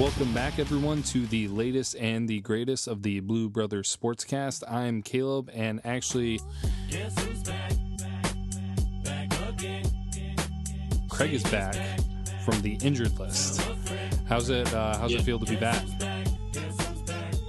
Welcome 0.00 0.32
back, 0.32 0.58
everyone, 0.58 1.02
to 1.02 1.26
the 1.26 1.46
latest 1.48 1.94
and 1.94 2.26
the 2.26 2.40
greatest 2.40 2.88
of 2.88 3.02
the 3.02 3.20
Blue 3.20 3.50
Brothers 3.50 3.94
Sportscast. 3.94 4.62
I'm 4.66 5.02
Caleb, 5.02 5.50
and 5.52 5.78
actually, 5.84 6.40
Craig 11.10 11.34
is 11.34 11.42
back 11.42 11.74
from 12.46 12.62
the 12.62 12.78
injured 12.80 13.18
list. 13.18 13.60
How's 14.26 14.48
it? 14.48 14.72
Uh, 14.72 14.96
how's 14.96 15.12
it 15.12 15.20
feel 15.20 15.38
to 15.38 15.44
be 15.44 15.56
back? 15.56 15.84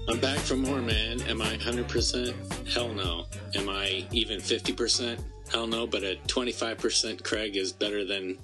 I'm 0.09 0.20
back 0.20 0.39
for 0.39 0.57
more, 0.57 0.81
man. 0.81 1.21
Am 1.21 1.41
I 1.41 1.55
100%? 1.55 2.68
Hell 2.68 2.89
no. 2.89 3.27
Am 3.55 3.70
I 3.70 4.05
even 4.12 4.41
50%? 4.41 5.23
Hell 5.49 5.68
no. 5.68 5.88
But 5.88 6.04
a 6.04 6.20
25% 6.27 7.23
Craig 7.23 7.55
is 7.55 7.71
better 7.71 8.04
than 8.04 8.38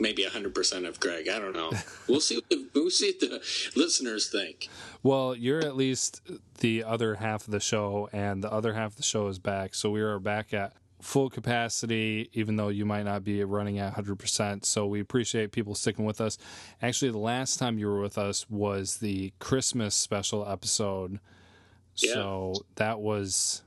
maybe 0.00 0.24
100% 0.24 0.88
of 0.88 0.98
Greg. 0.98 1.28
I 1.28 1.38
don't 1.38 1.54
know. 1.54 1.70
We'll 2.08 2.20
see. 2.20 2.42
we'll 2.74 2.90
see 2.90 3.12
what 3.12 3.20
the 3.20 3.80
listeners 3.80 4.28
think. 4.28 4.68
Well, 5.02 5.36
you're 5.36 5.60
at 5.60 5.76
least 5.76 6.22
the 6.58 6.82
other 6.82 7.14
half 7.16 7.46
of 7.46 7.52
the 7.52 7.60
show, 7.60 8.08
and 8.12 8.42
the 8.42 8.52
other 8.52 8.74
half 8.74 8.92
of 8.92 8.96
the 8.96 9.04
show 9.04 9.28
is 9.28 9.38
back. 9.38 9.74
So 9.74 9.90
we 9.90 10.00
are 10.00 10.18
back 10.18 10.52
at 10.52 10.72
full 11.00 11.30
capacity, 11.30 12.28
even 12.32 12.56
though 12.56 12.68
you 12.68 12.84
might 12.84 13.04
not 13.04 13.24
be 13.24 13.42
running 13.44 13.78
at 13.78 13.94
100%. 13.94 14.64
So 14.64 14.86
we 14.86 15.00
appreciate 15.00 15.52
people 15.52 15.74
sticking 15.74 16.04
with 16.04 16.20
us. 16.20 16.36
Actually, 16.82 17.12
the 17.12 17.18
last 17.18 17.58
time 17.58 17.78
you 17.78 17.86
were 17.86 18.00
with 18.00 18.18
us 18.18 18.48
was 18.50 18.96
the 18.96 19.32
Christmas 19.38 19.94
special 19.94 20.46
episode. 20.48 21.20
Yeah. 21.96 22.14
So 22.14 22.54
that 22.76 23.00
was 23.00 23.62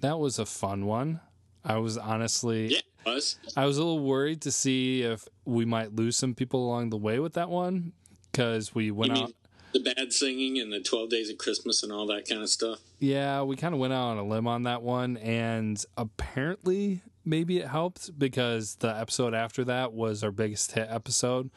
that 0.00 0.18
was 0.18 0.38
a 0.38 0.46
fun 0.46 0.86
one. 0.86 1.20
I 1.64 1.78
was 1.78 1.96
honestly 1.96 2.74
yeah, 2.74 2.80
was. 3.04 3.36
I 3.56 3.66
was 3.66 3.78
a 3.78 3.84
little 3.84 4.00
worried 4.00 4.42
to 4.42 4.52
see 4.52 5.02
if 5.02 5.26
we 5.44 5.64
might 5.64 5.94
lose 5.94 6.16
some 6.16 6.34
people 6.34 6.66
along 6.66 6.90
the 6.90 6.96
way 6.96 7.18
with 7.18 7.34
that 7.34 7.50
one 7.50 7.92
because 8.30 8.74
we 8.74 8.90
went 8.90 9.16
out 9.16 9.32
the 9.74 9.80
bad 9.80 10.12
singing 10.12 10.58
and 10.60 10.72
the 10.72 10.80
12 10.80 11.10
days 11.10 11.28
of 11.28 11.36
christmas 11.36 11.82
and 11.82 11.92
all 11.92 12.06
that 12.06 12.28
kind 12.28 12.40
of 12.40 12.48
stuff 12.48 12.78
yeah 13.00 13.42
we 13.42 13.56
kind 13.56 13.74
of 13.74 13.80
went 13.80 13.92
out 13.92 14.10
on 14.10 14.18
a 14.18 14.24
limb 14.24 14.46
on 14.46 14.62
that 14.62 14.82
one 14.82 15.16
and 15.16 15.84
apparently 15.96 17.02
maybe 17.24 17.58
it 17.58 17.66
helped 17.66 18.16
because 18.16 18.76
the 18.76 18.96
episode 18.96 19.34
after 19.34 19.64
that 19.64 19.92
was 19.92 20.22
our 20.22 20.30
biggest 20.30 20.72
hit 20.72 20.86
episode 20.88 21.50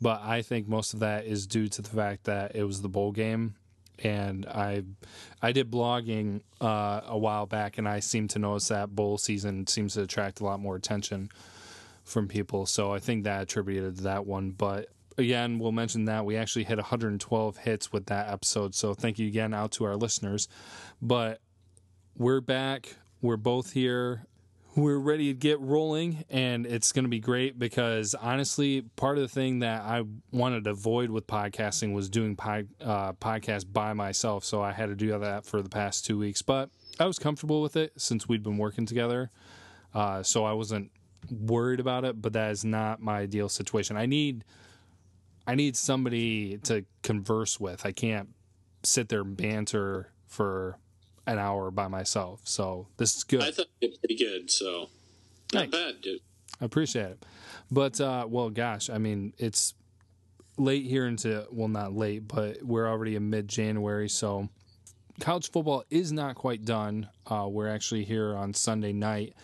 but 0.00 0.20
i 0.22 0.40
think 0.40 0.68
most 0.68 0.94
of 0.94 1.00
that 1.00 1.26
is 1.26 1.48
due 1.48 1.66
to 1.66 1.82
the 1.82 1.88
fact 1.90 2.24
that 2.24 2.54
it 2.54 2.62
was 2.62 2.80
the 2.80 2.88
bowl 2.88 3.10
game 3.10 3.56
and 4.02 4.46
I 4.46 4.84
I 5.42 5.52
did 5.52 5.70
blogging 5.70 6.40
uh, 6.60 7.02
a 7.06 7.18
while 7.18 7.46
back, 7.46 7.78
and 7.78 7.88
I 7.88 8.00
seem 8.00 8.28
to 8.28 8.38
notice 8.38 8.68
that 8.68 8.94
bowl 8.94 9.18
season 9.18 9.66
seems 9.66 9.94
to 9.94 10.02
attract 10.02 10.40
a 10.40 10.44
lot 10.44 10.60
more 10.60 10.76
attention 10.76 11.30
from 12.04 12.28
people. 12.28 12.66
So 12.66 12.92
I 12.92 12.98
think 12.98 13.24
that 13.24 13.42
attributed 13.42 13.96
to 13.96 14.02
that 14.04 14.26
one. 14.26 14.50
But 14.50 14.88
again, 15.16 15.58
we'll 15.58 15.72
mention 15.72 16.04
that 16.06 16.24
we 16.24 16.36
actually 16.36 16.64
hit 16.64 16.76
112 16.76 17.56
hits 17.58 17.92
with 17.92 18.06
that 18.06 18.30
episode. 18.30 18.74
So 18.74 18.94
thank 18.94 19.18
you 19.18 19.26
again 19.26 19.54
out 19.54 19.72
to 19.72 19.84
our 19.84 19.96
listeners. 19.96 20.48
But 21.00 21.40
we're 22.16 22.40
back. 22.40 22.96
We're 23.22 23.36
both 23.36 23.72
here 23.72 24.26
we're 24.76 24.98
ready 24.98 25.32
to 25.32 25.38
get 25.38 25.60
rolling 25.60 26.24
and 26.30 26.66
it's 26.66 26.92
going 26.92 27.04
to 27.04 27.08
be 27.08 27.20
great 27.20 27.58
because 27.58 28.14
honestly 28.14 28.82
part 28.96 29.16
of 29.16 29.22
the 29.22 29.28
thing 29.28 29.60
that 29.60 29.82
i 29.82 30.02
wanted 30.32 30.64
to 30.64 30.70
avoid 30.70 31.10
with 31.10 31.26
podcasting 31.26 31.94
was 31.94 32.08
doing 32.08 32.34
pod, 32.34 32.66
uh, 32.80 33.12
podcast 33.14 33.72
by 33.72 33.92
myself 33.92 34.44
so 34.44 34.60
i 34.60 34.72
had 34.72 34.86
to 34.86 34.96
do 34.96 35.16
that 35.18 35.46
for 35.46 35.62
the 35.62 35.68
past 35.68 36.04
two 36.04 36.18
weeks 36.18 36.42
but 36.42 36.70
i 36.98 37.06
was 37.06 37.18
comfortable 37.18 37.62
with 37.62 37.76
it 37.76 37.92
since 37.96 38.28
we'd 38.28 38.42
been 38.42 38.58
working 38.58 38.84
together 38.86 39.30
uh, 39.94 40.22
so 40.22 40.44
i 40.44 40.52
wasn't 40.52 40.90
worried 41.30 41.80
about 41.80 42.04
it 42.04 42.20
but 42.20 42.32
that 42.32 42.50
is 42.50 42.64
not 42.64 43.00
my 43.00 43.18
ideal 43.18 43.48
situation. 43.48 43.96
I 43.96 44.06
need 44.06 44.44
i 45.46 45.54
need 45.54 45.76
somebody 45.76 46.58
to 46.58 46.84
converse 47.02 47.60
with. 47.60 47.84
I 47.84 47.92
can't 47.92 48.30
sit 48.82 49.08
there 49.08 49.20
and 49.20 49.36
banter 49.36 50.12
for 50.26 50.78
an 51.26 51.38
hour 51.38 51.70
by 51.70 51.88
myself. 51.88 52.40
So 52.44 52.88
this 52.96 53.16
is 53.16 53.24
good. 53.24 53.42
I 53.42 53.50
thought 53.50 53.66
it 53.80 53.90
was 53.90 53.98
pretty 53.98 54.16
good. 54.16 54.50
So 54.50 54.88
not 55.52 55.70
Thanks. 55.70 55.76
bad, 55.76 56.00
dude. 56.00 56.20
I 56.60 56.64
appreciate 56.64 57.06
it. 57.06 57.26
But 57.70 58.00
uh, 58.00 58.26
well, 58.28 58.50
gosh, 58.50 58.90
I 58.90 58.98
mean, 58.98 59.32
it's 59.38 59.74
late 60.56 60.84
here 60.84 61.06
into 61.06 61.46
well, 61.50 61.68
not 61.68 61.94
late, 61.94 62.28
but 62.28 62.62
we're 62.62 62.88
already 62.88 63.16
in 63.16 63.30
mid 63.30 63.48
January, 63.48 64.08
so 64.08 64.48
college 65.20 65.50
football 65.50 65.84
is 65.90 66.12
not 66.12 66.34
quite 66.34 66.64
done. 66.64 67.08
Uh, 67.26 67.46
we're 67.48 67.68
actually 67.68 68.04
here 68.04 68.36
on 68.36 68.52
Sunday 68.54 68.92
night, 68.92 69.34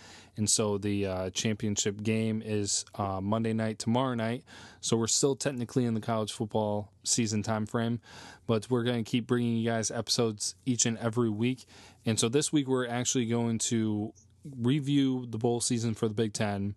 and 0.40 0.48
so 0.48 0.78
the 0.78 1.06
uh, 1.06 1.30
championship 1.30 2.02
game 2.02 2.42
is 2.44 2.86
uh, 2.94 3.20
Monday 3.20 3.52
night, 3.52 3.78
tomorrow 3.78 4.14
night. 4.14 4.42
So 4.80 4.96
we're 4.96 5.06
still 5.06 5.36
technically 5.36 5.84
in 5.84 5.92
the 5.92 6.00
college 6.00 6.32
football 6.32 6.90
season 7.04 7.42
time 7.42 7.66
frame, 7.66 8.00
but 8.46 8.68
we're 8.70 8.82
going 8.82 9.04
to 9.04 9.08
keep 9.08 9.26
bringing 9.26 9.58
you 9.58 9.68
guys 9.68 9.90
episodes 9.90 10.54
each 10.64 10.86
and 10.86 10.96
every 10.96 11.28
week. 11.28 11.66
And 12.06 12.18
so 12.18 12.30
this 12.30 12.52
week 12.52 12.68
we're 12.68 12.88
actually 12.88 13.26
going 13.26 13.58
to 13.58 14.14
review 14.56 15.26
the 15.28 15.36
bowl 15.36 15.60
season 15.60 15.92
for 15.92 16.08
the 16.08 16.14
Big 16.14 16.32
Ten. 16.32 16.74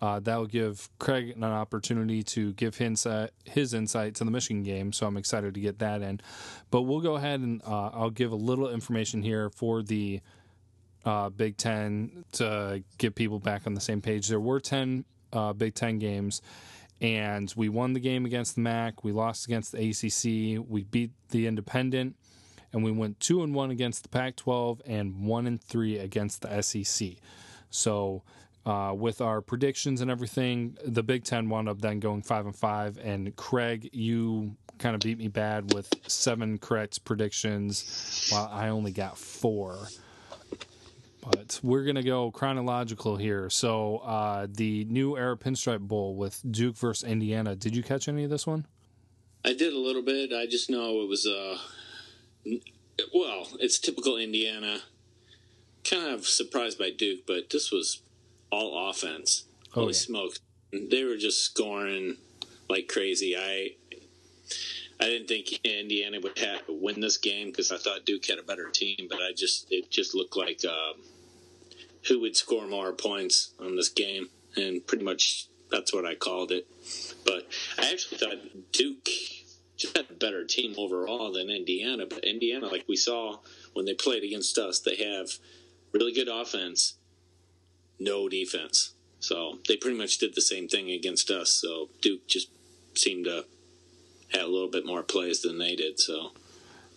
Uh, 0.00 0.20
that 0.20 0.36
will 0.36 0.46
give 0.46 0.88
Craig 1.00 1.34
an 1.36 1.42
opportunity 1.42 2.22
to 2.22 2.52
give 2.52 2.76
his, 2.76 3.04
uh, 3.06 3.26
his 3.44 3.74
insight 3.74 4.14
to 4.14 4.24
the 4.24 4.30
Michigan 4.30 4.62
game. 4.62 4.92
So 4.92 5.06
I'm 5.06 5.16
excited 5.16 5.52
to 5.54 5.60
get 5.60 5.80
that 5.80 6.00
in. 6.00 6.20
But 6.70 6.82
we'll 6.82 7.00
go 7.00 7.16
ahead 7.16 7.40
and 7.40 7.60
uh, 7.66 7.90
I'll 7.92 8.08
give 8.08 8.30
a 8.30 8.36
little 8.36 8.70
information 8.70 9.20
here 9.20 9.50
for 9.50 9.82
the 9.82 10.20
uh, 11.04 11.28
Big 11.30 11.56
Ten 11.56 12.24
to 12.32 12.82
get 12.98 13.14
people 13.14 13.38
back 13.38 13.66
on 13.66 13.74
the 13.74 13.80
same 13.80 14.00
page. 14.00 14.28
There 14.28 14.40
were 14.40 14.60
10 14.60 15.04
uh, 15.32 15.52
Big 15.52 15.74
Ten 15.74 15.98
games 15.98 16.42
and 17.00 17.52
we 17.56 17.68
won 17.68 17.94
the 17.94 18.00
game 18.00 18.26
against 18.26 18.56
the 18.56 18.60
MAC. 18.60 19.02
We 19.02 19.12
lost 19.12 19.46
against 19.46 19.72
the 19.72 19.78
ACC. 19.78 20.64
We 20.68 20.84
beat 20.84 21.12
the 21.30 21.46
Independent, 21.46 22.16
and 22.72 22.84
we 22.84 22.92
went 22.92 23.20
two 23.20 23.42
and 23.42 23.54
one 23.54 23.70
against 23.70 24.02
the 24.02 24.08
Pac-12 24.10 24.80
and 24.86 25.24
one 25.26 25.46
and 25.46 25.60
three 25.60 25.98
against 25.98 26.42
the 26.42 26.60
SEC. 26.62 27.12
So, 27.70 28.22
uh, 28.66 28.92
with 28.94 29.22
our 29.22 29.40
predictions 29.40 30.02
and 30.02 30.10
everything, 30.10 30.76
the 30.84 31.02
Big 31.02 31.24
Ten 31.24 31.48
wound 31.48 31.68
up 31.68 31.80
then 31.80 32.00
going 32.00 32.22
five 32.22 32.44
and 32.44 32.54
five. 32.54 32.98
And 32.98 33.34
Craig, 33.34 33.88
you 33.92 34.56
kind 34.78 34.94
of 34.94 35.00
beat 35.00 35.18
me 35.18 35.28
bad 35.28 35.72
with 35.72 35.88
seven 36.06 36.58
correct 36.58 37.02
predictions, 37.04 38.28
while 38.30 38.50
I 38.52 38.68
only 38.68 38.92
got 38.92 39.16
four. 39.16 39.88
But 41.20 41.60
we're 41.62 41.84
going 41.84 41.96
to 41.96 42.02
go 42.02 42.30
chronological 42.30 43.16
here. 43.16 43.50
So, 43.50 43.98
uh, 43.98 44.46
the 44.50 44.84
new 44.86 45.16
era 45.16 45.36
pinstripe 45.36 45.80
bowl 45.80 46.14
with 46.16 46.40
Duke 46.50 46.76
versus 46.76 47.08
Indiana. 47.08 47.54
Did 47.54 47.76
you 47.76 47.82
catch 47.82 48.08
any 48.08 48.24
of 48.24 48.30
this 48.30 48.46
one? 48.46 48.66
I 49.44 49.52
did 49.52 49.72
a 49.72 49.78
little 49.78 50.02
bit. 50.02 50.32
I 50.32 50.46
just 50.46 50.70
know 50.70 51.00
it 51.02 51.08
was, 51.08 51.26
uh, 51.26 51.58
well, 53.14 53.48
it's 53.58 53.78
typical 53.78 54.16
Indiana. 54.16 54.80
Kind 55.84 56.14
of 56.14 56.26
surprised 56.26 56.78
by 56.78 56.90
Duke, 56.90 57.20
but 57.26 57.50
this 57.50 57.70
was 57.70 58.02
all 58.50 58.90
offense. 58.90 59.44
Oh, 59.68 59.80
Holy 59.80 59.86
yeah. 59.88 59.98
smokes. 59.98 60.40
They 60.72 61.04
were 61.04 61.16
just 61.16 61.42
scoring 61.42 62.16
like 62.68 62.88
crazy. 62.88 63.36
I 63.36 63.70
I 65.00 65.06
didn't 65.06 65.28
think 65.28 65.60
Indiana 65.64 66.18
would 66.22 66.38
have, 66.38 66.62
win 66.68 67.00
this 67.00 67.16
game 67.16 67.48
because 67.48 67.72
I 67.72 67.78
thought 67.78 68.04
Duke 68.04 68.26
had 68.26 68.38
a 68.38 68.42
better 68.42 68.68
team, 68.68 69.06
but 69.08 69.20
I 69.20 69.32
just 69.34 69.66
it 69.70 69.90
just 69.90 70.14
looked 70.14 70.36
like 70.36 70.60
um, 70.64 71.00
who 72.08 72.20
would 72.20 72.36
score 72.36 72.66
more 72.66 72.92
points 72.92 73.54
on 73.58 73.76
this 73.76 73.88
game, 73.88 74.28
and 74.56 74.86
pretty 74.86 75.04
much 75.04 75.46
that's 75.70 75.94
what 75.94 76.04
I 76.04 76.14
called 76.14 76.52
it. 76.52 76.66
But 77.24 77.46
I 77.78 77.90
actually 77.90 78.18
thought 78.18 78.72
Duke 78.72 79.08
just 79.76 79.96
had 79.96 80.06
a 80.10 80.14
better 80.14 80.44
team 80.44 80.74
overall 80.76 81.32
than 81.32 81.48
Indiana. 81.48 82.04
But 82.08 82.24
Indiana, 82.24 82.66
like 82.66 82.84
we 82.86 82.96
saw 82.96 83.38
when 83.72 83.86
they 83.86 83.94
played 83.94 84.22
against 84.22 84.58
us, 84.58 84.80
they 84.80 84.96
have 84.96 85.30
really 85.92 86.12
good 86.12 86.28
offense, 86.28 86.96
no 87.98 88.28
defense. 88.28 88.92
So 89.20 89.58
they 89.66 89.76
pretty 89.76 89.96
much 89.96 90.18
did 90.18 90.34
the 90.34 90.42
same 90.42 90.68
thing 90.68 90.90
against 90.90 91.30
us. 91.30 91.50
So 91.50 91.88
Duke 92.02 92.26
just 92.26 92.50
seemed 92.94 93.24
to 93.24 93.44
had 94.32 94.42
a 94.42 94.46
little 94.46 94.70
bit 94.70 94.86
more 94.86 95.02
plays 95.02 95.42
than 95.42 95.58
they 95.58 95.76
did. 95.76 96.00
So, 96.00 96.32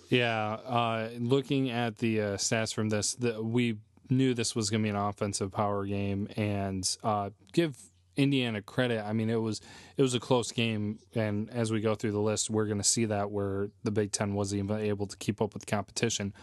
yeah, 0.10 0.54
uh, 0.66 1.10
looking 1.18 1.70
at 1.70 1.98
the 1.98 2.22
uh, 2.22 2.38
stats 2.38 2.74
from 2.74 2.90
this, 2.90 3.16
the, 3.16 3.42
we 3.42 3.78
knew 4.10 4.34
this 4.34 4.56
was 4.56 4.70
going 4.70 4.82
to 4.82 4.86
be 4.86 4.90
an 4.90 4.96
offensive 4.96 5.52
power 5.52 5.86
game, 5.86 6.28
and 6.36 6.98
uh, 7.04 7.32
give 7.52 7.76
Indiana 8.16 8.62
credit. 8.62 9.04
I 9.04 9.14
mean, 9.14 9.30
it 9.30 9.42
was 9.42 9.62
it 9.98 10.02
was 10.02 10.14
a 10.14 10.20
close 10.20 10.52
game, 10.52 11.00
and 11.16 11.50
as 11.50 11.72
we 11.72 11.82
go 11.82 11.96
through 11.96 12.12
the 12.12 12.20
list, 12.20 12.50
we're 12.50 12.66
going 12.66 12.78
to 12.78 12.84
see 12.84 13.06
that 13.06 13.32
where 13.32 13.70
the 13.84 13.92
Big 13.92 14.12
Ten 14.12 14.34
wasn't 14.34 14.64
even 14.64 14.80
able 14.80 15.08
to 15.08 15.18
keep 15.18 15.42
up 15.42 15.54
with 15.54 15.66
the 15.66 15.72
competition. 15.72 16.34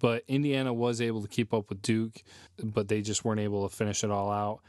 But 0.00 0.24
Indiana 0.28 0.72
was 0.72 1.00
able 1.00 1.22
to 1.22 1.28
keep 1.28 1.54
up 1.54 1.70
with 1.70 1.80
Duke, 1.80 2.22
but 2.62 2.88
they 2.88 3.00
just 3.00 3.24
weren't 3.24 3.40
able 3.40 3.66
to 3.66 3.74
finish 3.74 4.04
it 4.04 4.10
all 4.10 4.30
out 4.30 4.60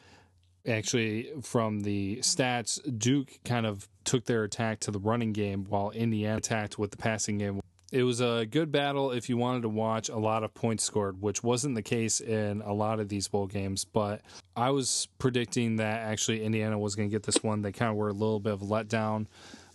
actually 0.67 1.31
from 1.41 1.81
the 1.81 2.17
stats, 2.17 2.79
Duke 2.97 3.39
kind 3.43 3.65
of 3.65 3.87
took 4.03 4.25
their 4.25 4.43
attack 4.43 4.79
to 4.81 4.91
the 4.91 4.99
running 4.99 5.33
game 5.33 5.65
while 5.67 5.91
Indiana 5.91 6.37
attacked 6.37 6.77
with 6.77 6.91
the 6.91 6.97
passing 6.97 7.37
game. 7.37 7.61
It 7.91 8.03
was 8.03 8.19
a 8.19 8.45
good 8.49 8.71
battle 8.71 9.11
if 9.11 9.29
you 9.29 9.37
wanted 9.37 9.61
to 9.61 9.69
watch 9.69 10.09
a 10.09 10.17
lot 10.17 10.43
of 10.43 10.53
points 10.53 10.83
scored, 10.83 11.21
which 11.21 11.43
wasn't 11.43 11.75
the 11.75 11.81
case 11.81 12.19
in 12.19 12.61
a 12.61 12.73
lot 12.73 12.99
of 12.99 13.09
these 13.09 13.27
bowl 13.27 13.47
games. 13.47 13.85
But 13.85 14.21
I 14.55 14.71
was 14.71 15.07
predicting 15.19 15.77
that 15.77 16.01
actually 16.01 16.43
Indiana 16.43 16.77
was 16.77 16.95
going 16.95 17.09
to 17.09 17.11
get 17.11 17.23
this 17.23 17.43
one. 17.43 17.61
They 17.61 17.71
kind 17.71 17.91
of 17.91 17.95
were 17.95 18.09
a 18.09 18.13
little 18.13 18.39
bit 18.39 18.53
of 18.53 18.61
a 18.63 18.65
letdown. 18.65 19.27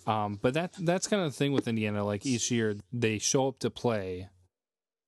Um, 0.07 0.39
but 0.43 0.55
that 0.55 0.75
that's 0.79 1.07
kind 1.07 1.23
of 1.23 1.33
the 1.33 1.37
thing 1.37 1.53
with 1.53 1.69
Indiana. 1.69 2.05
Like 2.05 2.27
each 2.27 2.51
year, 2.51 2.75
they 2.93 3.19
show 3.19 3.49
up 3.49 3.59
to 3.61 3.71
play, 3.71 4.29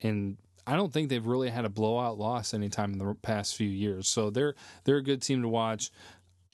and 0.00 0.37
I 0.67 0.76
don't 0.76 0.93
think 0.93 1.09
they've 1.09 1.26
really 1.26 1.50
had 1.50 1.64
a 1.64 1.69
blowout 1.69 2.19
loss 2.19 2.55
anytime 2.55 2.93
in 2.93 2.99
the 2.99 3.14
past 3.23 3.56
few 3.56 3.69
years. 3.69 4.09
So 4.09 4.31
they're 4.31 4.55
they're 4.85 4.99
a 4.99 5.03
good 5.03 5.23
team 5.23 5.43
to 5.43 5.49
watch. 5.49 5.91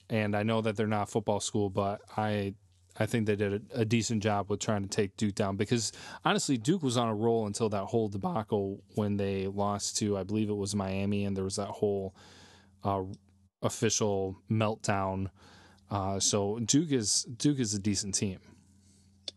And 0.09 0.35
I 0.35 0.41
know 0.41 0.61
that 0.61 0.75
they're 0.75 0.87
not 0.87 1.09
football 1.09 1.39
school, 1.39 1.69
but 1.69 2.01
I 2.17 2.55
I 2.99 3.05
think 3.05 3.27
they 3.27 3.35
did 3.35 3.53
a, 3.71 3.81
a, 3.81 3.85
decent 3.85 4.21
job 4.21 4.49
with 4.49 4.59
trying 4.59 4.81
to 4.81 4.89
take 4.89 5.15
Duke 5.15 5.35
down 5.35 5.55
because 5.55 5.93
honestly, 6.25 6.57
Duke 6.57 6.83
was 6.83 6.97
on 6.97 7.07
a 7.07 7.15
roll 7.15 7.47
until 7.47 7.69
that 7.69 7.85
whole 7.85 8.09
debacle 8.09 8.83
when 8.95 9.15
they 9.15 9.47
lost 9.47 9.97
to, 9.99 10.17
I 10.17 10.23
believe 10.23 10.49
it 10.49 10.57
was 10.57 10.75
Miami, 10.75 11.23
and 11.23 11.37
there 11.37 11.45
was 11.45 11.55
that 11.55 11.67
whole 11.67 12.13
uh, 12.83 13.03
official 13.61 14.35
meltdown. 14.51 15.27
Uh, 15.89 16.19
so 16.19 16.59
Duke 16.59 16.91
is 16.91 17.23
Duke 17.23 17.59
is 17.59 17.73
a 17.73 17.79
decent 17.79 18.15
team. 18.15 18.39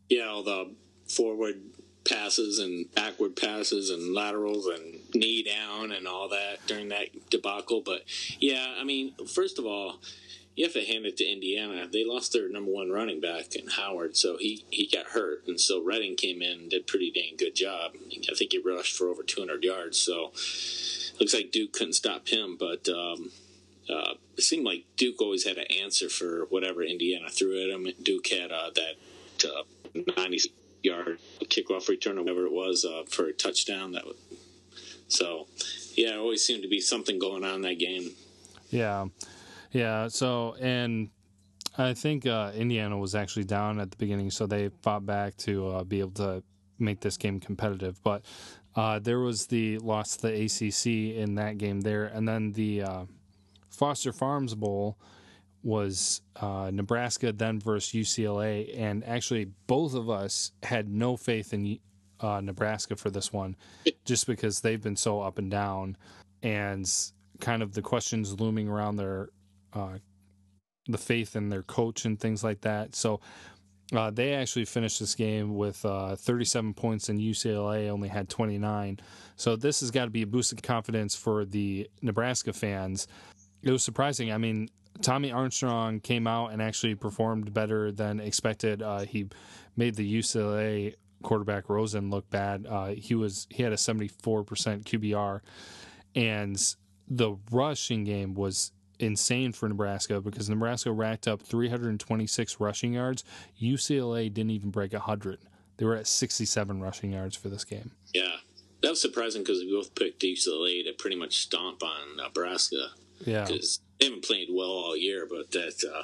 Yeah, 0.09 0.27
all 0.27 0.43
the 0.43 0.75
forward 1.07 1.57
passes 2.05 2.59
and 2.59 2.93
backward 2.95 3.37
passes 3.37 3.91
and 3.91 4.15
laterals 4.15 4.67
and 4.67 5.01
knee 5.15 5.43
down 5.43 5.93
and 5.93 6.07
all 6.07 6.29
that 6.29 6.59
during 6.67 6.89
that 6.89 7.09
debacle. 7.31 7.83
But 7.85 8.03
yeah, 8.41 8.75
I 8.79 8.85
mean, 8.85 9.15
first 9.27 9.59
of 9.59 9.67
all, 9.67 10.01
you 10.55 10.65
have 10.65 10.75
to 10.75 10.85
hand 10.85 11.07
it 11.07 11.17
to 11.17 11.25
Indiana. 11.25 11.87
They 11.91 12.05
lost 12.05 12.33
their 12.33 12.49
number 12.49 12.71
one 12.71 12.91
running 12.91 13.21
back 13.21 13.55
in 13.55 13.69
Howard, 13.69 14.17
so 14.17 14.37
he, 14.37 14.65
he 14.69 14.87
got 14.87 15.07
hurt, 15.07 15.45
and 15.47 15.59
so 15.59 15.83
Redding 15.83 16.15
came 16.15 16.43
in 16.43 16.61
and 16.61 16.71
did 16.71 16.87
pretty 16.87 17.11
dang 17.11 17.37
good 17.39 17.55
job. 17.55 17.93
I 17.95 18.35
think 18.35 18.53
he 18.53 18.59
rushed 18.59 18.97
for 18.97 19.09
over 19.09 19.23
200 19.23 19.65
yards. 19.65 19.99
So 19.99 20.33
looks 21.19 21.33
like 21.33 21.53
Duke 21.53 21.73
couldn't 21.73 21.95
stop 21.95 22.29
him, 22.29 22.57
but 22.59 22.87
um, 22.89 23.31
uh, 23.89 24.15
it 24.37 24.43
seemed 24.43 24.67
like 24.67 24.85
Duke 24.97 25.23
always 25.23 25.47
had 25.47 25.57
an 25.57 25.67
answer 25.83 26.11
for 26.11 26.47
whatever 26.51 26.83
Indiana 26.83 27.31
threw 27.31 27.63
at 27.63 27.71
him. 27.71 27.87
Duke 28.03 28.29
had 28.29 28.53
uh, 28.53 28.71
that 28.75 29.49
uh, 29.49 30.13
90 30.19 30.39
yard 30.83 31.19
kickoff 31.45 31.89
return 31.89 32.19
or 32.19 32.23
whatever 32.23 32.47
it 32.47 32.53
was 32.53 32.85
uh, 32.85 33.03
for 33.09 33.27
a 33.27 33.33
touchdown. 33.33 33.93
That 33.93 34.07
was, 34.07 34.17
so 35.09 35.47
yeah, 35.95 36.15
it 36.15 36.19
always 36.19 36.45
seemed 36.45 36.63
to 36.63 36.69
be 36.69 36.81
something 36.81 37.19
going 37.19 37.45
on 37.45 37.57
in 37.57 37.63
that 37.63 37.79
game. 37.79 38.11
Yeah. 38.71 39.07
Yeah. 39.73 40.09
So, 40.09 40.57
and 40.61 41.11
I 41.79 41.95
think 41.95 42.27
uh, 42.27 42.53
Indiana 42.55 42.99
was 42.99 43.15
actually 43.15 43.45
down 43.45 43.81
at 43.81 43.91
the 43.91 43.97
beginning, 43.97 44.31
so 44.31 44.47
they 44.47 44.71
fought 44.83 45.07
back 45.07 45.37
to 45.39 45.69
uh, 45.69 45.85
be 45.85 46.01
able 46.01 46.13
to 46.13 46.43
make 46.79 47.01
this 47.01 47.17
game 47.17 47.41
competitive. 47.41 48.03
But 48.03 48.23
uh, 48.75 48.99
there 48.99 49.21
was 49.21 49.47
the 49.47 49.79
loss 49.79 50.17
to 50.17 50.29
the 50.29 50.45
ACC 50.45 51.17
in 51.17 51.37
that 51.37 51.59
game 51.59 51.81
there, 51.81 52.05
and 52.05 52.27
then 52.27 52.53
the 52.53 52.83
uh, 52.83 53.05
Foster 53.71 54.13
Farms 54.13 54.55
Bowl 54.55 54.99
was 55.63 56.23
uh, 56.37 56.71
Nebraska 56.73 57.33
then 57.33 57.61
versus 57.61 57.93
UCLA, 57.93 58.77
and 58.79 59.05
actually 59.05 59.47
both 59.67 59.95
of 59.95 60.11
us 60.11 60.53
had 60.63 60.89
no 60.89 61.17
faith 61.17 61.53
in 61.53 61.79
uh, 62.21 62.41
Nebraska 62.41 62.97
for 62.97 63.11
this 63.11 63.33
one, 63.33 63.57
just 64.05 64.27
because 64.27 64.61
they've 64.61 64.83
been 64.83 64.97
so 64.97 65.21
up 65.21 65.39
and 65.39 65.51
down, 65.51 65.97
and 66.43 66.91
kind 67.41 67.63
of 67.63 67.75
the 67.75 67.83
questions 67.83 68.41
looming 68.41 68.69
around 68.69 68.97
their 68.97 69.31
uh, 69.73 69.99
the 70.87 70.99
faith 70.99 71.37
in 71.37 71.49
their 71.49 71.63
coach 71.63 72.05
and 72.05 72.19
things 72.19 72.43
like 72.43 72.61
that. 72.63 72.95
So 72.95 73.21
uh, 73.95 74.11
they 74.11 74.35
actually 74.35 74.65
finished 74.65 75.01
this 75.01 75.15
game 75.15 75.55
with 75.55 75.85
uh, 75.85 76.17
37 76.17 76.75
points, 76.75 77.09
and 77.09 77.21
UCLA 77.21 77.89
only 77.89 78.09
had 78.09 78.29
29. 78.29 78.99
So 79.37 79.55
this 79.55 79.81
has 79.81 79.91
got 79.91 80.07
to 80.07 80.11
be 80.11 80.23
a 80.23 80.27
boost 80.27 80.53
of 80.53 80.63
confidence 80.63 81.15
for 81.15 81.45
the 81.45 81.89
Nebraska 82.01 82.53
fans. 82.53 83.07
It 83.63 83.71
was 83.71 83.85
surprising. 83.85 84.33
I 84.33 84.39
mean, 84.39 84.69
Tommy 85.01 85.33
Armstrong 85.33 86.01
came 86.01 86.27
out 86.27 86.53
and 86.53 86.61
actually 86.61 86.95
performed 86.95 87.53
better 87.53 87.91
than 87.91 88.21
expected. 88.21 88.83
Uh, 88.83 89.01
he 89.01 89.29
made 89.77 89.95
the 89.95 90.19
UCLA 90.19 90.95
quarterback 91.23 91.69
Rosen 91.69 92.11
look 92.11 92.29
bad. 92.31 92.67
Uh, 92.69 92.89
he 92.89 93.15
was 93.15 93.47
he 93.51 93.63
had 93.63 93.73
a 93.73 93.77
74% 93.77 94.15
QBR, 94.85 95.41
and 96.15 96.75
the 97.09 97.37
rushing 97.51 98.05
game 98.05 98.35
was 98.35 98.73
insane 98.99 99.53
for 99.53 99.69
Nebraska 99.69 100.21
because 100.21 100.49
Nebraska 100.49 100.93
racked 100.93 101.27
up 101.27 101.43
326 101.43 102.61
rushing 102.61 102.95
yards. 102.95 103.25
UCLA 103.61 104.33
didn't 104.33 104.51
even 104.51 104.71
break 104.71 104.93
100. 104.93 105.41
They 105.77 105.85
were 105.85 105.97
at 105.97 106.07
67 106.07 106.81
rushing 106.81 107.13
yards 107.13 107.37
for 107.37 107.49
this 107.49 107.65
game. 107.65 107.93
Yeah. 108.15 108.37
That 108.83 108.91
was 108.91 109.01
surprising 109.01 109.43
because 109.43 109.61
we 109.61 109.73
both 109.73 109.95
picked 109.95 110.23
UCLA 110.23 110.85
to 110.85 110.93
pretty 110.99 111.17
much 111.17 111.39
stomp 111.39 111.83
on 111.83 112.17
Nebraska. 112.17 112.91
Yeah. 113.25 113.45
Because 113.47 113.81
they 114.03 114.09
haven't 114.09 114.25
played 114.25 114.49
well 114.51 114.69
all 114.69 114.97
year, 114.97 115.29
but 115.31 115.53
that, 115.53 115.85
uh, 115.89 116.03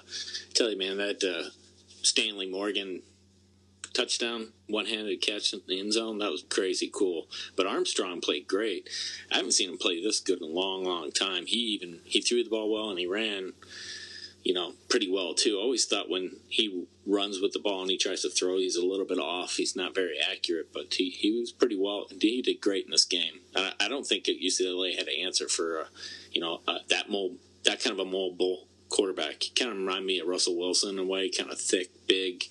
tell 0.55 0.71
you, 0.71 0.79
man, 0.79 0.99
that 0.99 1.25
uh, 1.25 1.51
Stanley 2.03 2.49
Morgan 2.49 3.03
touchdown, 3.93 4.53
one 4.69 4.87
handed 4.87 5.21
catch 5.21 5.53
in 5.53 5.63
the 5.67 5.81
end 5.81 5.93
zone. 5.93 6.19
That 6.19 6.31
was 6.31 6.45
crazy 6.49 6.89
cool. 6.95 7.27
But 7.57 7.67
Armstrong 7.67 8.21
played 8.21 8.47
great. 8.47 8.89
I 9.33 9.39
haven't 9.39 9.53
seen 9.53 9.71
him 9.71 9.79
play 9.79 10.01
this 10.01 10.21
good 10.21 10.41
in 10.41 10.49
a 10.49 10.53
long, 10.53 10.85
long 10.85 11.11
time. 11.11 11.47
He 11.47 11.59
even 11.59 11.99
he 12.05 12.21
threw 12.21 12.45
the 12.45 12.51
ball 12.51 12.73
well 12.73 12.91
and 12.91 13.01
he 13.01 13.07
ran, 13.07 13.55
you 14.45 14.55
know, 14.55 14.75
pretty 14.89 15.11
well 15.11 15.35
too. 15.35 15.59
I 15.59 15.63
always 15.63 15.85
thought 15.85 16.09
when 16.09 16.37
he 16.49 16.87
runs 17.05 17.41
with 17.41 17.53
the 17.53 17.59
ball 17.59 17.83
and 17.83 17.91
he 17.91 17.99
tries 17.99 18.23
to 18.23 18.31
throw, 18.31 18.59
he's 18.59 18.77
a 18.77 18.87
little 18.87 19.07
bit 19.07 19.19
off. 19.19 19.55
He's 19.57 19.75
not 19.75 19.97
very 19.97 20.19
accurate, 20.21 20.73
but 20.73 20.95
he, 20.95 21.11
he 21.11 21.41
was 21.41 21.51
pretty 21.51 21.77
well. 21.77 22.07
He 22.21 22.43
did 22.43 22.61
great 22.61 22.85
in 22.85 22.93
this 22.93 23.07
game. 23.07 23.41
I, 23.57 23.73
I 23.81 23.89
don't 23.89 24.07
think 24.07 24.27
UCLA 24.27 24.97
had 24.97 25.09
an 25.09 25.21
answer 25.21 25.49
for, 25.49 25.81
uh, 25.81 25.87
you 26.31 26.41
know, 26.41 26.61
uh, 26.69 26.79
that 26.91 27.11
mold, 27.11 27.39
that 27.65 27.83
kind 27.83 27.99
of 27.99 28.07
a 28.07 28.11
mobile 28.11 28.69
quarterback. 28.89 29.43
He 29.43 29.51
kind 29.51 29.71
of 29.71 29.77
remind 29.79 30.07
me 30.07 30.19
of 30.21 30.27
Russell 30.27 30.57
Wilson 30.57 30.91
in 30.91 30.99
a 30.99 31.05
way, 31.05 31.31
kind 31.31 31.51
of 31.51 31.61
thick, 31.61 31.89
big 32.07 32.45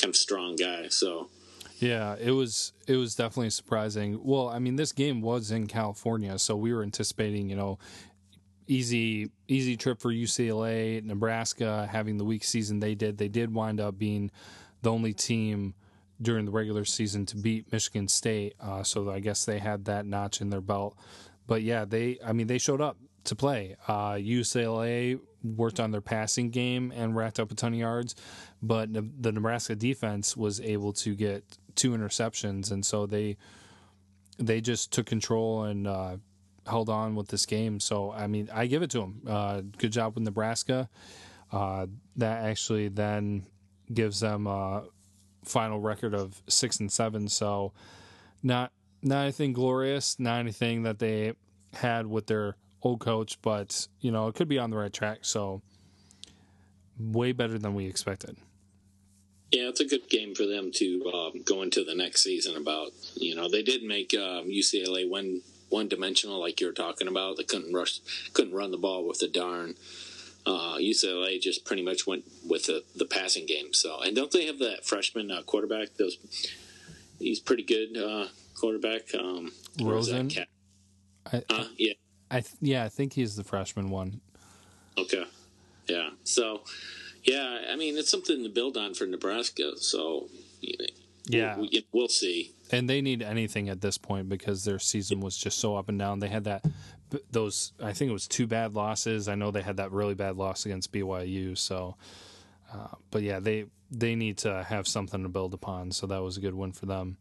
kind 0.00 0.10
of 0.10 0.16
strong 0.16 0.56
guy. 0.56 0.88
So 0.88 1.28
yeah, 1.78 2.16
it 2.20 2.30
was 2.30 2.72
it 2.86 2.96
was 2.96 3.14
definitely 3.14 3.50
surprising. 3.50 4.20
Well, 4.22 4.48
I 4.48 4.58
mean, 4.58 4.76
this 4.76 4.92
game 4.92 5.20
was 5.20 5.50
in 5.50 5.66
California, 5.66 6.38
so 6.38 6.56
we 6.56 6.72
were 6.72 6.82
anticipating, 6.82 7.48
you 7.50 7.56
know, 7.56 7.78
easy 8.66 9.30
easy 9.48 9.76
trip 9.76 10.00
for 10.00 10.10
UCLA, 10.10 11.02
Nebraska 11.02 11.88
having 11.90 12.16
the 12.16 12.24
weak 12.24 12.44
season 12.44 12.80
they 12.80 12.94
did. 12.94 13.18
They 13.18 13.28
did 13.28 13.52
wind 13.52 13.80
up 13.80 13.98
being 13.98 14.30
the 14.82 14.92
only 14.92 15.12
team 15.12 15.74
during 16.22 16.44
the 16.44 16.52
regular 16.52 16.84
season 16.84 17.26
to 17.26 17.36
beat 17.36 17.70
Michigan 17.72 18.08
State, 18.08 18.54
uh, 18.60 18.82
so 18.82 19.10
I 19.10 19.20
guess 19.20 19.44
they 19.44 19.58
had 19.58 19.86
that 19.86 20.06
notch 20.06 20.40
in 20.40 20.50
their 20.50 20.60
belt. 20.60 20.96
But 21.46 21.62
yeah, 21.62 21.84
they 21.84 22.18
I 22.24 22.32
mean 22.32 22.46
they 22.46 22.58
showed 22.58 22.80
up 22.80 22.96
to 23.24 23.34
play. 23.34 23.76
Uh, 23.88 24.12
UCLA 24.12 25.18
worked 25.42 25.80
on 25.80 25.90
their 25.90 26.00
passing 26.00 26.50
game 26.50 26.92
and 26.94 27.14
racked 27.14 27.38
up 27.38 27.50
a 27.50 27.54
ton 27.54 27.72
of 27.72 27.78
yards, 27.78 28.14
but 28.62 28.92
the 28.92 29.32
Nebraska 29.32 29.74
defense 29.74 30.36
was 30.36 30.60
able 30.60 30.92
to 30.94 31.14
get 31.14 31.44
two 31.74 31.90
interceptions, 31.92 32.70
and 32.70 32.84
so 32.84 33.06
they 33.06 33.36
they 34.38 34.60
just 34.60 34.92
took 34.92 35.06
control 35.06 35.64
and 35.64 35.86
uh, 35.86 36.16
held 36.66 36.88
on 36.88 37.14
with 37.14 37.28
this 37.28 37.46
game. 37.46 37.80
So 37.80 38.12
I 38.12 38.26
mean, 38.26 38.48
I 38.52 38.66
give 38.66 38.82
it 38.82 38.90
to 38.90 39.00
them. 39.00 39.22
Uh, 39.26 39.62
good 39.78 39.92
job 39.92 40.14
with 40.14 40.24
Nebraska. 40.24 40.88
Uh, 41.52 41.86
that 42.16 42.44
actually 42.44 42.88
then 42.88 43.46
gives 43.92 44.20
them 44.20 44.46
a 44.46 44.84
final 45.44 45.78
record 45.78 46.14
of 46.14 46.42
six 46.48 46.80
and 46.80 46.90
seven. 46.90 47.28
So 47.28 47.72
not 48.42 48.72
not 49.02 49.22
anything 49.22 49.52
glorious, 49.52 50.18
not 50.18 50.40
anything 50.40 50.82
that 50.84 50.98
they 50.98 51.34
had 51.74 52.06
with 52.06 52.26
their 52.26 52.56
old 52.84 53.00
coach, 53.00 53.40
but 53.42 53.88
you 54.00 54.12
know 54.12 54.28
it 54.28 54.34
could 54.34 54.48
be 54.48 54.58
on 54.58 54.70
the 54.70 54.76
right 54.76 54.92
track. 54.92 55.18
So 55.22 55.62
way 56.98 57.32
better 57.32 57.58
than 57.58 57.74
we 57.74 57.86
expected. 57.86 58.36
Yeah, 59.50 59.68
it's 59.68 59.80
a 59.80 59.84
good 59.84 60.08
game 60.08 60.34
for 60.34 60.46
them 60.46 60.72
to 60.72 61.12
um, 61.12 61.42
go 61.44 61.62
into 61.62 61.84
the 61.84 61.94
next 61.94 62.22
season. 62.22 62.56
About 62.56 62.92
you 63.14 63.34
know 63.34 63.48
they 63.48 63.62
did 63.62 63.82
make 63.82 64.14
um, 64.14 64.48
UCLA 64.48 65.08
one 65.08 65.40
one 65.68 65.88
dimensional, 65.88 66.40
like 66.40 66.60
you're 66.60 66.72
talking 66.72 67.08
about. 67.08 67.36
They 67.36 67.44
couldn't 67.44 67.72
rush, 67.72 68.00
couldn't 68.32 68.54
run 68.54 68.70
the 68.70 68.78
ball 68.78 69.06
with 69.06 69.18
the 69.18 69.28
darn. 69.28 69.74
Uh, 70.46 70.76
UCLA 70.76 71.40
just 71.40 71.64
pretty 71.64 71.82
much 71.82 72.06
went 72.06 72.24
with 72.46 72.66
the, 72.66 72.84
the 72.94 73.06
passing 73.06 73.46
game. 73.46 73.72
So, 73.72 74.00
and 74.02 74.14
don't 74.14 74.30
they 74.30 74.44
have 74.46 74.58
that 74.58 74.84
freshman 74.84 75.30
uh, 75.30 75.42
quarterback? 75.42 75.94
Those 75.96 76.18
he's 77.18 77.40
pretty 77.40 77.62
good 77.62 77.96
uh, 77.96 78.28
quarterback. 78.58 79.14
Um, 79.14 79.52
Rosen. 79.80 80.30
I, 81.32 81.42
uh, 81.48 81.64
yeah, 81.78 81.94
I 82.34 82.40
th- 82.40 82.56
yeah, 82.60 82.84
I 82.84 82.88
think 82.88 83.12
he's 83.12 83.36
the 83.36 83.44
freshman 83.44 83.90
one. 83.90 84.20
Okay. 84.98 85.24
Yeah. 85.86 86.10
So, 86.24 86.62
yeah, 87.22 87.60
I 87.70 87.76
mean, 87.76 87.96
it's 87.96 88.10
something 88.10 88.42
to 88.42 88.48
build 88.48 88.76
on 88.76 88.94
for 88.94 89.06
Nebraska. 89.06 89.76
So, 89.76 90.28
yeah, 91.26 91.56
we'll, 91.56 91.68
we'll 91.92 92.08
see. 92.08 92.52
And 92.70 92.90
they 92.90 93.00
need 93.00 93.22
anything 93.22 93.68
at 93.68 93.80
this 93.80 93.98
point 93.98 94.28
because 94.28 94.64
their 94.64 94.78
season 94.78 95.20
was 95.20 95.36
just 95.36 95.58
so 95.58 95.76
up 95.76 95.88
and 95.88 95.98
down. 95.98 96.18
They 96.18 96.28
had 96.28 96.44
that 96.44 96.64
those 97.30 97.72
I 97.80 97.92
think 97.92 98.10
it 98.10 98.12
was 98.12 98.26
two 98.26 98.46
bad 98.46 98.74
losses. 98.74 99.28
I 99.28 99.34
know 99.34 99.50
they 99.50 99.62
had 99.62 99.76
that 99.76 99.92
really 99.92 100.14
bad 100.14 100.36
loss 100.36 100.66
against 100.66 100.92
BYU. 100.92 101.56
So, 101.56 101.96
uh, 102.72 102.88
but 103.10 103.22
yeah, 103.22 103.38
they 103.40 103.66
they 103.90 104.14
need 104.16 104.38
to 104.38 104.64
have 104.64 104.88
something 104.88 105.22
to 105.22 105.28
build 105.28 105.54
upon. 105.54 105.92
So 105.92 106.06
that 106.08 106.22
was 106.22 106.36
a 106.36 106.40
good 106.40 106.54
win 106.54 106.72
for 106.72 106.86
them. 106.86 107.16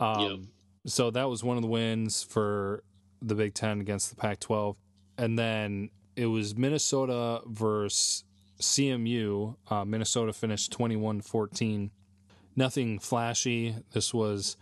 Um, 0.00 0.20
yep. 0.20 0.38
So 0.86 1.10
that 1.10 1.28
was 1.28 1.44
one 1.44 1.56
of 1.56 1.62
the 1.62 1.68
wins 1.68 2.22
for 2.22 2.82
the 3.22 3.34
Big 3.34 3.54
Ten 3.54 3.80
against 3.80 4.10
the 4.10 4.16
Pac 4.16 4.40
12. 4.40 4.76
And 5.18 5.38
then 5.38 5.90
it 6.16 6.26
was 6.26 6.56
Minnesota 6.56 7.40
versus 7.46 8.24
CMU, 8.62 9.56
uh, 9.68 9.84
Minnesota 9.84 10.32
finished 10.32 10.72
21 10.72 11.20
14. 11.20 11.90
Nothing 12.54 12.98
flashy. 12.98 13.76
This 13.92 14.14
was 14.14 14.56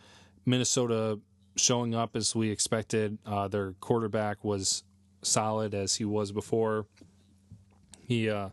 Minnesota 0.47 1.21
showing 1.57 1.95
up 1.95 2.17
as 2.17 2.35
we 2.35 2.51
expected. 2.51 3.19
Uh, 3.27 3.49
their 3.49 3.73
quarterback 3.81 4.45
was 4.45 4.85
solid 5.23 5.75
as 5.75 5.97
he 5.97 6.05
was 6.05 6.33
before. 6.33 6.87
He, 8.07 8.31
uh, 8.31 8.51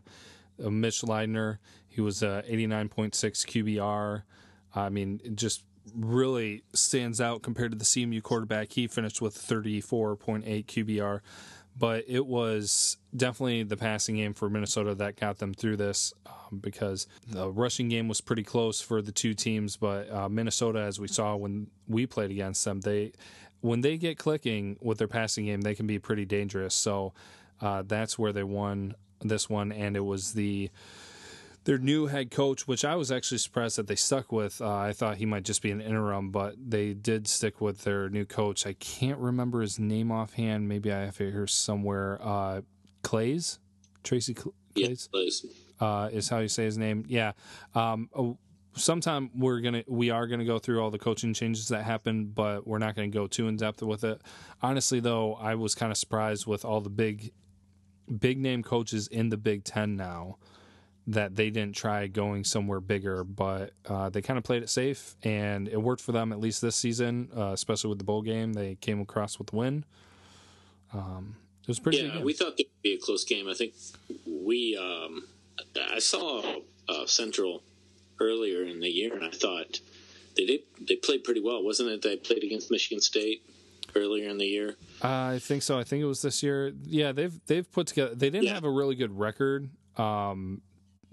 uh 0.62 0.70
Mitch 0.70 1.02
Leidner, 1.02 1.58
he 1.88 2.00
was 2.00 2.22
uh, 2.22 2.42
89.6 2.48 3.10
QBR. 3.14 4.22
I 4.74 4.88
mean, 4.90 5.20
just 5.34 5.64
really 5.94 6.62
stands 6.74 7.20
out 7.20 7.42
compared 7.42 7.72
to 7.72 7.78
the 7.78 7.84
CMU 7.84 8.22
quarterback. 8.22 8.72
He 8.72 8.86
finished 8.86 9.20
with 9.20 9.36
34.8 9.36 10.66
QBR 10.66 11.20
but 11.78 12.04
it 12.08 12.26
was 12.26 12.96
definitely 13.16 13.62
the 13.62 13.76
passing 13.76 14.16
game 14.16 14.34
for 14.34 14.50
Minnesota 14.50 14.94
that 14.96 15.16
got 15.16 15.38
them 15.38 15.54
through 15.54 15.76
this 15.76 16.12
um, 16.26 16.58
because 16.58 17.06
the 17.28 17.48
rushing 17.50 17.88
game 17.88 18.08
was 18.08 18.20
pretty 18.20 18.42
close 18.42 18.80
for 18.80 19.00
the 19.00 19.12
two 19.12 19.32
teams. 19.32 19.76
But 19.76 20.10
uh, 20.10 20.28
Minnesota, 20.28 20.80
as 20.80 20.98
we 20.98 21.06
saw 21.06 21.36
when 21.36 21.68
we 21.86 22.06
played 22.06 22.30
against 22.30 22.64
them, 22.64 22.80
they 22.80 23.12
when 23.60 23.80
they 23.80 23.96
get 23.96 24.18
clicking 24.18 24.76
with 24.80 24.98
their 24.98 25.08
passing 25.08 25.46
game, 25.46 25.60
they 25.60 25.74
can 25.74 25.86
be 25.86 25.98
pretty 25.98 26.24
dangerous. 26.24 26.74
So 26.74 27.12
uh, 27.60 27.82
that's 27.86 28.18
where 28.18 28.32
they 28.32 28.44
won 28.44 28.94
this 29.20 29.48
one, 29.48 29.72
and 29.72 29.96
it 29.96 30.04
was 30.04 30.32
the 30.32 30.70
their 31.68 31.76
new 31.76 32.06
head 32.06 32.30
coach, 32.30 32.66
which 32.66 32.82
I 32.82 32.96
was 32.96 33.12
actually 33.12 33.36
surprised 33.36 33.76
that 33.76 33.88
they 33.88 33.94
stuck 33.94 34.32
with. 34.32 34.62
Uh, 34.62 34.74
I 34.74 34.94
thought 34.94 35.18
he 35.18 35.26
might 35.26 35.42
just 35.42 35.60
be 35.60 35.70
an 35.70 35.82
interim, 35.82 36.30
but 36.30 36.54
they 36.58 36.94
did 36.94 37.28
stick 37.28 37.60
with 37.60 37.84
their 37.84 38.08
new 38.08 38.24
coach. 38.24 38.66
I 38.66 38.72
can't 38.72 39.18
remember 39.18 39.60
his 39.60 39.78
name 39.78 40.10
offhand. 40.10 40.66
Maybe 40.66 40.90
I 40.90 41.00
have 41.00 41.20
it 41.20 41.30
here 41.30 41.46
somewhere. 41.46 42.20
Uh, 42.22 42.62
Claeys, 43.02 43.58
Tracy 44.02 44.32
Claeys, 44.32 44.54
yeah, 44.76 44.88
Claeys. 44.88 45.44
Uh, 45.78 46.08
is 46.10 46.30
how 46.30 46.38
you 46.38 46.48
say 46.48 46.64
his 46.64 46.78
name. 46.78 47.04
Yeah. 47.06 47.32
Um, 47.74 48.08
oh, 48.16 48.38
sometime 48.72 49.28
we're 49.34 49.60
gonna 49.60 49.84
we 49.86 50.08
are 50.08 50.26
gonna 50.26 50.46
go 50.46 50.58
through 50.58 50.80
all 50.80 50.90
the 50.90 50.98
coaching 50.98 51.34
changes 51.34 51.68
that 51.68 51.84
happened, 51.84 52.34
but 52.34 52.66
we're 52.66 52.78
not 52.78 52.96
gonna 52.96 53.08
go 53.08 53.26
too 53.26 53.46
in 53.46 53.58
depth 53.58 53.82
with 53.82 54.04
it. 54.04 54.22
Honestly, 54.62 55.00
though, 55.00 55.34
I 55.34 55.54
was 55.54 55.74
kind 55.74 55.92
of 55.92 55.98
surprised 55.98 56.46
with 56.46 56.64
all 56.64 56.80
the 56.80 56.88
big, 56.88 57.30
big 58.18 58.38
name 58.38 58.62
coaches 58.62 59.06
in 59.08 59.28
the 59.28 59.36
Big 59.36 59.64
Ten 59.64 59.96
now 59.96 60.38
that 61.08 61.34
they 61.34 61.48
didn't 61.48 61.74
try 61.74 62.06
going 62.06 62.44
somewhere 62.44 62.80
bigger, 62.80 63.24
but 63.24 63.72
uh, 63.88 64.10
they 64.10 64.20
kind 64.20 64.36
of 64.36 64.44
played 64.44 64.62
it 64.62 64.68
safe, 64.68 65.16
and 65.22 65.66
it 65.66 65.80
worked 65.80 66.02
for 66.02 66.12
them 66.12 66.32
at 66.32 66.38
least 66.38 66.60
this 66.60 66.76
season, 66.76 67.30
uh, 67.34 67.52
especially 67.52 67.88
with 67.88 67.98
the 67.98 68.04
bowl 68.04 68.20
game. 68.20 68.52
They 68.52 68.74
came 68.74 69.00
across 69.00 69.38
with 69.38 69.48
the 69.48 69.56
win. 69.56 69.84
Um, 70.92 71.36
it 71.62 71.68
was 71.68 71.80
pretty. 71.80 71.98
Yeah, 71.98 72.20
we 72.22 72.34
thought 72.34 72.54
it 72.58 72.68
would 72.68 72.82
be 72.82 72.94
a 72.94 72.98
close 72.98 73.24
game. 73.24 73.48
I 73.48 73.54
think 73.54 73.72
we. 74.26 74.76
Um, 74.76 75.26
I 75.90 75.98
saw 75.98 76.42
uh, 76.88 77.06
Central 77.06 77.62
earlier 78.20 78.64
in 78.64 78.80
the 78.80 78.88
year, 78.88 79.14
and 79.14 79.24
I 79.24 79.30
thought 79.30 79.80
they 80.36 80.44
did. 80.44 80.60
They 80.78 80.96
played 80.96 81.24
pretty 81.24 81.40
well, 81.40 81.64
wasn't 81.64 81.88
it? 81.88 82.02
They 82.02 82.16
played 82.16 82.44
against 82.44 82.70
Michigan 82.70 83.00
State 83.00 83.42
earlier 83.96 84.28
in 84.28 84.36
the 84.36 84.46
year. 84.46 84.76
I 85.00 85.38
think 85.38 85.62
so. 85.62 85.78
I 85.78 85.84
think 85.84 86.02
it 86.02 86.06
was 86.06 86.20
this 86.20 86.42
year. 86.42 86.72
Yeah, 86.84 87.12
they've 87.12 87.40
they've 87.46 87.70
put 87.70 87.86
together. 87.86 88.14
They 88.14 88.28
didn't 88.28 88.44
yeah. 88.44 88.54
have 88.54 88.64
a 88.64 88.70
really 88.70 88.94
good 88.94 89.18
record. 89.18 89.70
Um, 89.96 90.60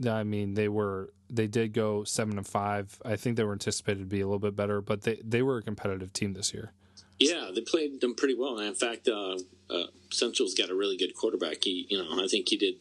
I 0.08 0.24
mean, 0.24 0.54
they 0.54 0.68
were 0.68 1.12
they 1.30 1.48
did 1.48 1.74
go 1.74 2.04
seven 2.04 2.38
and 2.38 2.48
five. 2.48 3.00
I 3.04 3.16
think 3.16 3.38
they 3.38 3.44
were 3.44 3.54
anticipated 3.54 4.00
to 4.00 4.06
be 4.06 4.22
a 4.22 4.26
little 4.26 4.40
bit 4.40 4.56
better, 4.56 4.82
but 4.82 5.02
they 5.02 5.20
they 5.24 5.42
were 5.42 5.58
a 5.58 5.62
competitive 5.62 6.14
team 6.14 6.34
this 6.34 6.54
year. 6.54 6.72
Yeah, 7.20 7.50
they 7.54 7.62
played 7.62 8.02
them 8.02 8.16
pretty 8.16 8.36
well. 8.36 8.60
And 8.60 8.68
in 8.68 8.76
fact, 8.76 9.08
uh, 9.08 9.38
uh, 9.70 9.86
Central's 10.12 10.54
got 10.54 10.70
a 10.70 10.76
really 10.76 10.98
good 10.98 11.16
quarterback. 11.16 11.64
He, 11.64 11.88
you 11.90 11.98
know, 11.98 12.24
I 12.24 12.28
think 12.28 12.50
he 12.50 12.58
did 12.58 12.76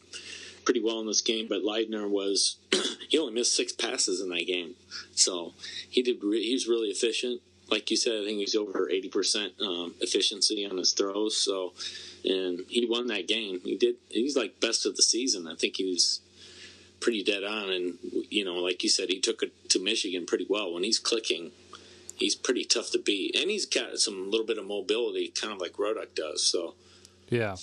pretty 0.65 0.81
well 0.81 0.99
in 0.99 1.07
this 1.07 1.21
game. 1.21 1.47
But 1.47 1.61
Leidner 1.61 2.09
was 2.09 2.57
he 3.09 3.17
only 3.17 3.33
missed 3.33 3.55
six 3.55 3.71
passes 3.71 4.19
in 4.21 4.29
that 4.29 4.45
game, 4.45 4.75
so 5.13 5.53
he 5.89 6.01
did. 6.01 6.23
Re- 6.23 6.43
he 6.43 6.53
was 6.53 6.67
really 6.67 6.89
efficient. 6.89 7.41
Like 7.71 7.89
you 7.89 7.97
said, 7.97 8.21
I 8.21 8.25
think 8.25 8.39
he's 8.39 8.55
over 8.55 8.89
eighty 8.89 9.09
percent 9.09 9.53
um, 9.61 9.95
efficiency 10.01 10.65
on 10.65 10.77
his 10.77 10.91
throws. 10.91 11.37
So, 11.37 11.73
and 12.25 12.65
he 12.67 12.85
won 12.89 13.07
that 13.07 13.27
game. 13.27 13.61
He 13.63 13.77
did. 13.77 13.95
He's 14.09 14.35
like 14.35 14.59
best 14.59 14.85
of 14.85 14.97
the 14.97 15.01
season. 15.01 15.47
I 15.47 15.55
think 15.55 15.77
he 15.77 15.85
was 15.85 16.19
pretty 16.99 17.23
dead 17.23 17.43
on. 17.43 17.69
And 17.69 17.97
you 18.29 18.45
know, 18.45 18.55
like 18.55 18.83
you 18.83 18.89
said, 18.89 19.09
he 19.09 19.19
took 19.19 19.43
it 19.43 19.69
to 19.69 19.79
Michigan 19.79 20.25
pretty 20.25 20.45
well. 20.49 20.73
When 20.73 20.83
he's 20.83 20.99
clicking, 20.99 21.51
he's 22.15 22.35
pretty 22.35 22.63
tough 22.63 22.91
to 22.91 22.99
beat, 22.99 23.35
and 23.35 23.49
he's 23.49 23.65
got 23.65 23.97
some 23.99 24.29
little 24.29 24.45
bit 24.45 24.57
of 24.57 24.65
mobility, 24.65 25.27
kind 25.29 25.53
of 25.53 25.59
like 25.59 25.73
Rudock 25.73 26.15
does. 26.15 26.43
So, 26.43 26.75
yeah. 27.29 27.55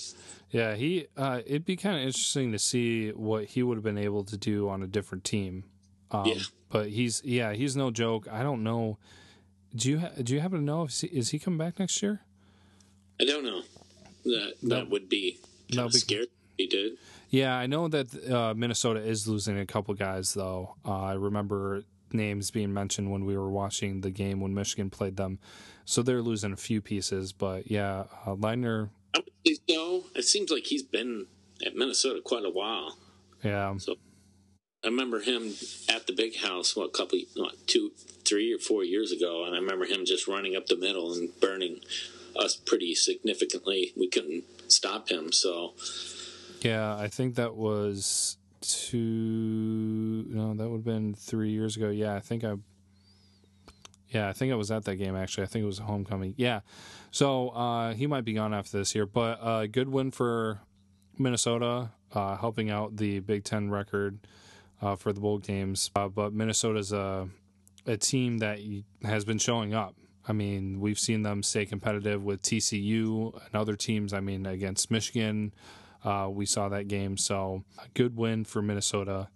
Yeah, 0.51 0.75
he. 0.75 1.07
Uh, 1.17 1.41
it'd 1.47 1.65
be 1.65 1.75
kind 1.75 1.97
of 1.97 2.03
interesting 2.03 2.51
to 2.51 2.59
see 2.59 3.09
what 3.09 3.45
he 3.45 3.63
would 3.63 3.75
have 3.75 3.83
been 3.83 3.97
able 3.97 4.23
to 4.25 4.37
do 4.37 4.69
on 4.69 4.83
a 4.83 4.87
different 4.87 5.23
team. 5.23 5.63
Um, 6.11 6.27
yeah. 6.27 6.41
But 6.69 6.89
he's 6.89 7.21
yeah 7.25 7.53
he's 7.53 7.75
no 7.75 7.89
joke. 7.89 8.27
I 8.31 8.43
don't 8.43 8.63
know. 8.63 8.99
Do 9.75 9.89
you 9.89 9.99
ha- 9.99 10.11
do 10.21 10.35
you 10.35 10.39
happen 10.39 10.59
to 10.59 10.63
know 10.63 10.83
if 10.83 11.01
he, 11.01 11.07
is 11.07 11.29
he 11.29 11.39
coming 11.39 11.57
back 11.57 11.79
next 11.79 12.01
year? 12.03 12.21
I 13.19 13.25
don't 13.25 13.43
know. 13.43 13.63
That 14.25 14.53
that 14.63 14.89
would 14.91 15.09
be 15.09 15.39
kind 15.71 15.87
of 15.87 15.91
be, 15.91 15.97
scared. 15.97 16.27
He 16.57 16.67
did. 16.67 16.93
Yeah, 17.33 17.57
I 17.57 17.65
know 17.65 17.87
that 17.87 18.31
uh, 18.31 18.53
Minnesota 18.53 18.99
is 18.99 19.27
losing 19.27 19.57
a 19.57 19.65
couple 19.65 19.95
guys, 19.95 20.35
though. 20.35 20.75
Uh, 20.85 21.01
I 21.01 21.13
remember 21.13 21.81
names 22.11 22.51
being 22.51 22.71
mentioned 22.71 23.11
when 23.11 23.25
we 23.25 23.35
were 23.35 23.49
watching 23.49 24.01
the 24.01 24.11
game 24.11 24.39
when 24.39 24.53
Michigan 24.53 24.91
played 24.91 25.17
them. 25.17 25.39
So 25.83 26.03
they're 26.03 26.21
losing 26.21 26.53
a 26.53 26.57
few 26.57 26.79
pieces, 26.79 27.33
but 27.33 27.71
yeah, 27.71 28.03
uh, 28.27 28.35
Leidner. 28.35 28.89
So 29.67 30.03
it 30.13 30.25
seems 30.25 30.51
like 30.51 30.65
he's 30.65 30.83
been 30.83 31.25
at 31.65 31.75
Minnesota 31.75 32.21
quite 32.23 32.45
a 32.45 32.51
while. 32.51 32.99
Yeah. 33.43 33.77
So 33.77 33.95
I 34.83 34.89
remember 34.89 35.19
him 35.19 35.55
at 35.89 36.05
the 36.05 36.13
big 36.13 36.37
house, 36.37 36.75
what, 36.75 36.93
couple, 36.93 37.17
what, 37.35 37.55
two, 37.65 37.93
three 38.25 38.53
or 38.53 38.59
four 38.59 38.83
years 38.83 39.11
ago, 39.11 39.43
and 39.43 39.55
I 39.55 39.57
remember 39.57 39.85
him 39.85 40.05
just 40.05 40.27
running 40.27 40.55
up 40.55 40.67
the 40.67 40.77
middle 40.77 41.11
and 41.11 41.31
burning 41.41 41.79
us 42.35 42.55
pretty 42.55 42.93
significantly. 42.93 43.91
We 43.97 44.07
couldn't 44.07 44.43
stop 44.71 45.09
him, 45.09 45.31
so 45.31 45.73
yeah, 46.63 46.95
I 46.95 47.07
think 47.07 47.35
that 47.35 47.55
was 47.55 48.37
two. 48.61 50.25
No, 50.29 50.53
that 50.53 50.69
would 50.69 50.77
have 50.77 50.85
been 50.85 51.13
three 51.13 51.51
years 51.51 51.75
ago. 51.77 51.89
Yeah, 51.89 52.15
I 52.15 52.19
think 52.19 52.43
I. 52.43 52.55
Yeah, 54.09 54.29
I 54.29 54.33
think 54.33 54.51
I 54.51 54.55
was 54.55 54.69
at 54.69 54.85
that 54.85 54.97
game 54.97 55.15
actually. 55.15 55.43
I 55.43 55.47
think 55.47 55.63
it 55.63 55.67
was 55.67 55.79
homecoming. 55.79 56.35
Yeah, 56.37 56.61
so 57.11 57.49
uh, 57.49 57.93
he 57.93 58.07
might 58.07 58.25
be 58.25 58.33
gone 58.33 58.53
after 58.53 58.77
this 58.77 58.93
year, 58.93 59.05
but 59.05 59.39
a 59.39 59.43
uh, 59.43 59.65
good 59.65 59.89
win 59.89 60.11
for 60.11 60.61
Minnesota, 61.17 61.91
uh, 62.13 62.37
helping 62.37 62.69
out 62.69 62.97
the 62.97 63.19
Big 63.19 63.43
Ten 63.43 63.69
record 63.69 64.19
uh, 64.81 64.95
for 64.95 65.13
the 65.13 65.19
bowl 65.19 65.39
games. 65.39 65.89
Uh, 65.95 66.07
but 66.07 66.33
Minnesota's 66.33 66.91
a 66.91 67.27
a 67.85 67.97
team 67.97 68.37
that 68.37 68.59
has 69.03 69.25
been 69.25 69.39
showing 69.39 69.73
up. 69.73 69.95
I 70.27 70.31
mean, 70.31 70.79
we've 70.79 70.99
seen 70.99 71.23
them 71.23 71.43
stay 71.43 71.65
competitive 71.65 72.23
with 72.23 72.41
TCU 72.41 73.33
and 73.45 73.55
other 73.55 73.75
teams. 73.75 74.13
I 74.13 74.21
mean, 74.21 74.45
against 74.45 74.89
Michigan, 74.89 75.53
uh, 76.03 76.29
we 76.29 76.45
saw 76.45 76.69
that 76.69 76.87
game. 76.87 77.17
So 77.17 77.63
a 77.77 77.87
good 77.93 78.15
win 78.15 78.45
for 78.45 78.61
Minnesota. 78.61 79.29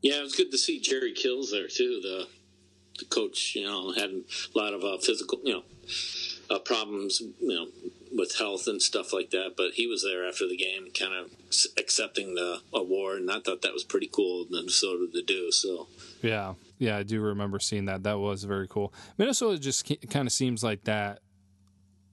Yeah, 0.00 0.18
it 0.18 0.22
was 0.22 0.34
good 0.34 0.50
to 0.50 0.58
see 0.58 0.80
Jerry 0.80 1.12
Kills 1.12 1.50
there 1.52 1.68
too. 1.68 2.00
The 2.02 2.26
the 2.98 3.04
coach, 3.06 3.54
you 3.54 3.64
know, 3.64 3.92
had 3.92 4.10
a 4.10 4.22
lot 4.54 4.74
of 4.74 4.84
uh, 4.84 4.98
physical, 4.98 5.40
you 5.44 5.54
know, 5.54 5.62
uh, 6.50 6.58
problems, 6.58 7.20
you 7.20 7.48
know, 7.48 7.66
with 8.14 8.36
health 8.36 8.66
and 8.66 8.82
stuff 8.82 9.12
like 9.12 9.30
that. 9.30 9.54
But 9.56 9.72
he 9.74 9.86
was 9.86 10.02
there 10.02 10.28
after 10.28 10.46
the 10.46 10.56
game, 10.56 10.88
kind 10.98 11.14
of 11.14 11.30
accepting 11.78 12.34
the 12.34 12.60
award, 12.74 13.20
and 13.20 13.30
I 13.30 13.40
thought 13.40 13.62
that 13.62 13.72
was 13.72 13.84
pretty 13.84 14.10
cool 14.12 14.42
of 14.42 14.50
Minnesota 14.50 15.06
to 15.12 15.22
do. 15.22 15.50
So 15.50 15.88
yeah, 16.22 16.54
yeah, 16.78 16.98
I 16.98 17.02
do 17.02 17.20
remember 17.20 17.58
seeing 17.58 17.86
that. 17.86 18.02
That 18.02 18.18
was 18.18 18.44
very 18.44 18.68
cool. 18.68 18.92
Minnesota 19.18 19.58
just 19.58 19.90
kind 20.10 20.26
of 20.26 20.32
seems 20.32 20.62
like 20.62 20.84
that 20.84 21.20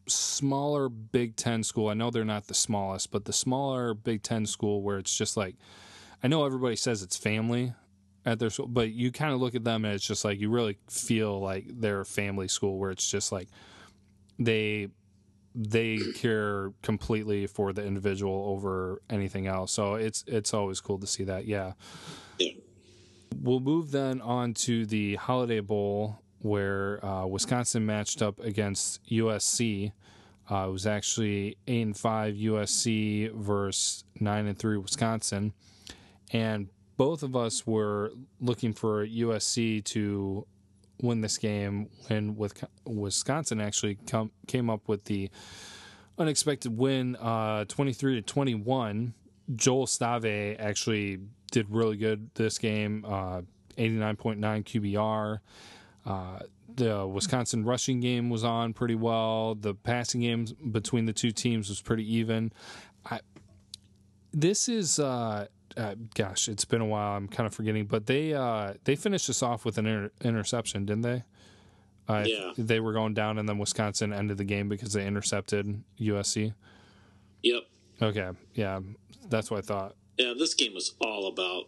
smaller 0.10 0.89
Big 0.89 1.36
Ten 1.36 1.63
school. 1.63 1.89
I 1.89 1.94
know 1.94 2.12
they're 2.12 2.25
not 2.25 2.48
the 2.48 2.54
smallest, 2.54 3.12
but 3.12 3.25
the 3.25 3.34
smaller 3.34 3.94
Big 3.94 4.24
Ten 4.24 4.46
school 4.46 4.82
where 4.82 4.98
it's 4.98 5.16
just 5.16 5.38
like, 5.38 5.56
I 6.24 6.28
know 6.28 6.46
everybody 6.46 6.75
says 6.75 7.01
it's 7.01 7.18
family 7.18 7.74
at 8.25 8.39
their 8.39 8.50
school, 8.50 8.68
but 8.68 8.92
you 8.92 9.12
kind 9.12 9.34
of 9.34 9.39
look 9.39 9.56
at 9.56 9.63
them 9.63 9.86
and 9.86 9.94
it's 9.94 10.06
just 10.06 10.25
like 10.25 10.39
you 10.39 10.50
really 10.50 10.78
feel 10.89 11.39
like 11.39 11.66
they're 11.68 12.01
a 12.01 12.06
family 12.06 12.48
school 12.48 12.78
where 12.78 12.92
it's 12.92 13.10
just 13.10 13.32
like 13.32 13.48
they 14.38 14.89
they 15.56 16.00
care 16.16 16.72
completely 16.82 17.48
for 17.48 17.74
the 17.74 17.84
individual 17.84 18.46
over 18.48 19.01
anything 19.10 19.48
else. 19.48 19.72
So 19.72 19.96
it's 19.96 20.24
it's 20.28 20.54
always 20.54 20.80
cool 20.82 21.00
to 21.00 21.08
see 21.08 21.24
that. 21.25 21.46
Yeah. 21.46 21.74
yeah. 22.38 22.51
We'll 23.42 23.60
move 23.60 23.92
then 23.92 24.22
on 24.22 24.54
to 24.56 24.86
the 24.86 25.16
Holiday 25.16 25.60
Bowl 25.60 26.20
where 26.39 27.03
uh, 27.05 27.25
Wisconsin 27.25 27.86
matched 27.86 28.22
up 28.22 28.39
against 28.39 29.03
USC. 29.08 29.91
Uh, 30.50 30.67
it 30.67 30.72
was 30.72 30.88
actually 30.88 31.58
eight 31.67 31.81
and 31.84 31.98
five 31.98 32.36
USC 32.36 33.31
versus 33.34 34.03
nine 34.19 34.48
and 34.48 34.58
three 34.58 34.77
Wisconsin, 34.77 35.53
and 36.31 36.69
both 36.98 37.24
of 37.24 37.36
us 37.36 37.67
were 37.67 38.12
looking 38.41 38.74
for 38.74 39.05
USC 39.05 39.84
to 39.86 40.46
win 41.01 41.22
this 41.22 41.38
game. 41.38 41.89
And 42.10 42.36
with 42.36 42.63
Wisconsin 42.86 43.62
actually 43.62 44.00
come, 44.08 44.31
came 44.48 44.69
up 44.69 44.88
with 44.88 45.05
the 45.05 45.29
unexpected 46.17 46.75
win, 46.75 47.15
uh, 47.17 47.65
twenty 47.65 47.93
three 47.93 48.15
to 48.15 48.22
twenty 48.22 48.55
one. 48.55 49.13
Joel 49.55 49.88
Stave 49.88 50.58
actually 50.60 51.19
did 51.51 51.67
really 51.69 51.98
good 51.98 52.29
this 52.36 52.58
game. 52.58 53.03
Uh, 53.08 53.41
89.9 53.79 54.38
QBR. 54.39 55.39
Uh, 56.06 56.39
the 56.75 57.06
Wisconsin 57.06 57.65
rushing 57.65 58.00
game 58.00 58.29
was 58.29 58.44
on 58.44 58.74
pretty 58.74 58.96
well. 58.96 59.56
The 59.56 59.74
passing 59.75 60.22
game 60.22 60.46
between 60.72 61.06
the 61.06 61.13
two 61.13 61.32
teams 61.32 61.70
was 61.70 61.82
pretty 61.82 62.12
even. 62.15 62.51
I, 63.10 63.20
this 64.32 64.70
is, 64.70 65.00
uh, 65.00 65.48
uh, 65.75 65.96
gosh, 66.15 66.48
it's 66.48 66.65
been 66.65 66.82
a 66.82 66.86
while. 66.86 67.18
I'm 67.18 67.27
kind 67.27 67.48
of 67.48 67.53
forgetting, 67.53 67.86
but 67.86 68.06
they 68.06 68.34
uh, 68.34 68.74
they 68.84 68.96
finished 68.96 69.27
this 69.27 69.41
off 69.44 69.65
with 69.65 69.77
an 69.77 69.86
inter- 69.86 70.12
interception, 70.22 70.86
didn't 70.86 71.01
they? 71.01 71.24
Uh, 72.08 72.24
Yeah. 72.27 72.51
They 72.58 72.79
were 72.79 72.94
going 72.94 73.13
down, 73.13 73.38
and 73.38 73.48
then 73.48 73.58
Wisconsin 73.58 74.13
ended 74.13 74.38
the 74.38 74.44
game 74.46 74.68
because 74.70 74.94
they 74.94 75.06
intercepted 75.06 75.84
USC. 76.00 76.53
Yep. 77.44 77.63
Okay, 78.01 78.29
yeah, 78.53 78.79
that's 79.29 79.51
what 79.51 79.58
I 79.58 79.62
thought. 79.62 79.96
Yeah, 80.18 80.34
this 80.38 80.53
game 80.53 80.74
was 80.74 80.96
all 81.01 81.27
about 81.27 81.65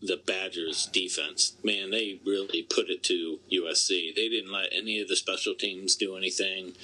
the 0.00 0.20
Badgers 0.26 0.86
defense. 0.86 1.56
Man, 1.62 1.90
they 1.90 2.20
really 2.24 2.62
put 2.62 2.88
it 2.90 3.02
to 3.04 3.40
USC. 3.52 4.14
They 4.14 4.28
didn't 4.28 4.52
let 4.52 4.72
any 4.72 5.00
of 5.00 5.08
the 5.08 5.16
special 5.16 5.54
teams 5.54 5.96
do 5.96 6.16
anything. 6.16 6.74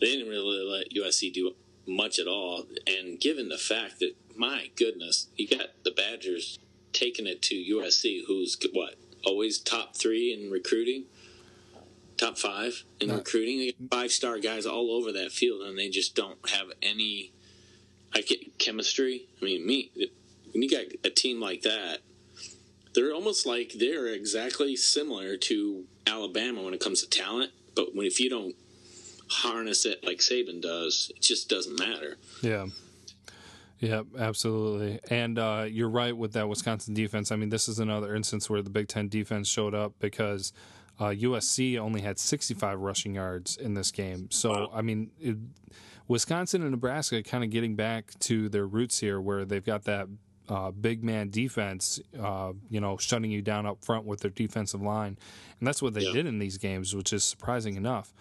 They 0.00 0.06
didn't 0.06 0.28
really 0.28 0.64
let 0.64 0.90
USC 0.90 1.32
do 1.32 1.54
much 1.86 2.18
at 2.18 2.26
all. 2.26 2.66
And 2.86 3.20
given 3.20 3.48
the 3.48 3.58
fact 3.58 4.00
that, 4.00 4.14
my 4.36 4.70
goodness, 4.76 5.28
you 5.36 5.48
got 5.48 5.68
the 5.84 5.90
Badgers 5.90 6.58
taking 6.92 7.26
it 7.26 7.42
to 7.42 7.54
USC, 7.54 8.22
who's 8.26 8.56
what 8.72 8.94
always 9.24 9.58
top 9.58 9.96
three 9.96 10.32
in 10.32 10.50
recruiting, 10.50 11.04
top 12.16 12.38
five 12.38 12.84
in 13.00 13.10
Uh, 13.10 13.16
recruiting. 13.16 13.72
Five 13.90 14.12
star 14.12 14.38
guys 14.38 14.66
all 14.66 14.90
over 14.92 15.12
that 15.12 15.32
field, 15.32 15.62
and 15.62 15.78
they 15.78 15.88
just 15.88 16.14
don't 16.14 16.48
have 16.50 16.72
any 16.82 17.32
I 18.14 18.20
get 18.20 18.58
chemistry. 18.58 19.26
I 19.40 19.44
mean, 19.44 19.66
me 19.66 19.90
when 20.52 20.62
you 20.62 20.70
got 20.70 20.84
a 21.02 21.10
team 21.10 21.40
like 21.40 21.62
that, 21.62 21.98
they're 22.94 23.12
almost 23.12 23.46
like 23.46 23.74
they're 23.78 24.06
exactly 24.06 24.76
similar 24.76 25.36
to 25.36 25.84
Alabama 26.06 26.62
when 26.62 26.74
it 26.74 26.80
comes 26.80 27.02
to 27.02 27.08
talent. 27.08 27.50
But 27.74 27.94
when 27.94 28.06
if 28.06 28.20
you 28.20 28.30
don't 28.30 28.54
harness 29.28 29.84
it 29.84 30.04
like 30.04 30.18
Saban 30.18 30.60
does, 30.62 31.10
it 31.14 31.22
just 31.22 31.48
doesn't 31.48 31.78
matter. 31.78 32.16
Yeah. 32.42 32.66
Yep, 33.80 34.06
absolutely. 34.18 35.00
And 35.10 35.38
uh, 35.38 35.66
you're 35.68 35.90
right 35.90 36.16
with 36.16 36.32
that 36.34 36.48
Wisconsin 36.48 36.94
defense. 36.94 37.30
I 37.32 37.36
mean, 37.36 37.50
this 37.50 37.68
is 37.68 37.80
another 37.80 38.14
instance 38.14 38.48
where 38.48 38.62
the 38.62 38.70
Big 38.70 38.88
Ten 38.88 39.08
defense 39.08 39.48
showed 39.48 39.74
up 39.74 39.92
because 39.98 40.52
uh, 40.98 41.06
USC 41.06 41.76
only 41.78 42.00
had 42.00 42.18
65 42.18 42.78
rushing 42.80 43.16
yards 43.16 43.56
in 43.56 43.74
this 43.74 43.90
game. 43.90 44.30
So, 44.30 44.50
Wow. 44.52 44.70
I 44.72 44.82
mean, 44.82 45.10
it, 45.20 45.36
Wisconsin 46.06 46.62
and 46.62 46.70
Nebraska 46.70 47.22
kind 47.22 47.42
of 47.44 47.50
getting 47.50 47.74
back 47.74 48.18
to 48.20 48.48
their 48.48 48.66
roots 48.66 49.00
here 49.00 49.20
where 49.20 49.44
they've 49.44 49.64
got 49.64 49.84
that 49.84 50.06
uh, 50.48 50.70
big 50.70 51.02
man 51.02 51.30
defense, 51.30 52.00
uh, 52.20 52.52
you 52.68 52.80
know, 52.80 52.96
shutting 52.98 53.30
you 53.30 53.40
down 53.42 53.64
up 53.66 53.82
front 53.84 54.04
with 54.04 54.20
their 54.20 54.30
defensive 54.30 54.82
line. 54.82 55.16
And 55.58 55.66
that's 55.66 55.80
what 55.80 55.94
they 55.94 56.02
Yeah. 56.02 56.12
did 56.12 56.26
in 56.26 56.38
these 56.38 56.58
games, 56.58 56.94
which 56.94 57.12
is 57.12 57.24
surprising 57.24 57.76
enough. 57.76 58.12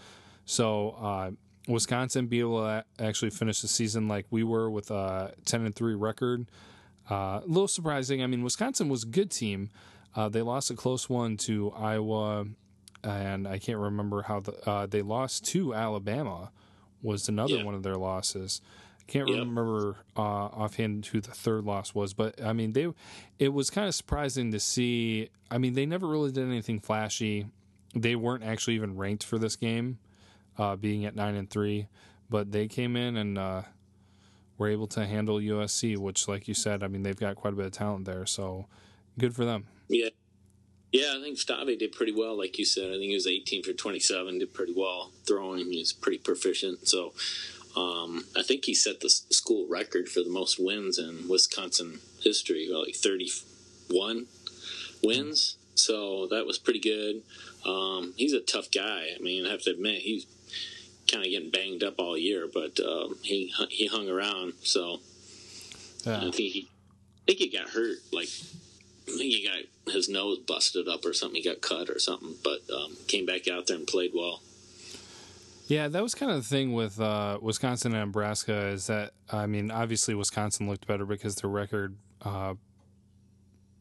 So, 0.45 0.91
uh, 0.91 1.31
Wisconsin 1.67 2.27
be 2.27 2.39
able 2.41 2.61
to 2.61 2.85
actually 2.99 3.31
finish 3.31 3.61
the 3.61 3.67
season 3.67 4.07
like 4.07 4.25
we 4.29 4.43
were 4.43 4.69
with 4.69 4.91
a 4.91 5.33
10 5.45 5.65
and 5.65 5.73
3 5.75 5.95
record. 5.95 6.49
Uh, 7.09 7.41
a 7.41 7.47
little 7.47 7.67
surprising. 7.67 8.21
I 8.23 8.27
mean, 8.27 8.43
Wisconsin 8.43 8.89
was 8.89 9.03
a 9.03 9.07
good 9.07 9.31
team. 9.31 9.69
Uh, 10.15 10.29
they 10.29 10.41
lost 10.41 10.69
a 10.71 10.75
close 10.75 11.09
one 11.09 11.37
to 11.37 11.71
Iowa, 11.71 12.45
and 13.03 13.47
I 13.47 13.59
can't 13.59 13.79
remember 13.79 14.21
how 14.23 14.39
the, 14.41 14.69
uh, 14.69 14.85
they 14.85 15.01
lost 15.01 15.45
to 15.47 15.73
Alabama. 15.73 16.51
Was 17.01 17.27
another 17.27 17.57
Yeah. 17.57 17.63
one 17.63 17.73
of 17.75 17.83
their 17.83 17.97
losses. 17.97 18.61
I 19.07 19.11
can't 19.11 19.27
Yep. 19.27 19.37
remember 19.39 19.97
uh, 20.15 20.21
offhand 20.21 21.05
who 21.07 21.19
the 21.21 21.31
third 21.31 21.65
loss 21.65 21.93
was, 21.93 22.13
but 22.13 22.41
I 22.41 22.53
mean 22.53 22.73
they. 22.73 22.87
It 23.39 23.49
was 23.49 23.69
kind 23.69 23.87
of 23.87 23.95
surprising 23.95 24.51
to 24.51 24.59
see. 24.59 25.29
I 25.51 25.57
mean, 25.57 25.73
they 25.73 25.85
never 25.85 26.07
really 26.07 26.31
did 26.31 26.45
anything 26.47 26.79
flashy. 26.79 27.47
They 27.95 28.15
weren't 28.15 28.43
actually 28.43 28.75
even 28.75 28.95
ranked 28.97 29.23
for 29.23 29.37
this 29.37 29.55
game, 29.55 29.99
uh, 30.57 30.75
being 30.77 31.05
at 31.05 31.15
nine 31.15 31.35
and 31.35 31.49
three, 31.49 31.87
but 32.29 32.51
they 32.51 32.67
came 32.67 32.95
in 32.95 33.17
and 33.17 33.37
uh, 33.37 33.61
were 34.57 34.69
able 34.69 34.87
to 34.87 35.05
handle 35.05 35.35
USC, 35.37 35.97
which, 35.97 36.27
like 36.27 36.47
you 36.47 36.53
said, 36.53 36.81
I 36.81 36.87
mean 36.87 37.03
they've 37.03 37.15
got 37.15 37.35
quite 37.35 37.53
a 37.53 37.57
bit 37.57 37.65
of 37.67 37.71
talent 37.73 38.05
there, 38.05 38.25
so 38.25 38.67
good 39.19 39.35
for 39.35 39.45
them. 39.45 39.67
Yeah. 39.89 40.09
Yeah, 40.91 41.15
I 41.17 41.21
think 41.23 41.39
Stave 41.39 41.79
did 41.79 41.91
pretty 41.91 42.11
well, 42.13 42.37
like 42.37 42.57
you 42.59 42.65
said. 42.65 42.85
I 42.89 42.93
think 42.93 43.05
he 43.05 43.15
was 43.15 43.25
18 43.25 43.63
for 43.63 43.73
27, 43.73 44.37
did 44.39 44.53
pretty 44.53 44.73
well 44.77 45.11
throwing. 45.25 45.71
He's 45.71 45.91
pretty 45.91 46.19
proficient. 46.19 46.87
So 46.87 47.13
um, 47.75 48.25
I 48.37 48.43
think 48.43 48.65
he 48.65 48.73
set 48.73 48.99
the 48.99 49.09
school 49.09 49.67
record 49.67 50.09
for 50.09 50.21
the 50.21 50.29
most 50.29 50.59
wins 50.59 50.99
in 50.99 51.27
Wisconsin 51.27 51.99
history, 52.21 52.69
like 52.71 52.95
31 52.95 54.27
wins. 55.03 55.57
So 55.75 56.27
that 56.27 56.45
was 56.45 56.59
pretty 56.59 56.79
good. 56.79 57.23
Um, 57.65 58.13
he's 58.15 58.33
a 58.33 58.41
tough 58.41 58.69
guy. 58.71 59.07
I 59.17 59.21
mean, 59.21 59.45
I 59.45 59.51
have 59.51 59.63
to 59.63 59.71
admit, 59.71 60.01
he's 60.01 60.25
kind 61.11 61.25
of 61.25 61.31
getting 61.31 61.49
banged 61.49 61.83
up 61.83 61.95
all 61.97 62.17
year, 62.17 62.47
but 62.51 62.79
um, 62.79 63.17
he 63.21 63.53
he 63.69 63.87
hung 63.87 64.09
around. 64.09 64.53
So 64.63 64.99
I 66.05 66.31
think 66.31 66.35
he, 66.35 66.69
I 67.23 67.25
think 67.27 67.39
he 67.39 67.49
got 67.49 67.69
hurt. 67.69 67.97
Like 68.11 68.29
I 69.07 69.11
think 69.11 69.21
he 69.21 69.47
got 69.47 69.93
his 69.93 70.09
nose 70.09 70.39
busted 70.39 70.87
up 70.87 71.05
or 71.05 71.13
something. 71.13 71.41
He 71.41 71.47
got 71.47 71.61
cut 71.61 71.89
or 71.89 71.99
something, 71.99 72.35
but 72.43 72.59
um, 72.73 72.97
came 73.07 73.25
back 73.25 73.47
out 73.47 73.67
there 73.67 73.77
and 73.77 73.87
played 73.87 74.11
well. 74.13 74.41
Yeah, 75.73 75.87
that 75.87 76.03
was 76.03 76.13
kind 76.13 76.31
of 76.31 76.37
the 76.37 76.43
thing 76.47 76.73
with 76.73 77.01
uh, 77.01 77.39
Wisconsin 77.41 77.93
and 77.95 78.05
Nebraska 78.05 78.67
is 78.67 78.87
that 78.87 79.13
I 79.31 79.47
mean, 79.47 79.71
obviously 79.71 80.13
Wisconsin 80.13 80.69
looked 80.69 80.85
better 80.85 81.05
because 81.05 81.35
their 81.35 81.49
record 81.49 81.97
uh, 82.21 82.53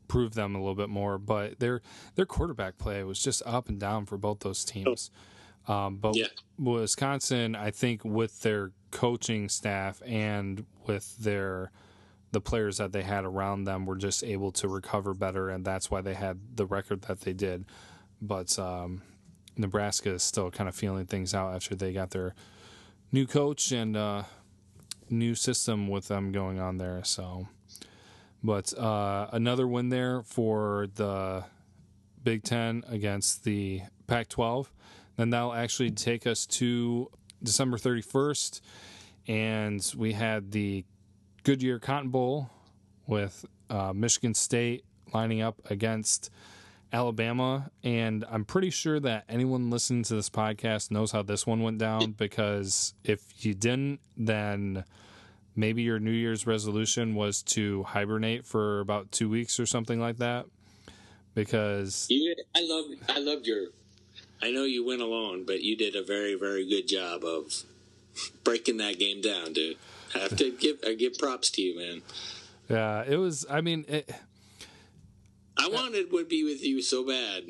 proved 0.08 0.34
them 0.34 0.54
a 0.54 0.58
little 0.58 0.74
bit 0.74 0.88
more, 0.88 1.18
but 1.18 1.58
their 1.58 1.82
their 2.14 2.24
quarterback 2.24 2.78
play 2.78 3.04
was 3.04 3.22
just 3.22 3.42
up 3.44 3.68
and 3.68 3.78
down 3.78 4.06
for 4.06 4.16
both 4.16 4.40
those 4.40 4.64
teams. 4.64 5.10
Um, 5.68 5.98
but 5.98 6.16
Yeah. 6.16 6.26
Wisconsin, 6.58 7.54
I 7.54 7.70
think, 7.70 8.04
with 8.04 8.40
their 8.40 8.72
coaching 8.90 9.48
staff 9.48 10.02
and 10.06 10.64
with 10.86 11.16
their 11.18 11.70
the 12.32 12.40
players 12.40 12.78
that 12.78 12.92
they 12.92 13.02
had 13.02 13.26
around 13.26 13.64
them, 13.64 13.84
were 13.84 13.96
just 13.96 14.24
able 14.24 14.50
to 14.52 14.66
recover 14.66 15.12
better, 15.12 15.50
and 15.50 15.62
that's 15.62 15.90
why 15.90 16.00
they 16.00 16.14
had 16.14 16.56
the 16.56 16.64
record 16.64 17.02
that 17.02 17.20
they 17.20 17.34
did. 17.34 17.66
But 18.22 18.58
um, 18.58 19.02
Nebraska 19.56 20.10
is 20.10 20.22
still 20.22 20.50
kind 20.50 20.68
of 20.68 20.74
feeling 20.74 21.06
things 21.06 21.34
out 21.34 21.54
after 21.54 21.74
they 21.74 21.92
got 21.92 22.10
their 22.10 22.34
new 23.10 23.26
coach 23.26 23.72
and 23.72 23.96
uh, 23.96 24.22
new 25.10 25.34
system 25.34 25.88
with 25.88 26.08
them 26.08 26.32
going 26.32 26.58
on 26.58 26.78
there. 26.78 27.02
So, 27.04 27.48
but 28.42 28.76
uh, 28.78 29.28
another 29.32 29.66
win 29.66 29.90
there 29.90 30.22
for 30.22 30.88
the 30.94 31.44
Big 32.22 32.42
Ten 32.42 32.84
against 32.88 33.44
the 33.44 33.82
Pac-12. 34.06 34.66
Then 35.16 35.30
that'll 35.30 35.52
actually 35.52 35.90
take 35.90 36.26
us 36.26 36.46
to 36.46 37.10
December 37.42 37.76
31st, 37.76 38.60
and 39.28 39.94
we 39.96 40.12
had 40.12 40.52
the 40.52 40.84
Goodyear 41.42 41.78
Cotton 41.78 42.10
Bowl 42.10 42.50
with 43.06 43.44
uh, 43.68 43.92
Michigan 43.92 44.34
State 44.34 44.84
lining 45.12 45.42
up 45.42 45.60
against 45.70 46.30
Alabama, 46.92 47.70
and 47.82 48.24
I'm 48.30 48.44
pretty 48.44 48.70
sure 48.70 49.00
that 49.00 49.24
anyone 49.28 49.70
listening 49.70 50.02
to 50.04 50.14
this 50.14 50.28
podcast 50.28 50.90
knows 50.90 51.10
how 51.12 51.22
this 51.22 51.46
one 51.46 51.62
went 51.62 51.78
down 51.78 52.12
because 52.12 52.94
if 53.02 53.44
you 53.44 53.54
didn't, 53.54 54.00
then 54.16 54.84
maybe 55.56 55.82
your 55.82 55.98
New 55.98 56.10
Year's 56.10 56.46
resolution 56.46 57.14
was 57.14 57.42
to 57.42 57.82
hibernate 57.84 58.44
for 58.44 58.80
about 58.80 59.10
two 59.10 59.28
weeks 59.28 59.58
or 59.58 59.66
something 59.66 60.00
like 60.00 60.18
that. 60.18 60.46
Because 61.34 62.06
You, 62.10 62.34
I 62.54 62.60
love, 62.62 62.84
I 63.08 63.18
loved 63.18 63.46
your. 63.46 63.68
I 64.42 64.50
know 64.50 64.64
you 64.64 64.84
went 64.84 65.00
alone, 65.00 65.44
but 65.46 65.62
you 65.62 65.76
did 65.76 65.96
a 65.96 66.02
very, 66.02 66.34
very 66.34 66.68
good 66.68 66.86
job 66.86 67.24
of 67.24 67.62
breaking 68.44 68.76
that 68.78 68.98
game 68.98 69.22
down, 69.22 69.54
dude. 69.54 69.78
I 70.14 70.18
have 70.18 70.36
to 70.36 70.50
give, 70.50 70.76
I 70.86 70.92
give 70.92 71.16
props 71.16 71.48
to 71.52 71.62
you, 71.62 71.78
man. 71.78 72.02
yeah, 72.68 73.02
it 73.08 73.16
was. 73.16 73.46
I 73.48 73.62
mean, 73.62 73.86
it, 73.88 74.14
I 75.56 75.68
wanted 75.68 76.10
would 76.12 76.28
be 76.28 76.44
with 76.44 76.62
you 76.64 76.82
so 76.82 77.06
bad. 77.06 77.44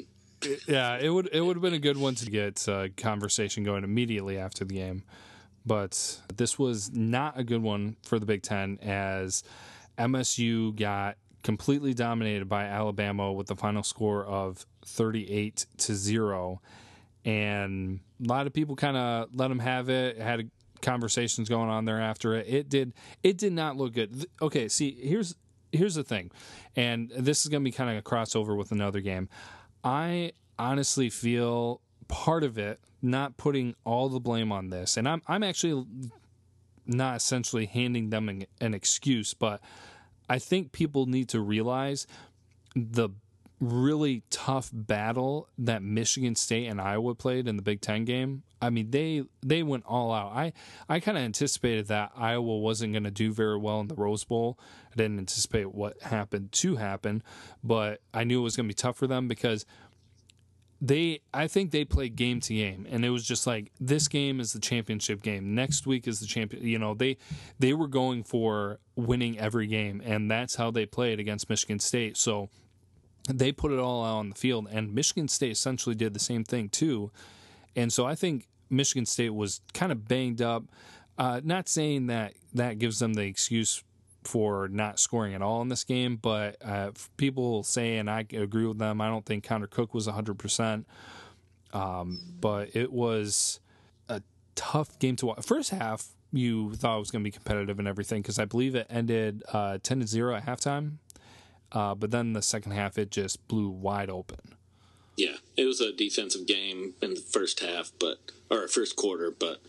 yeah, 0.66 0.98
it 0.98 1.08
would 1.08 1.28
it 1.32 1.40
would 1.40 1.56
have 1.56 1.62
been 1.62 1.74
a 1.74 1.78
good 1.78 1.96
one 1.96 2.14
to 2.16 2.30
get 2.30 2.68
uh, 2.68 2.88
conversation 2.96 3.64
going 3.64 3.84
immediately 3.84 4.38
after 4.38 4.64
the 4.64 4.74
game, 4.74 5.04
but 5.64 6.20
this 6.36 6.58
was 6.58 6.92
not 6.92 7.38
a 7.38 7.44
good 7.44 7.62
one 7.62 7.96
for 8.02 8.18
the 8.18 8.26
Big 8.26 8.42
Ten 8.42 8.78
as 8.82 9.44
MSU 9.98 10.74
got 10.76 11.16
completely 11.42 11.94
dominated 11.94 12.48
by 12.48 12.64
Alabama 12.64 13.32
with 13.32 13.46
the 13.46 13.56
final 13.56 13.82
score 13.82 14.24
of 14.24 14.66
thirty 14.84 15.30
eight 15.30 15.66
to 15.78 15.94
zero, 15.94 16.60
and 17.24 18.00
a 18.22 18.28
lot 18.28 18.46
of 18.46 18.52
people 18.52 18.74
kind 18.74 18.96
of 18.96 19.28
let 19.34 19.48
them 19.48 19.60
have 19.60 19.88
it. 19.88 20.18
Had 20.18 20.50
conversations 20.82 21.48
going 21.48 21.70
on 21.70 21.84
there 21.84 22.00
after 22.00 22.34
it. 22.34 22.46
It 22.48 22.68
did 22.68 22.92
it 23.22 23.38
did 23.38 23.52
not 23.52 23.76
look 23.76 23.94
good. 23.94 24.26
Okay, 24.42 24.68
see 24.68 24.98
here's 25.00 25.36
here's 25.72 25.94
the 25.94 26.04
thing, 26.04 26.30
and 26.76 27.10
this 27.16 27.42
is 27.42 27.48
going 27.48 27.62
to 27.62 27.64
be 27.64 27.72
kind 27.72 27.90
of 27.90 27.96
a 27.96 28.02
crossover 28.02 28.56
with 28.56 28.72
another 28.72 29.00
game. 29.00 29.28
I 29.82 30.32
honestly 30.58 31.10
feel 31.10 31.80
part 32.08 32.44
of 32.44 32.58
it 32.58 32.78
not 33.00 33.36
putting 33.36 33.74
all 33.84 34.08
the 34.08 34.20
blame 34.20 34.52
on 34.52 34.70
this, 34.70 34.96
and 34.96 35.08
I'm 35.08 35.22
I'm 35.26 35.42
actually 35.42 35.86
not 36.86 37.16
essentially 37.16 37.66
handing 37.66 38.10
them 38.10 38.28
an, 38.28 38.44
an 38.60 38.74
excuse, 38.74 39.34
but 39.34 39.60
I 40.28 40.38
think 40.38 40.72
people 40.72 41.06
need 41.06 41.28
to 41.30 41.40
realize 41.40 42.06
the 42.74 43.10
really 43.62 44.24
tough 44.28 44.70
battle 44.72 45.48
that 45.56 45.84
Michigan 45.84 46.34
State 46.34 46.66
and 46.66 46.80
Iowa 46.80 47.14
played 47.14 47.46
in 47.46 47.56
the 47.56 47.62
Big 47.62 47.80
Ten 47.80 48.04
game. 48.04 48.42
I 48.60 48.70
mean, 48.70 48.90
they 48.90 49.22
they 49.40 49.62
went 49.62 49.84
all 49.86 50.12
out. 50.12 50.32
I 50.32 50.52
I 50.88 50.98
kind 50.98 51.16
of 51.16 51.22
anticipated 51.22 51.86
that 51.86 52.10
Iowa 52.16 52.58
wasn't 52.58 52.92
going 52.92 53.04
to 53.04 53.10
do 53.10 53.32
very 53.32 53.56
well 53.56 53.80
in 53.80 53.86
the 53.86 53.94
Rose 53.94 54.24
Bowl. 54.24 54.58
I 54.92 54.96
didn't 54.96 55.18
anticipate 55.18 55.72
what 55.72 56.00
happened 56.02 56.50
to 56.52 56.76
happen, 56.76 57.22
but 57.62 58.00
I 58.12 58.24
knew 58.24 58.40
it 58.40 58.42
was 58.42 58.56
going 58.56 58.66
to 58.66 58.68
be 58.68 58.74
tough 58.74 58.96
for 58.96 59.06
them 59.06 59.28
because 59.28 59.64
they 60.80 61.20
I 61.32 61.46
think 61.46 61.70
they 61.70 61.84
played 61.84 62.16
game 62.16 62.40
to 62.40 62.54
game 62.54 62.88
and 62.90 63.04
it 63.04 63.10
was 63.10 63.24
just 63.24 63.46
like 63.46 63.70
this 63.80 64.08
game 64.08 64.40
is 64.40 64.52
the 64.52 64.58
championship 64.58 65.22
game. 65.22 65.54
Next 65.54 65.86
week 65.86 66.08
is 66.08 66.18
the 66.18 66.26
champion, 66.26 66.66
you 66.66 66.80
know, 66.80 66.94
they 66.94 67.16
they 67.60 67.74
were 67.74 67.86
going 67.86 68.24
for 68.24 68.80
winning 68.96 69.38
every 69.38 69.68
game 69.68 70.02
and 70.04 70.28
that's 70.28 70.56
how 70.56 70.72
they 70.72 70.84
played 70.84 71.20
against 71.20 71.48
Michigan 71.48 71.78
State. 71.78 72.16
So 72.16 72.50
they 73.28 73.52
put 73.52 73.72
it 73.72 73.78
all 73.78 74.04
out 74.04 74.18
on 74.18 74.30
the 74.30 74.34
field, 74.34 74.68
and 74.70 74.94
Michigan 74.94 75.28
State 75.28 75.52
essentially 75.52 75.94
did 75.94 76.14
the 76.14 76.20
same 76.20 76.44
thing 76.44 76.68
too. 76.68 77.10
And 77.76 77.92
so 77.92 78.04
I 78.04 78.14
think 78.14 78.48
Michigan 78.68 79.06
State 79.06 79.34
was 79.34 79.60
kind 79.74 79.92
of 79.92 80.08
banged 80.08 80.42
up. 80.42 80.64
Uh, 81.18 81.40
not 81.44 81.68
saying 81.68 82.06
that 82.06 82.34
that 82.54 82.78
gives 82.78 82.98
them 82.98 83.14
the 83.14 83.22
excuse 83.22 83.84
for 84.24 84.68
not 84.68 84.98
scoring 84.98 85.34
at 85.34 85.42
all 85.42 85.62
in 85.62 85.68
this 85.68 85.84
game, 85.84 86.16
but 86.16 86.56
uh, 86.64 86.90
people 87.16 87.62
say, 87.62 87.98
and 87.98 88.10
I 88.10 88.26
agree 88.32 88.66
with 88.66 88.78
them, 88.78 89.00
I 89.00 89.08
don't 89.08 89.26
think 89.26 89.44
Connor 89.44 89.66
Cook 89.66 89.94
was 89.94 90.06
100%. 90.06 90.84
Um, 91.72 92.20
but 92.40 92.74
it 92.74 92.92
was 92.92 93.60
a 94.08 94.22
tough 94.54 94.98
game 94.98 95.16
to 95.16 95.26
watch. 95.26 95.44
First 95.44 95.70
half, 95.70 96.08
you 96.32 96.74
thought 96.74 96.96
it 96.96 97.00
was 97.00 97.10
going 97.10 97.22
to 97.22 97.26
be 97.26 97.32
competitive 97.32 97.78
and 97.78 97.88
everything 97.88 98.22
because 98.22 98.38
I 98.38 98.44
believe 98.44 98.74
it 98.74 98.86
ended 98.88 99.42
uh, 99.52 99.78
10 99.82 100.00
to 100.00 100.06
0 100.06 100.34
at 100.34 100.46
halftime. 100.46 100.92
Uh, 101.72 101.94
but 101.94 102.10
then 102.10 102.34
the 102.34 102.42
second 102.42 102.72
half, 102.72 102.98
it 102.98 103.10
just 103.10 103.46
blew 103.48 103.68
wide 103.68 104.10
open. 104.10 104.56
Yeah, 105.16 105.36
it 105.56 105.64
was 105.64 105.80
a 105.80 105.92
defensive 105.92 106.46
game 106.46 106.94
in 107.02 107.14
the 107.14 107.20
first 107.20 107.60
half, 107.60 107.92
but 107.98 108.18
or 108.50 108.68
first 108.68 108.96
quarter. 108.96 109.30
But 109.30 109.60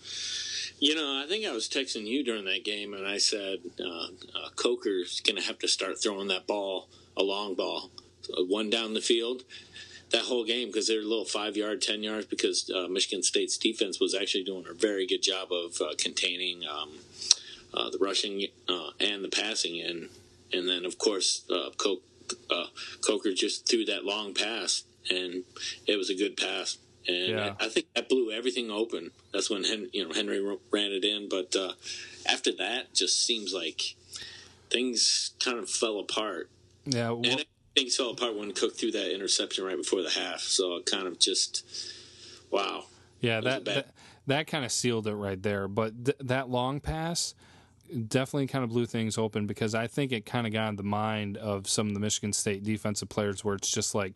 you 0.80 0.96
know, 0.96 1.22
I 1.24 1.28
think 1.28 1.46
I 1.46 1.52
was 1.52 1.68
texting 1.68 2.06
you 2.06 2.24
during 2.24 2.46
that 2.46 2.64
game, 2.64 2.94
and 2.94 3.08
I 3.08 3.18
said 3.18 3.60
uh, 3.80 4.08
uh, 4.36 4.50
Coker's 4.56 5.20
going 5.22 5.36
to 5.36 5.42
have 5.44 5.60
to 5.60 5.68
start 5.68 6.02
throwing 6.02 6.28
that 6.30 6.48
ball, 6.48 6.88
a 7.18 7.24
long 7.24 7.56
ball, 7.56 7.92
one 8.48 8.70
down 8.70 8.94
the 8.94 9.02
field, 9.02 9.44
that 10.12 10.24
whole 10.24 10.46
game 10.46 10.70
because 10.70 10.88
they're 10.88 11.00
a 11.00 11.06
little 11.06 11.26
five 11.26 11.58
yard, 11.58 11.82
ten 11.82 12.04
yards 12.04 12.26
because 12.26 12.70
uh, 12.74 12.88
Michigan 12.88 13.24
State's 13.24 13.58
defense 13.58 14.00
was 14.00 14.16
actually 14.16 14.44
doing 14.44 14.66
a 14.70 14.74
very 14.74 15.06
good 15.06 15.22
job 15.22 15.52
of 15.52 15.80
uh, 15.82 15.94
containing 15.98 16.62
um, 16.66 16.90
uh, 17.74 17.90
the 17.90 17.98
rushing 18.00 18.48
and 19.00 19.24
the 19.24 19.30
passing 19.30 19.82
and 19.82 20.10
and 20.54 20.68
then 20.68 20.86
of 20.86 20.98
course 20.98 21.44
uh, 21.50 21.70
uh, 22.50 22.66
Coker 23.06 23.34
just 23.34 23.70
threw 23.70 23.86
that 23.86 24.06
long 24.06 24.34
pass, 24.34 24.84
and 25.10 25.44
it 25.88 25.98
was 25.98 26.10
a 26.10 26.16
good 26.16 26.38
pass. 26.38 26.78
And 27.08 27.28
yeah. 27.28 27.54
I, 27.60 27.66
I, 27.66 27.70
think 27.70 27.88
that 27.96 28.08
blew 28.08 28.32
everything 28.32 28.72
open. 28.72 29.12
That's 29.34 29.50
when 29.50 29.66
Henry, 29.66 29.90
you 29.92 30.08
know 30.08 30.14
Henry 30.14 30.40
ran 30.72 30.92
it 30.92 31.04
in. 31.04 31.28
But 31.28 31.56
uh, 31.56 31.74
after 32.30 32.52
that, 32.58 32.94
just 32.94 33.26
seems 33.26 33.54
like 33.54 33.96
things 34.70 35.32
kind 35.44 35.60
of 35.60 35.70
fell 35.70 36.00
apart. 36.00 36.50
Yeah, 36.86 37.12
well, 37.12 37.32
and 37.32 37.46
things 37.76 37.96
fell 37.96 38.12
apart 38.12 38.38
when 38.38 38.54
Cook 38.54 38.78
threw 38.78 38.92
that 38.92 39.14
interception 39.14 39.66
right 39.66 39.78
before 39.78 40.02
the 40.02 40.10
half. 40.10 40.42
So 40.42 40.78
it 40.78 40.86
kind 40.86 41.08
of 41.08 41.20
just 41.20 41.66
wow. 42.52 42.86
Yeah, 43.20 43.40
that, 43.40 43.64
that, 43.66 43.88
that 44.28 44.48
kind 44.48 44.66
of 44.66 44.72
sealed 44.72 45.08
it 45.08 45.16
right 45.16 45.42
there. 45.42 45.70
But 45.70 46.06
th- 46.06 46.18
that 46.20 46.50
long 46.50 46.82
pass 46.82 47.36
definitely 47.94 48.48
kind 48.48 48.64
of 48.64 48.70
blew 48.70 48.86
things 48.86 49.18
open 49.18 49.48
because 49.48 49.76
I 49.76 49.88
think 49.88 50.12
it 50.12 50.26
kind 50.26 50.48
of 50.48 50.54
got 50.54 50.70
in 50.70 50.76
the 50.76 50.84
mind 50.84 51.38
of 51.38 51.68
some 51.68 51.88
of 51.88 51.94
the 51.94 52.00
Michigan 52.00 52.34
State 52.34 52.64
defensive 52.64 53.10
players 53.10 53.44
where 53.44 53.56
it's 53.56 53.70
just 53.70 53.96
like, 53.96 54.16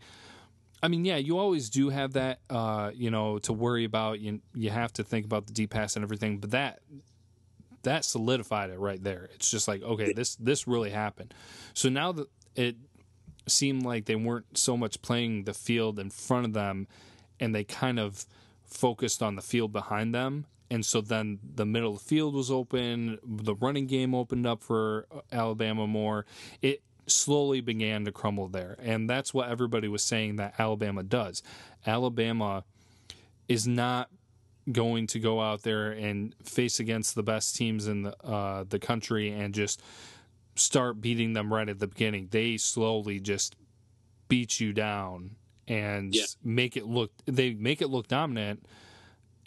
I 0.82 0.88
mean, 0.88 1.06
yeah, 1.06 1.18
you 1.18 1.38
always 1.38 1.70
do 1.70 1.90
have 1.90 2.14
that, 2.14 2.40
uh, 2.50 2.92
you 2.94 3.10
know, 3.10 3.40
to 3.40 3.54
worry 3.54 3.84
about. 3.84 4.20
You 4.20 4.42
you 4.54 4.70
have 4.70 4.94
to 4.94 5.04
think 5.04 5.26
about 5.26 5.48
the 5.48 5.54
deep 5.54 5.72
pass 5.72 5.96
and 5.96 6.04
everything, 6.04 6.38
but 6.38 6.52
that 6.52 6.80
that 7.84 8.06
solidified 8.06 8.70
it 8.70 8.78
right 8.78 9.04
there. 9.04 9.30
It's 9.34 9.50
just 9.50 9.68
like, 9.68 9.82
okay, 9.82 10.14
this 10.14 10.36
this 10.36 10.68
really 10.68 10.92
happened. 10.92 11.34
So 11.74 11.90
now 11.90 12.12
that 12.12 12.28
it 12.56 12.76
seemed 13.48 13.84
like 13.84 14.06
they 14.06 14.16
weren't 14.16 14.58
so 14.58 14.78
much 14.78 15.02
playing 15.02 15.46
the 15.46 15.54
field 15.54 15.98
in 15.98 16.10
front 16.10 16.46
of 16.46 16.54
them, 16.54 16.88
and 17.40 17.56
they 17.56 17.64
kind 17.64 18.00
of 18.00 18.26
focused 18.66 19.24
on 19.24 19.36
the 19.36 19.42
field 19.42 19.72
behind 19.72 20.14
them 20.14 20.46
and 20.70 20.86
so 20.86 21.02
then 21.02 21.40
the 21.56 21.66
middle 21.66 21.94
of 21.94 22.00
the 22.00 22.06
field 22.06 22.34
was 22.34 22.52
open, 22.52 23.20
the 23.24 23.56
running 23.56 23.88
game 23.88 24.14
opened 24.14 24.46
up 24.46 24.62
for 24.62 25.08
Alabama 25.32 25.88
more. 25.88 26.26
It 26.62 26.82
slowly 27.08 27.62
began 27.62 28.06
to 28.06 28.12
crumble 28.12 28.50
there. 28.50 28.76
And 28.80 29.10
that's 29.10 29.34
what 29.34 29.50
everybody 29.50 29.88
was 29.88 30.04
saying 30.04 30.36
that 30.38 30.60
Alabama 30.60 31.04
does. 31.04 31.42
Alabama 31.86 32.66
is 33.48 33.66
not 33.66 34.10
going 34.72 35.08
to 35.08 35.20
go 35.20 35.40
out 35.40 35.64
there 35.64 35.92
and 35.92 36.36
face 36.44 36.80
against 36.80 37.16
the 37.16 37.24
best 37.24 37.56
teams 37.56 37.88
in 37.88 38.04
the 38.04 38.26
uh, 38.26 38.66
the 38.68 38.80
country 38.80 39.32
and 39.32 39.54
just 39.54 39.82
start 40.56 41.00
beating 41.00 41.34
them 41.34 41.54
right 41.54 41.70
at 41.70 41.80
the 41.80 41.88
beginning. 41.88 42.28
They 42.32 42.58
slowly 42.58 43.22
just 43.22 43.56
beat 44.28 44.60
you 44.60 44.74
down 44.74 45.38
and 45.68 46.14
yeah. 46.14 46.26
make 46.44 46.76
it 46.76 46.86
look 46.86 47.12
they 47.26 47.54
make 47.54 47.82
it 47.82 47.88
look 47.90 48.08
dominant 48.08 48.66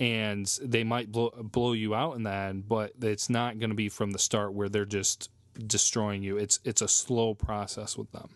and 0.01 0.47
they 0.63 0.83
might 0.83 1.13
blow, 1.13 1.31
blow 1.31 1.73
you 1.75 1.95
out 1.95 2.17
in 2.17 2.23
the 2.23 2.33
end, 2.33 2.67
but 2.67 2.95
it's 3.03 3.29
not 3.29 3.59
going 3.59 3.69
to 3.69 3.77
be 3.77 3.91
from 3.91 4.13
the 4.13 4.19
start 4.19 4.55
where 4.55 4.71
they're 4.71 4.87
just 4.87 5.31
destroying 5.67 6.23
you. 6.23 6.39
It's 6.39 6.59
it's 6.65 6.81
a 6.81 6.89
slow 6.89 7.35
process 7.35 7.97
with 7.97 8.11
them. 8.13 8.31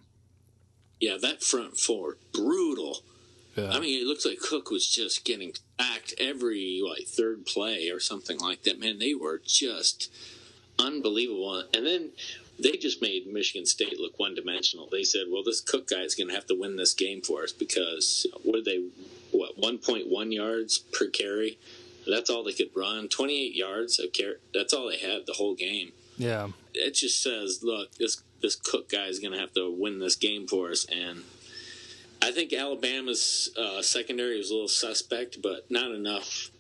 Yeah, 1.01 1.17
that 1.21 1.43
front 1.43 1.77
four 1.79 2.19
brutal. 2.33 3.03
Yeah. 3.57 3.71
I 3.71 3.81
mean, 3.81 4.01
it 4.01 4.07
looks 4.07 4.27
like 4.27 4.39
Cook 4.41 4.71
was 4.71 4.87
just 4.87 5.25
getting 5.25 5.53
sacked 5.81 6.15
every 6.19 6.83
like 6.87 7.07
third 7.07 7.47
play 7.47 7.89
or 7.89 8.01
something 8.01 8.39
like 8.39 8.65
that. 8.65 8.79
Man, 8.79 8.99
they 8.99 9.15
were 9.15 9.41
just 9.45 10.13
unbelievable. 10.79 11.63
And 11.73 11.87
then 11.87 12.11
they 12.59 12.73
just 12.73 13.01
made 13.01 13.27
Michigan 13.27 13.65
State 13.65 13.99
look 13.99 14.19
one 14.19 14.35
dimensional. 14.35 14.89
They 14.91 15.05
said, 15.05 15.27
"Well, 15.31 15.43
this 15.43 15.61
Cook 15.61 15.89
guy 15.89 16.01
is 16.01 16.15
going 16.15 16.29
to 16.29 16.35
have 16.35 16.47
to 16.47 16.59
win 16.59 16.77
this 16.77 16.93
game 16.93 17.23
for 17.23 17.45
us 17.45 17.53
because 17.53 18.27
what 18.43 18.55
did 18.55 18.65
they 18.65 18.83
what 19.35 19.61
1.1 19.61 20.35
yards 20.35 20.79
per 20.79 21.09
carry. 21.09 21.59
That's 22.07 22.29
all 22.29 22.45
they 22.45 22.53
could 22.53 22.71
run. 22.75 23.09
28 23.09 23.55
yards 23.55 23.99
of 23.99 24.13
carry. 24.13 24.37
That's 24.53 24.73
all 24.73 24.89
they 24.89 24.99
had 24.99 25.27
the 25.27 25.35
whole 25.35 25.55
game. 25.55 25.93
Yeah. 26.17 26.49
It 26.75 26.93
just 26.93 27.23
says, 27.23 27.61
look, 27.63 27.95
this 27.95 28.23
this 28.41 28.57
Cook 28.57 28.91
guy 28.91 29.07
is 29.07 29.21
going 29.21 29.33
to 29.33 29.39
have 29.39 29.55
to 29.55 29.71
win 29.71 30.01
this 30.01 30.17
game 30.17 30.47
for 30.47 30.71
us, 30.71 30.85
and 30.85 31.25
I 32.25 32.31
think 32.31 32.53
Alabama's 32.53 33.51
uh, 33.57 33.83
secondary 33.83 34.39
was 34.39 34.51
a 34.51 34.55
little 34.55 34.69
suspect, 34.69 35.43
but 35.43 35.71
not 35.71 35.91
enough 35.91 36.51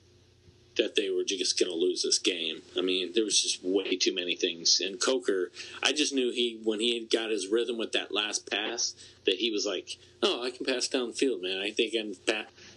that 0.76 0.94
they 0.96 1.08
were 1.08 1.24
just 1.24 1.58
going 1.58 1.70
to 1.70 1.76
lose 1.76 2.02
this 2.02 2.18
game. 2.18 2.60
I 2.76 2.80
mean, 2.80 3.12
there 3.14 3.24
was 3.24 3.40
just 3.40 3.64
way 3.64 3.96
too 3.96 4.14
many 4.14 4.34
things. 4.34 4.80
And 4.84 5.00
Coker, 5.00 5.50
I 5.82 5.92
just 5.92 6.12
knew 6.12 6.32
he 6.32 6.60
when 6.62 6.80
he 6.80 7.08
got 7.10 7.30
his 7.30 7.48
rhythm 7.48 7.78
with 7.78 7.92
that 7.92 8.12
last 8.12 8.50
pass 8.50 8.94
that 9.24 9.36
he 9.36 9.50
was 9.50 9.64
like, 9.64 9.96
"Oh, 10.22 10.44
I 10.44 10.50
can 10.50 10.66
pass 10.66 10.88
downfield, 10.88 11.42
man. 11.42 11.60
I 11.60 11.70
think 11.70 11.94
I 11.94 11.98
can 11.98 12.14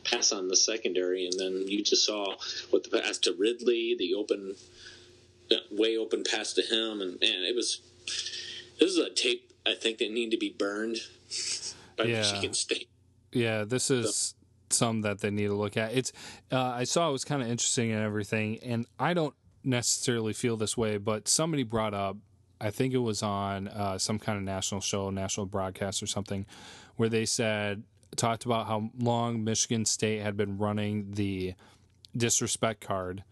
pass 0.09 0.31
on 0.31 0.47
the 0.47 0.55
secondary." 0.55 1.25
And 1.25 1.39
then 1.39 1.65
you 1.67 1.83
just 1.83 2.05
saw 2.05 2.35
what 2.69 2.83
the 2.83 3.01
pass 3.01 3.17
to 3.19 3.35
Ridley, 3.37 3.95
the 3.97 4.13
open, 4.15 4.55
way 5.71 5.97
open 5.97 6.23
pass 6.23 6.53
to 6.53 6.61
him, 6.61 7.01
and 7.01 7.19
man, 7.19 7.43
it 7.43 7.55
was 7.55 7.81
this 8.79 8.91
is 8.91 8.97
a 8.97 9.09
tape 9.09 9.51
I 9.65 9.75
think 9.75 9.97
that 9.99 10.11
need 10.11 10.31
to 10.31 10.37
be 10.37 10.55
burned 10.57 10.97
by 11.97 12.05
yeah. 12.05 12.17
Michigan 12.19 12.53
State. 12.53 12.89
Yeah, 13.31 13.63
this 13.63 13.91
is. 13.91 14.15
So, 14.15 14.33
some 14.69 14.99
that 15.01 15.19
they 15.19 15.31
need 15.31 15.47
to 15.47 15.55
look 15.55 15.77
at. 15.77 15.93
It's 15.93 16.11
uh, 16.51 16.59
I 16.59 16.83
saw 16.83 17.07
it 17.07 17.13
was 17.13 17.23
kind 17.23 17.41
of 17.41 17.47
interesting 17.47 17.91
and 17.91 18.03
everything, 18.03 18.59
and 18.59 18.85
I 18.99 19.13
don't 19.13 19.33
necessarily 19.63 20.33
feel 20.33 20.57
this 20.57 20.77
way, 20.77 20.97
but 20.97 21.27
somebody 21.27 21.63
brought 21.63 21.93
up, 21.93 22.17
I 22.59 22.71
think 22.71 22.93
it 22.93 22.99
was 22.99 23.21
on 23.21 23.67
uh, 23.67 23.97
some 23.97 24.17
kind 24.17 24.37
of 24.37 24.43
national 24.43 24.81
show, 24.81 25.09
national 25.09 25.45
broadcast 25.45 26.01
or 26.01 26.07
something, 26.07 26.45
where 26.95 27.09
they 27.09 27.25
said 27.25 27.83
talked 28.17 28.45
about 28.45 28.67
how 28.67 28.89
long 28.99 29.43
Michigan 29.43 29.85
State 29.85 30.21
had 30.21 30.35
been 30.35 30.57
running 30.57 31.11
the 31.11 31.53
disrespect 32.15 32.81
card. 32.81 33.23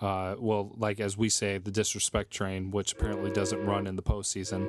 Uh, 0.00 0.34
well, 0.38 0.74
like 0.76 1.00
as 1.00 1.16
we 1.16 1.28
say, 1.28 1.58
the 1.58 1.70
disrespect 1.70 2.30
train, 2.30 2.70
which 2.70 2.92
apparently 2.92 3.30
doesn't 3.30 3.64
run 3.64 3.86
in 3.86 3.96
the 3.96 4.02
postseason, 4.02 4.68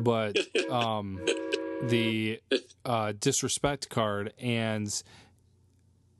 but 0.00 0.36
um, 0.70 1.24
the 1.84 2.40
uh, 2.84 3.12
disrespect 3.18 3.88
card 3.88 4.32
and 4.38 5.02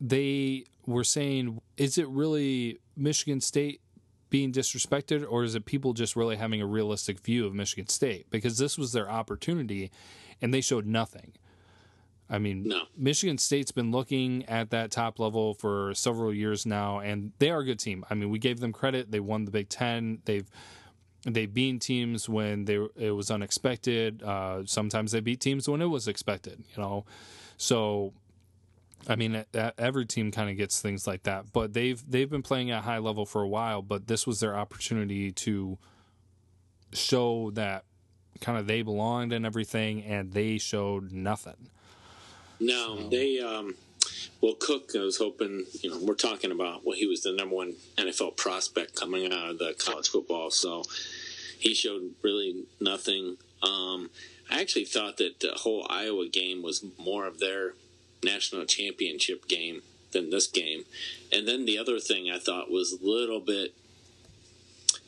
they 0.01 0.65
were 0.87 1.05
saying, 1.05 1.61
is 1.77 1.99
it 1.99 2.09
really 2.09 2.79
Michigan 2.97 3.41
State 3.41 3.81
being 4.31 4.53
disrespected, 4.53 5.25
or 5.29 5.45
is 5.45 5.55
it 5.55 5.65
people 5.65 5.93
just 5.93 6.17
really 6.17 6.37
having 6.37 6.61
a 6.61 6.67
realistic 6.67 7.21
view 7.21 7.47
of 7.47 7.55
Michigan 7.55 7.89
State? 7.89 8.27
Because 8.31 8.59
this 8.59 8.77
was 8.77 8.93
their 8.93 9.11
opportunity, 9.11 9.91
and 10.43 10.53
they 10.53 10.61
showed 10.61 10.87
nothing. 10.87 11.33
I 12.29 12.39
mean, 12.39 12.65
no. 12.65 12.83
Michigan 12.97 13.39
State's 13.39 13.71
been 13.71 13.93
looking 13.93 14.45
at 14.47 14.71
that 14.71 14.91
top 14.91 15.19
level 15.21 15.55
for 15.55 15.95
several 15.95 16.35
years 16.35 16.67
now, 16.67 16.99
and 16.99 17.33
they 17.39 17.51
are 17.51 17.61
a 17.61 17.65
good 17.65 17.79
team. 17.79 18.05
I 18.11 18.15
mean, 18.15 18.31
we 18.31 18.39
gave 18.39 18.61
them 18.61 18.73
credit; 18.73 19.11
they 19.11 19.21
won 19.21 19.45
the 19.45 19.53
Big 19.53 19.69
Ten. 19.69 20.23
They've 20.25 20.49
they 21.25 21.47
beat 21.47 21.81
teams 21.81 22.29
when 22.29 22.65
they 22.65 22.79
it 22.97 23.13
was 23.13 23.31
unexpected. 23.31 24.23
Uh, 24.23 24.63
sometimes 24.67 25.13
they 25.13 25.21
beat 25.21 25.41
teams 25.41 25.69
when 25.69 25.81
it 25.83 25.87
was 25.87 26.09
expected. 26.09 26.65
You 26.77 26.83
know, 26.83 27.05
so 27.57 28.13
I 29.09 29.17
mean, 29.17 29.45
every 29.79 30.07
team 30.07 30.33
kind 30.33 30.51
of 30.51 30.57
gets 30.57 30.81
things 30.81 31.07
like 31.07 31.25
that. 31.25 31.53
But 31.53 31.75
they've 31.75 32.03
they've 32.11 32.31
been 32.31 32.43
playing 32.43 32.71
at 32.71 32.85
high 32.85 32.99
level 32.99 33.25
for 33.25 33.43
a 33.43 33.49
while. 33.49 33.83
But 33.83 34.09
this 34.09 34.27
was 34.27 34.41
their 34.41 34.57
opportunity 34.57 35.31
to 35.33 35.79
show 36.93 37.51
that 37.53 37.85
kind 38.41 38.59
of 38.59 38.67
they 38.67 38.83
belonged 38.83 39.33
and 39.33 39.47
everything, 39.47 40.03
and 40.03 40.33
they 40.33 40.59
showed 40.59 41.13
nothing. 41.13 41.71
No, 42.61 42.99
so. 42.99 43.09
they. 43.09 43.41
Um, 43.41 43.75
well, 44.41 44.55
Cook, 44.55 44.93
I 44.95 45.01
was 45.01 45.19
hoping. 45.19 45.65
You 45.81 45.91
know, 45.91 45.99
we're 46.03 46.15
talking 46.15 46.51
about 46.51 46.85
well, 46.85 46.97
he 46.97 47.07
was 47.07 47.23
the 47.23 47.33
number 47.33 47.55
one 47.55 47.75
NFL 47.97 48.37
prospect 48.37 48.95
coming 48.95 49.33
out 49.33 49.51
of 49.51 49.59
the 49.59 49.75
college 49.79 50.09
football, 50.09 50.51
so 50.51 50.85
he 51.59 51.75
showed 51.75 52.15
really 52.23 52.65
nothing. 52.81 53.37
Um, 53.63 54.11
I 54.51 54.61
actually 54.61 54.85
thought 54.85 55.17
that 55.17 55.41
the 55.41 55.53
whole 55.55 55.87
Iowa 55.91 56.29
game 56.29 56.63
was 56.63 56.85
more 56.99 57.27
of 57.27 57.41
their 57.41 57.75
national 58.23 58.65
championship 58.67 59.49
game 59.49 59.83
than 60.13 60.31
this 60.31 60.47
game. 60.47 60.85
And 61.33 61.47
then 61.47 61.65
the 61.65 61.79
other 61.79 61.99
thing 61.99 62.31
I 62.31 62.39
thought 62.39 62.71
was 62.71 62.93
a 62.93 63.05
little 63.05 63.41
bit 63.41 63.75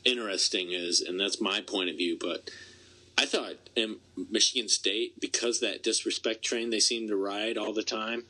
interesting 0.05 0.73
is, 0.73 1.01
and 1.01 1.19
that's 1.21 1.41
my 1.41 1.61
point 1.61 1.91
of 1.91 1.97
view, 1.97 2.17
but 2.21 2.51
I 3.19 3.27
thought 3.27 3.55
in 3.75 3.97
Michigan 4.31 4.69
State, 4.69 5.19
because 5.21 5.59
that 5.59 5.83
disrespect 5.83 6.45
train 6.45 6.71
they 6.71 6.79
seemed 6.79 7.09
to 7.09 7.17
ride 7.17 7.59
all 7.59 7.73
the 7.73 7.83
time, 7.83 8.23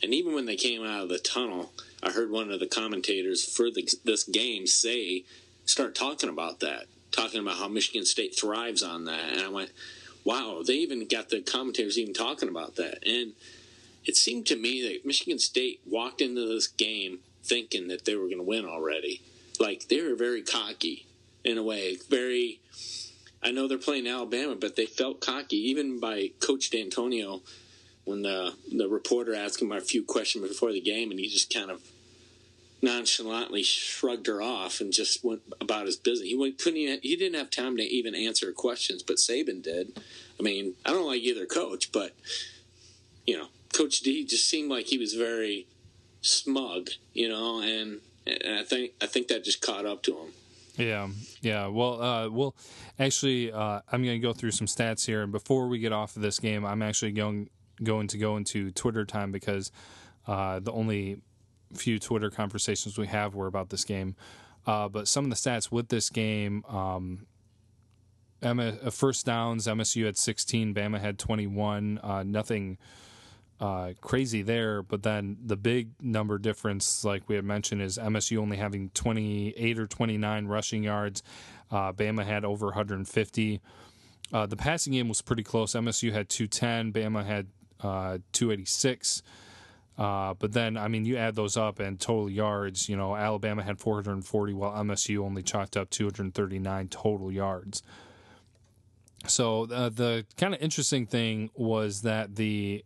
and 0.00 0.14
even 0.14 0.32
when 0.32 0.46
they 0.46 0.54
came 0.54 0.84
out 0.84 1.02
of 1.02 1.08
the 1.08 1.18
tunnel, 1.18 1.72
I 2.04 2.12
heard 2.12 2.30
one 2.30 2.52
of 2.52 2.60
the 2.60 2.68
commentators 2.68 3.44
for 3.44 3.68
the, 3.68 3.88
this 4.04 4.22
game 4.22 4.68
say, 4.68 5.24
start 5.64 5.96
talking 5.96 6.28
about 6.28 6.60
that, 6.60 6.84
talking 7.10 7.40
about 7.40 7.56
how 7.56 7.66
Michigan 7.66 8.04
State 8.04 8.38
thrives 8.38 8.80
on 8.80 9.06
that. 9.06 9.32
And 9.32 9.40
I 9.40 9.48
went, 9.48 9.72
wow, 10.22 10.62
they 10.64 10.74
even 10.74 11.08
got 11.08 11.30
the 11.30 11.40
commentators 11.40 11.98
even 11.98 12.14
talking 12.14 12.48
about 12.48 12.76
that. 12.76 13.04
And 13.04 13.32
it 14.04 14.16
seemed 14.16 14.46
to 14.46 14.56
me 14.56 14.86
that 14.86 15.04
Michigan 15.04 15.40
State 15.40 15.80
walked 15.84 16.20
into 16.20 16.46
this 16.46 16.68
game 16.68 17.18
thinking 17.42 17.88
that 17.88 18.04
they 18.04 18.14
were 18.14 18.26
going 18.26 18.38
to 18.38 18.44
win 18.44 18.66
already. 18.66 19.20
Like 19.58 19.88
they 19.88 20.00
were 20.00 20.14
very 20.14 20.42
cocky 20.42 21.06
in 21.42 21.58
a 21.58 21.62
way, 21.64 21.96
very 22.08 22.60
I 23.42 23.50
know 23.52 23.68
they're 23.68 23.78
playing 23.78 24.06
Alabama, 24.06 24.56
but 24.56 24.76
they 24.76 24.86
felt 24.86 25.20
cocky, 25.20 25.56
even 25.56 26.00
by 26.00 26.32
Coach 26.40 26.70
Dantonio 26.70 27.42
when 28.04 28.22
the 28.22 28.54
the 28.74 28.88
reporter 28.88 29.34
asked 29.34 29.60
him 29.60 29.70
a 29.70 29.80
few 29.80 30.02
questions 30.02 30.48
before 30.48 30.72
the 30.72 30.80
game, 30.80 31.10
and 31.10 31.20
he 31.20 31.28
just 31.28 31.52
kind 31.52 31.70
of 31.70 31.82
nonchalantly 32.80 33.62
shrugged 33.62 34.26
her 34.26 34.40
off 34.40 34.80
and 34.80 34.92
just 34.92 35.24
went 35.24 35.42
about 35.60 35.86
his 35.86 35.96
business. 35.96 36.28
He 36.28 36.36
went, 36.36 36.58
couldn't 36.58 36.78
even, 36.78 37.00
he 37.02 37.16
didn't 37.16 37.38
have 37.38 37.50
time 37.50 37.76
to 37.76 37.82
even 37.82 38.14
answer 38.14 38.52
questions, 38.52 39.02
but 39.02 39.16
Saban 39.16 39.62
did. 39.62 40.00
I 40.38 40.42
mean, 40.42 40.74
I 40.86 40.90
don't 40.90 41.06
like 41.06 41.22
either 41.22 41.44
coach, 41.44 41.90
but 41.92 42.14
you 43.26 43.36
know, 43.36 43.48
Coach 43.74 44.00
D 44.00 44.24
just 44.24 44.48
seemed 44.48 44.70
like 44.70 44.86
he 44.86 44.98
was 44.98 45.14
very 45.14 45.66
smug, 46.22 46.90
you 47.12 47.28
know, 47.28 47.60
and, 47.60 48.00
and 48.26 48.58
I 48.58 48.62
think 48.62 48.92
I 49.02 49.06
think 49.06 49.28
that 49.28 49.44
just 49.44 49.60
caught 49.60 49.86
up 49.86 50.02
to 50.04 50.16
him. 50.16 50.32
Yeah, 50.78 51.08
yeah. 51.42 51.66
Well, 51.66 52.00
uh, 52.00 52.28
well, 52.30 52.54
actually, 52.98 53.52
uh, 53.52 53.80
I'm 53.90 54.04
going 54.04 54.20
to 54.20 54.26
go 54.26 54.32
through 54.32 54.52
some 54.52 54.68
stats 54.68 55.04
here, 55.04 55.22
and 55.22 55.32
before 55.32 55.66
we 55.66 55.80
get 55.80 55.92
off 55.92 56.14
of 56.14 56.22
this 56.22 56.38
game, 56.38 56.64
I'm 56.64 56.82
actually 56.82 57.12
going 57.12 57.50
going 57.82 58.08
to 58.08 58.18
go 58.18 58.36
into 58.36 58.70
Twitter 58.70 59.04
time 59.04 59.32
because 59.32 59.70
uh, 60.26 60.60
the 60.60 60.72
only 60.72 61.20
few 61.74 61.98
Twitter 61.98 62.30
conversations 62.30 62.96
we 62.96 63.08
have 63.08 63.34
were 63.34 63.46
about 63.46 63.70
this 63.70 63.84
game. 63.84 64.16
Uh, 64.66 64.88
but 64.88 65.08
some 65.08 65.24
of 65.24 65.30
the 65.30 65.36
stats 65.36 65.72
with 65.72 65.88
this 65.88 66.10
game, 66.10 66.64
um, 66.68 67.26
uh, 68.42 68.90
first 68.90 69.26
downs, 69.26 69.66
MSU 69.66 70.06
had 70.06 70.16
16, 70.16 70.74
Bama 70.74 71.00
had 71.00 71.18
21. 71.18 72.00
Uh, 72.02 72.22
nothing 72.22 72.78
uh, 73.60 73.92
crazy 74.00 74.42
there. 74.42 74.82
But 74.82 75.02
then 75.02 75.36
the 75.44 75.56
big 75.56 75.90
number 76.00 76.38
difference, 76.38 77.04
like 77.04 77.28
we 77.28 77.34
had 77.34 77.44
mentioned, 77.44 77.82
is 77.82 77.98
MSU 77.98 78.38
only 78.38 78.56
having 78.56 78.90
28 78.90 79.78
or 79.78 79.86
29 79.86 80.46
rushing 80.46 80.82
yards. 80.84 81.22
Uh, 81.70 81.92
Bama 81.92 82.24
had 82.24 82.44
over 82.44 82.66
150. 82.66 83.60
Uh, 84.32 84.46
the 84.46 84.56
passing 84.56 84.92
game 84.92 85.08
was 85.08 85.22
pretty 85.22 85.42
close. 85.42 85.72
MSU 85.72 86.12
had 86.12 86.28
210, 86.28 86.92
Bama 86.92 87.24
had 87.24 87.46
uh, 87.80 88.18
286. 88.32 89.22
Uh, 89.96 90.34
but 90.34 90.52
then, 90.52 90.76
I 90.76 90.86
mean, 90.86 91.04
you 91.04 91.16
add 91.16 91.34
those 91.34 91.56
up 91.56 91.80
and 91.80 91.98
total 91.98 92.30
yards, 92.30 92.88
you 92.88 92.96
know, 92.96 93.16
Alabama 93.16 93.64
had 93.64 93.80
440, 93.80 94.52
while 94.52 94.72
MSU 94.84 95.24
only 95.24 95.42
chalked 95.42 95.76
up 95.76 95.90
239 95.90 96.88
total 96.88 97.32
yards. 97.32 97.82
So 99.26 99.64
uh, 99.64 99.88
the 99.88 100.24
kind 100.36 100.54
of 100.54 100.62
interesting 100.62 101.06
thing 101.06 101.50
was 101.54 102.02
that 102.02 102.36
the 102.36 102.84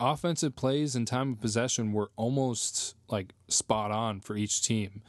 offensive 0.00 0.56
plays 0.56 0.96
and 0.96 1.06
time 1.06 1.32
of 1.32 1.40
possession 1.40 1.92
were 1.92 2.10
almost 2.16 2.96
like 3.08 3.32
spot 3.48 3.90
on 3.90 4.20
for 4.20 4.36
each 4.36 4.62
team. 4.62 5.02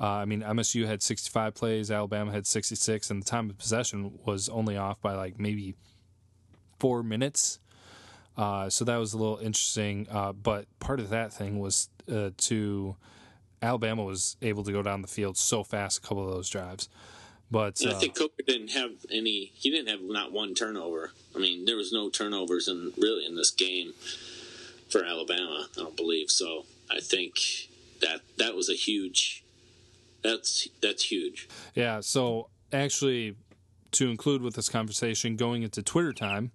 Uh, 0.00 0.08
I 0.08 0.24
mean, 0.24 0.42
MSU 0.42 0.86
had 0.86 1.02
65 1.02 1.54
plays, 1.54 1.90
Alabama 1.90 2.32
had 2.32 2.46
66, 2.46 3.10
and 3.10 3.22
the 3.22 3.26
time 3.26 3.48
of 3.48 3.56
possession 3.56 4.18
was 4.24 4.48
only 4.48 4.76
off 4.76 5.00
by 5.00 5.14
like 5.14 5.38
maybe 5.38 5.76
four 6.80 7.04
minutes. 7.04 7.60
Uh, 8.36 8.68
so 8.68 8.84
that 8.84 8.96
was 8.96 9.12
a 9.12 9.18
little 9.18 9.38
interesting. 9.38 10.08
Uh, 10.10 10.32
but 10.32 10.66
part 10.80 10.98
of 10.98 11.10
that 11.10 11.32
thing 11.32 11.60
was 11.60 11.88
uh, 12.10 12.30
to 12.38 12.96
Alabama 13.60 14.02
was 14.02 14.36
able 14.42 14.64
to 14.64 14.72
go 14.72 14.82
down 14.82 15.02
the 15.02 15.08
field 15.08 15.36
so 15.36 15.62
fast 15.62 15.98
a 15.98 16.00
couple 16.00 16.26
of 16.26 16.34
those 16.34 16.48
drives. 16.48 16.88
But 17.50 17.80
I 17.86 17.92
think 17.92 18.16
uh, 18.16 18.20
Coker 18.20 18.42
didn't 18.46 18.72
have 18.72 18.92
any. 19.10 19.52
He 19.54 19.70
didn't 19.70 19.88
have 19.88 20.00
not 20.02 20.32
one 20.32 20.54
turnover. 20.54 21.12
I 21.36 21.38
mean, 21.38 21.66
there 21.66 21.76
was 21.76 21.92
no 21.92 22.08
turnovers 22.08 22.66
in 22.66 22.92
really 22.96 23.26
in 23.26 23.36
this 23.36 23.50
game 23.50 23.92
for 24.92 25.04
Alabama. 25.04 25.66
I 25.72 25.80
don't 25.80 25.96
believe 25.96 26.30
so. 26.30 26.66
I 26.90 27.00
think 27.00 27.34
that 28.00 28.20
that 28.36 28.54
was 28.54 28.68
a 28.68 28.74
huge. 28.74 29.42
That's 30.22 30.68
that's 30.80 31.10
huge. 31.10 31.48
Yeah. 31.74 32.00
So 32.00 32.50
actually, 32.72 33.36
to 33.92 34.10
include 34.10 34.42
with 34.42 34.54
this 34.54 34.68
conversation, 34.68 35.36
going 35.36 35.62
into 35.62 35.82
Twitter 35.82 36.12
time. 36.12 36.52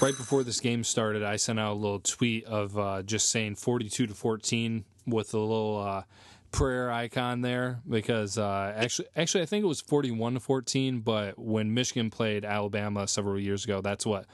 Right 0.00 0.16
before 0.16 0.42
this 0.44 0.60
game 0.60 0.82
started, 0.82 1.22
I 1.22 1.36
sent 1.36 1.60
out 1.60 1.72
a 1.72 1.74
little 1.74 2.00
tweet 2.00 2.46
of 2.46 2.78
uh, 2.78 3.02
just 3.02 3.28
saying 3.28 3.56
42 3.56 4.06
to 4.06 4.14
14 4.14 4.86
with 5.06 5.34
a 5.34 5.38
little 5.38 5.78
uh, 5.78 6.02
prayer 6.50 6.90
icon 6.90 7.40
there 7.40 7.80
because 7.88 8.38
uh, 8.38 8.72
actually, 8.76 9.08
actually, 9.16 9.42
I 9.42 9.46
think 9.46 9.64
it 9.64 9.68
was 9.68 9.80
41 9.80 10.34
to 10.34 10.40
14. 10.40 11.00
But 11.00 11.38
when 11.38 11.74
Michigan 11.74 12.10
played 12.10 12.44
Alabama 12.44 13.06
several 13.08 13.38
years 13.38 13.64
ago, 13.64 13.80
that's 13.80 14.06
what 14.06 14.26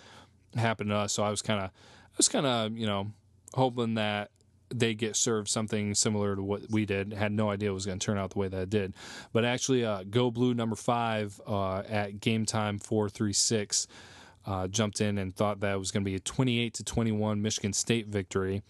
happened 0.54 0.90
to 0.90 0.96
us. 0.96 1.12
So 1.12 1.22
I 1.22 1.30
was 1.30 1.42
kind 1.42 1.60
of, 1.60 1.70
I 1.70 2.16
was 2.16 2.28
kind 2.28 2.46
of, 2.46 2.76
you 2.76 2.86
know, 2.86 3.12
hoping 3.54 3.94
that 3.94 4.30
they 4.74 4.94
get 4.94 5.14
served 5.14 5.48
something 5.48 5.94
similar 5.94 6.34
to 6.34 6.42
what 6.42 6.62
we 6.70 6.86
did. 6.86 7.12
Had 7.12 7.32
no 7.32 7.50
idea 7.50 7.70
it 7.70 7.74
was 7.74 7.86
going 7.86 7.98
to 7.98 8.04
turn 8.04 8.18
out 8.18 8.30
the 8.30 8.38
way 8.38 8.48
that 8.48 8.62
it 8.62 8.70
did. 8.70 8.94
But 9.32 9.44
actually, 9.44 9.84
uh, 9.84 10.04
Go 10.04 10.30
Blue 10.30 10.54
number 10.54 10.76
five 10.76 11.40
uh, 11.46 11.78
at 11.88 12.20
game 12.20 12.46
time 12.46 12.78
four 12.78 13.08
three 13.08 13.32
six. 13.32 13.86
Uh, 14.44 14.68
jumped 14.68 15.00
in 15.00 15.18
and 15.18 15.34
thought 15.34 15.58
that 15.58 15.76
was 15.76 15.90
going 15.90 16.04
to 16.04 16.08
be 16.08 16.14
a 16.14 16.20
28 16.20 16.72
to 16.72 16.84
21 16.84 17.42
Michigan 17.42 17.72
State 17.72 18.06
victory 18.06 18.62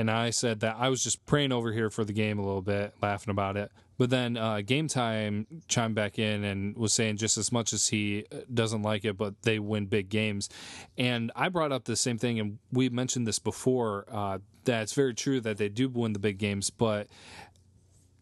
and 0.00 0.10
I 0.10 0.30
said 0.30 0.60
that 0.60 0.76
I 0.78 0.88
was 0.88 1.04
just 1.04 1.26
praying 1.26 1.52
over 1.52 1.72
here 1.72 1.90
for 1.90 2.04
the 2.04 2.14
game 2.14 2.38
a 2.38 2.42
little 2.42 2.62
bit, 2.62 2.94
laughing 3.02 3.30
about 3.30 3.58
it. 3.58 3.70
But 3.98 4.08
then 4.08 4.38
uh, 4.38 4.62
game 4.62 4.88
time 4.88 5.46
chimed 5.68 5.94
back 5.94 6.18
in 6.18 6.42
and 6.42 6.74
was 6.74 6.94
saying 6.94 7.18
just 7.18 7.36
as 7.36 7.52
much 7.52 7.74
as 7.74 7.88
he 7.88 8.24
uh, 8.32 8.38
doesn't 8.52 8.80
like 8.80 9.04
it, 9.04 9.18
but 9.18 9.34
they 9.42 9.58
win 9.58 9.84
big 9.84 10.08
games. 10.08 10.48
And 10.96 11.30
I 11.36 11.50
brought 11.50 11.70
up 11.70 11.84
the 11.84 11.96
same 11.96 12.16
thing, 12.16 12.40
and 12.40 12.58
we 12.72 12.88
mentioned 12.88 13.26
this 13.26 13.38
before 13.38 14.06
uh, 14.10 14.38
that 14.64 14.84
it's 14.84 14.94
very 14.94 15.12
true 15.12 15.38
that 15.42 15.58
they 15.58 15.68
do 15.68 15.90
win 15.90 16.14
the 16.14 16.18
big 16.18 16.38
games, 16.38 16.70
but 16.70 17.08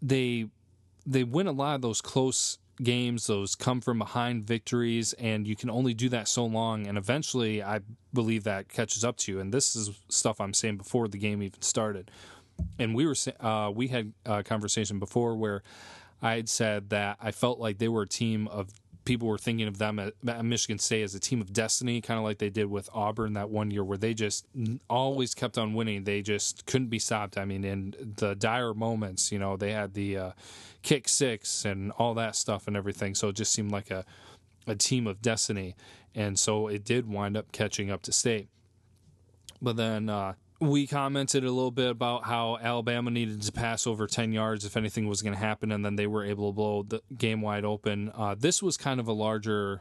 they 0.03 0.49
they 1.07 1.23
win 1.23 1.47
a 1.47 1.53
lot 1.53 1.77
of 1.77 1.83
those 1.83 2.01
close 2.01 2.59
games, 2.83 3.27
those 3.27 3.55
come 3.55 3.81
from 3.81 3.99
behind 3.99 4.45
victories, 4.45 5.13
and 5.15 5.47
you 5.47 5.57
can 5.57 5.71
only 5.71 5.95
do 5.95 6.09
that 6.11 6.29
so 6.29 6.45
long. 6.45 6.87
And 6.87 6.99
eventually, 6.99 7.63
I 7.63 7.81
believe 8.13 8.45
that 8.45 8.69
catches 8.69 9.05
up 9.05 9.17
to 9.19 9.33
you. 9.33 9.41
And 9.41 9.53
this 9.53 9.77
is 9.77 9.91
stuff 10.09 10.41
I'm 10.41 10.55
saying 10.55 10.77
before 10.77 11.09
the 11.09 11.19
game 11.19 11.43
even 11.43 11.63
started. 11.63 12.11
And 12.79 12.95
we 12.95 13.07
were 13.07 13.15
uh, 13.41 13.71
we 13.75 13.89
had 13.89 14.13
a 14.27 14.43
conversation 14.43 14.99
before 14.99 15.37
where 15.37 15.63
I 16.21 16.35
had 16.37 16.49
said 16.49 16.91
that 16.91 17.19
I 17.21 17.31
felt 17.31 17.61
like 17.61 17.79
they 17.79 17.89
were 17.89 18.03
a 18.03 18.09
team 18.09 18.49
of 18.49 18.73
people 19.09 19.27
were 19.27 19.39
thinking 19.39 19.67
of 19.67 19.79
them 19.79 19.99
at, 19.99 20.45
Michigan 20.45 20.79
State 20.79 21.03
as 21.03 21.15
a 21.15 21.19
team 21.19 21.41
of 21.41 21.51
destiny, 21.51 22.03
kind 22.03 22.19
of 22.19 22.25
like 22.25 22.37
they 22.37 22.51
did 22.51 22.67
with 22.67 22.91
Auburn 22.93 23.33
that 23.33 23.49
one 23.49 23.71
year, 23.71 23.83
where 23.83 23.97
they 23.97 24.13
just 24.13 24.47
always 24.91 25.35
kept 25.35 25.57
on 25.57 25.73
winning. 25.73 26.05
They 26.05 26.21
just 26.21 26.67
couldn't 26.67 26.89
be 26.89 26.99
stopped. 26.99 27.39
I 27.39 27.47
mean, 27.47 27.65
in 27.65 28.15
the 28.19 28.35
dire 28.35 28.75
moments, 28.75 29.33
you 29.33 29.39
know, 29.39 29.57
they 29.57 29.73
had 29.73 29.95
the 29.95 30.19
uh, 30.19 30.33
kick 30.83 31.09
six 31.09 31.65
and 31.65 31.93
all 31.93 32.15
that 32.15 32.37
stuff 32.37 32.67
and 32.67 32.77
everything. 32.77 33.15
So 33.15 33.29
it 33.29 33.37
just 33.37 33.53
seemed 33.53 33.71
like 33.71 33.91
a 33.91 34.05
a 34.67 34.75
team 34.75 35.07
of 35.07 35.23
destiny, 35.23 35.75
and 36.15 36.39
so 36.39 36.69
it 36.69 36.85
did 36.85 37.09
wind 37.09 37.37
up 37.37 37.53
catching 37.53 37.91
up 37.91 38.03
to 38.03 38.13
state. 38.13 38.49
But 39.63 39.77
then 39.77 40.11
uh, 40.11 40.35
we 40.61 40.87
commented 40.87 41.45
a 41.45 41.51
little 41.51 41.71
bit 41.71 41.89
about 41.91 42.25
how 42.25 42.59
Alabama 42.61 43.11
needed 43.11 43.43
to 43.43 43.53
pass 43.53 43.87
over 43.87 44.07
10 44.07 44.33
yards 44.33 44.65
if 44.65 44.77
anything 44.77 45.09
was 45.09 45.23
going 45.23 45.35
to 45.35 45.41
happen, 45.41 45.73
and 45.73 45.85
then 45.85 45.97
they 45.97 46.07
were 46.07 46.25
able 46.25 46.51
to 46.51 46.55
blow 46.55 46.83
the 46.83 47.01
game 47.17 47.41
wide 47.41 47.65
open. 47.65 48.11
Uh, 48.15 48.35
this 48.39 48.63
was 48.63 48.77
kind 48.77 49.01
of 49.01 49.09
a 49.09 49.13
larger 49.13 49.81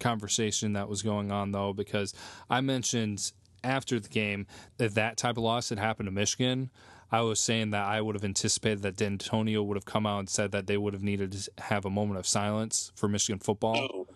conversation 0.00 0.74
that 0.74 0.88
was 0.88 1.02
going 1.02 1.30
on, 1.30 1.52
though, 1.52 1.72
because 1.72 2.14
I 2.50 2.60
mentioned 2.60 3.32
after 3.64 3.98
the 3.98 4.08
game 4.08 4.46
that 4.78 4.94
that 4.94 5.16
type 5.16 5.36
of 5.36 5.42
loss 5.42 5.68
had 5.68 5.78
happened 5.78 6.06
to 6.06 6.12
Michigan. 6.12 6.70
I 7.10 7.22
was 7.22 7.40
saying 7.40 7.70
that 7.70 7.86
I 7.86 8.00
would 8.00 8.14
have 8.14 8.24
anticipated 8.24 8.82
that 8.82 8.96
Dantonio 8.96 9.64
would 9.64 9.76
have 9.76 9.86
come 9.86 10.06
out 10.06 10.18
and 10.18 10.28
said 10.28 10.52
that 10.52 10.66
they 10.66 10.76
would 10.76 10.92
have 10.92 11.02
needed 11.02 11.32
to 11.32 11.50
have 11.58 11.84
a 11.86 11.90
moment 11.90 12.18
of 12.18 12.26
silence 12.26 12.92
for 12.94 13.08
Michigan 13.08 13.38
football. 13.38 13.76
Oh, 13.78 14.06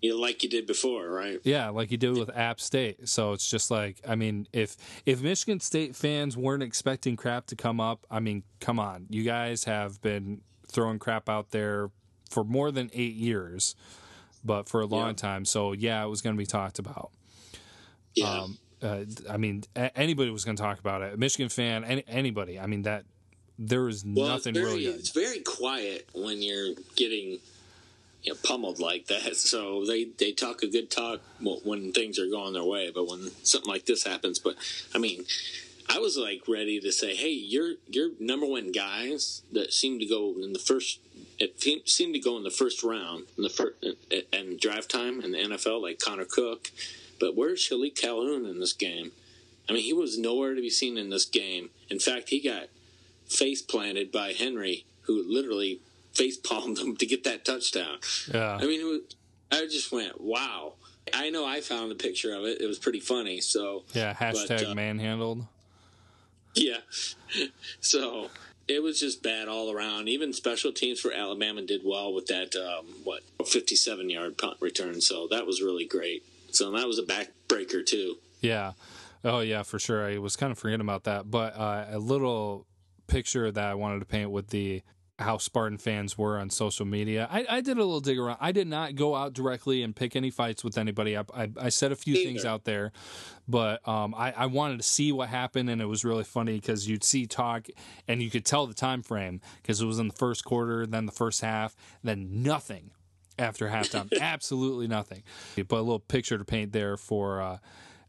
you 0.00 0.20
like 0.20 0.42
you 0.42 0.48
did 0.48 0.66
before, 0.66 1.08
right? 1.08 1.38
Yeah, 1.44 1.68
like 1.68 1.92
you 1.92 1.96
did 1.96 2.18
with 2.18 2.28
App 2.36 2.60
State. 2.60 3.08
So 3.08 3.32
it's 3.32 3.48
just 3.48 3.70
like, 3.70 3.98
I 4.06 4.16
mean, 4.16 4.48
if 4.52 4.76
if 5.06 5.22
Michigan 5.22 5.60
State 5.60 5.94
fans 5.94 6.36
weren't 6.36 6.64
expecting 6.64 7.14
crap 7.14 7.46
to 7.46 7.56
come 7.56 7.78
up, 7.80 8.04
I 8.10 8.18
mean, 8.18 8.42
come 8.58 8.80
on, 8.80 9.06
you 9.10 9.22
guys 9.22 9.62
have 9.64 10.02
been 10.02 10.40
throwing 10.66 10.98
crap 10.98 11.28
out 11.28 11.50
there 11.52 11.90
for 12.28 12.42
more 12.42 12.72
than 12.72 12.90
eight 12.92 13.14
years, 13.14 13.76
but 14.44 14.68
for 14.68 14.80
a 14.80 14.86
long 14.86 15.08
Yeah. 15.10 15.14
time. 15.14 15.44
So 15.44 15.70
yeah, 15.72 16.04
it 16.04 16.08
was 16.08 16.20
going 16.20 16.34
to 16.34 16.38
be 16.38 16.46
talked 16.46 16.80
about. 16.80 17.12
Yeah. 18.16 18.28
Um, 18.40 18.58
uh, 18.82 19.04
I 19.30 19.36
mean, 19.36 19.64
a- 19.76 19.96
anybody 19.96 20.30
was 20.30 20.44
going 20.44 20.56
to 20.56 20.62
talk 20.62 20.78
about 20.78 21.02
it. 21.02 21.14
A 21.14 21.16
Michigan 21.16 21.48
fan, 21.48 21.84
any, 21.84 22.04
anybody. 22.08 22.58
I 22.58 22.66
mean, 22.66 22.82
that 22.82 23.04
there 23.58 23.82
was 23.82 24.04
well, 24.04 24.28
nothing 24.28 24.54
very, 24.54 24.66
really. 24.66 24.86
It's 24.86 25.10
very 25.10 25.40
quiet 25.40 26.08
when 26.14 26.42
you're 26.42 26.74
getting 26.96 27.38
you 28.22 28.32
know, 28.32 28.38
pummeled 28.42 28.78
like 28.78 29.06
that. 29.06 29.36
So 29.36 29.84
they 29.84 30.04
they 30.18 30.32
talk 30.32 30.62
a 30.62 30.68
good 30.68 30.90
talk 30.90 31.20
when 31.40 31.92
things 31.92 32.18
are 32.18 32.28
going 32.28 32.52
their 32.54 32.64
way, 32.64 32.90
but 32.94 33.08
when 33.08 33.30
something 33.42 33.70
like 33.70 33.86
this 33.86 34.04
happens, 34.04 34.38
but 34.38 34.56
I 34.94 34.98
mean. 34.98 35.24
I 35.88 35.98
was 35.98 36.16
like 36.16 36.42
ready 36.48 36.80
to 36.80 36.92
say, 36.92 37.14
"Hey, 37.14 37.32
your 37.32 37.74
your 37.88 38.10
number 38.20 38.46
one 38.46 38.70
guys 38.70 39.42
that 39.52 39.74
seem 39.74 39.98
to 39.98 40.06
go 40.06 40.32
in 40.40 40.52
the 40.52 40.58
first, 40.58 41.00
it 41.38 41.60
seemed 41.88 42.14
to 42.14 42.20
go 42.20 42.36
in 42.36 42.44
the 42.44 42.50
first 42.50 42.82
round 42.82 43.24
in 43.36 43.42
the 43.42 43.50
first 43.50 43.74
and 44.32 44.60
draft 44.60 44.90
time 44.90 45.20
in 45.20 45.32
the 45.32 45.38
NFL, 45.38 45.82
like 45.82 45.98
Connor 45.98 46.24
Cook, 46.24 46.70
but 47.22 47.36
where's 47.36 47.60
Shilique 47.60 47.94
Calhoun 47.94 48.44
in 48.44 48.58
this 48.58 48.72
game? 48.72 49.12
I 49.68 49.74
mean, 49.74 49.84
he 49.84 49.92
was 49.92 50.18
nowhere 50.18 50.56
to 50.56 50.60
be 50.60 50.68
seen 50.68 50.98
in 50.98 51.08
this 51.08 51.24
game. 51.24 51.70
In 51.88 52.00
fact, 52.00 52.30
he 52.30 52.40
got 52.40 52.64
face 53.28 53.62
planted 53.62 54.10
by 54.10 54.32
Henry, 54.32 54.84
who 55.02 55.22
literally 55.24 55.80
face 56.12 56.36
palmed 56.36 56.78
him 56.80 56.96
to 56.96 57.06
get 57.06 57.22
that 57.22 57.44
touchdown. 57.44 57.98
Yeah. 58.34 58.58
I 58.60 58.66
mean, 58.66 58.80
it 58.80 58.84
was, 58.84 59.00
I 59.52 59.66
just 59.66 59.92
went, 59.92 60.20
"Wow." 60.20 60.74
I 61.14 61.30
know 61.30 61.46
I 61.46 61.60
found 61.60 61.92
a 61.92 61.94
picture 61.94 62.34
of 62.34 62.44
it. 62.44 62.60
It 62.60 62.66
was 62.66 62.78
pretty 62.80 63.00
funny. 63.00 63.40
So 63.40 63.84
yeah. 63.92 64.14
Hashtag 64.14 64.70
uh, 64.70 64.74
manhandled. 64.74 65.46
yeah. 66.54 66.78
So 67.80 68.30
it 68.68 68.82
was 68.82 69.00
just 69.00 69.22
bad 69.22 69.48
all 69.48 69.72
around. 69.72 70.08
Even 70.08 70.32
special 70.32 70.72
teams 70.72 71.00
for 71.00 71.12
Alabama 71.12 71.62
did 71.62 71.82
well 71.84 72.12
with 72.12 72.26
that, 72.26 72.54
um, 72.56 72.86
what, 73.04 73.22
57 73.46 74.10
yard 74.10 74.38
punt 74.38 74.56
return. 74.60 75.00
So 75.00 75.28
that 75.30 75.46
was 75.46 75.62
really 75.62 75.86
great. 75.86 76.24
So 76.54 76.70
that 76.72 76.86
was 76.86 76.98
a 76.98 77.02
backbreaker, 77.02 77.84
too. 77.84 78.16
Yeah. 78.40 78.72
Oh, 79.24 79.40
yeah, 79.40 79.62
for 79.62 79.78
sure. 79.78 80.06
I 80.06 80.18
was 80.18 80.36
kind 80.36 80.50
of 80.52 80.58
forgetting 80.58 80.80
about 80.80 81.04
that. 81.04 81.30
But 81.30 81.56
uh, 81.56 81.86
a 81.90 81.98
little 81.98 82.66
picture 83.06 83.50
that 83.50 83.64
I 83.64 83.74
wanted 83.74 84.00
to 84.00 84.06
paint 84.06 84.30
with 84.30 84.48
the 84.48 84.82
how 85.18 85.38
Spartan 85.38 85.78
fans 85.78 86.18
were 86.18 86.38
on 86.38 86.50
social 86.50 86.84
media. 86.84 87.28
I, 87.30 87.46
I 87.48 87.60
did 87.60 87.76
a 87.76 87.80
little 87.80 88.00
dig 88.00 88.18
around. 88.18 88.38
I 88.40 88.52
did 88.52 88.66
not 88.66 88.94
go 88.94 89.14
out 89.14 89.32
directly 89.32 89.82
and 89.82 89.94
pick 89.94 90.16
any 90.16 90.30
fights 90.30 90.64
with 90.64 90.76
anybody. 90.76 91.16
I, 91.16 91.24
I, 91.34 91.50
I 91.60 91.68
said 91.68 91.92
a 91.92 91.96
few 91.96 92.16
things 92.16 92.44
out 92.44 92.64
there, 92.64 92.92
but 93.48 93.86
um, 93.86 94.14
I, 94.14 94.32
I 94.32 94.46
wanted 94.46 94.78
to 94.78 94.82
see 94.82 95.12
what 95.12 95.28
happened, 95.28 95.70
and 95.70 95.80
it 95.80 95.86
was 95.86 96.04
really 96.04 96.24
funny 96.24 96.58
because 96.58 96.88
you'd 96.88 97.04
see 97.04 97.26
talk 97.26 97.68
and 98.08 98.22
you 98.22 98.30
could 98.30 98.44
tell 98.44 98.66
the 98.66 98.74
time 98.74 99.02
frame 99.02 99.40
because 99.62 99.80
it 99.80 99.86
was 99.86 99.98
in 99.98 100.08
the 100.08 100.14
first 100.14 100.44
quarter, 100.44 100.86
then 100.86 101.06
the 101.06 101.12
first 101.12 101.40
half, 101.40 101.76
then 102.02 102.42
nothing 102.42 102.90
after 103.38 103.68
halftime. 103.68 104.08
Absolutely 104.20 104.88
nothing. 104.88 105.22
But 105.56 105.70
a 105.72 105.82
little 105.82 105.98
picture 106.00 106.38
to 106.38 106.44
paint 106.44 106.72
there 106.72 106.96
for 106.96 107.40
uh, 107.40 107.58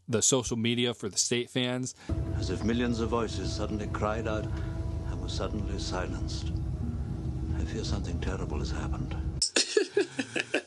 the 0.08 0.22
social 0.22 0.56
media 0.56 0.94
for 0.94 1.08
the 1.08 1.18
state 1.18 1.50
fans. 1.50 1.94
as 2.38 2.50
if 2.50 2.64
millions 2.64 3.00
of 3.00 3.10
voices 3.10 3.52
suddenly 3.52 3.86
cried 3.88 4.26
out 4.28 4.44
and 5.10 5.20
were 5.20 5.28
suddenly 5.28 5.78
silenced. 5.78 6.52
I 7.58 7.64
fear 7.64 7.84
something 7.84 8.20
terrible 8.20 8.58
has 8.58 8.70
happened. 8.70 9.16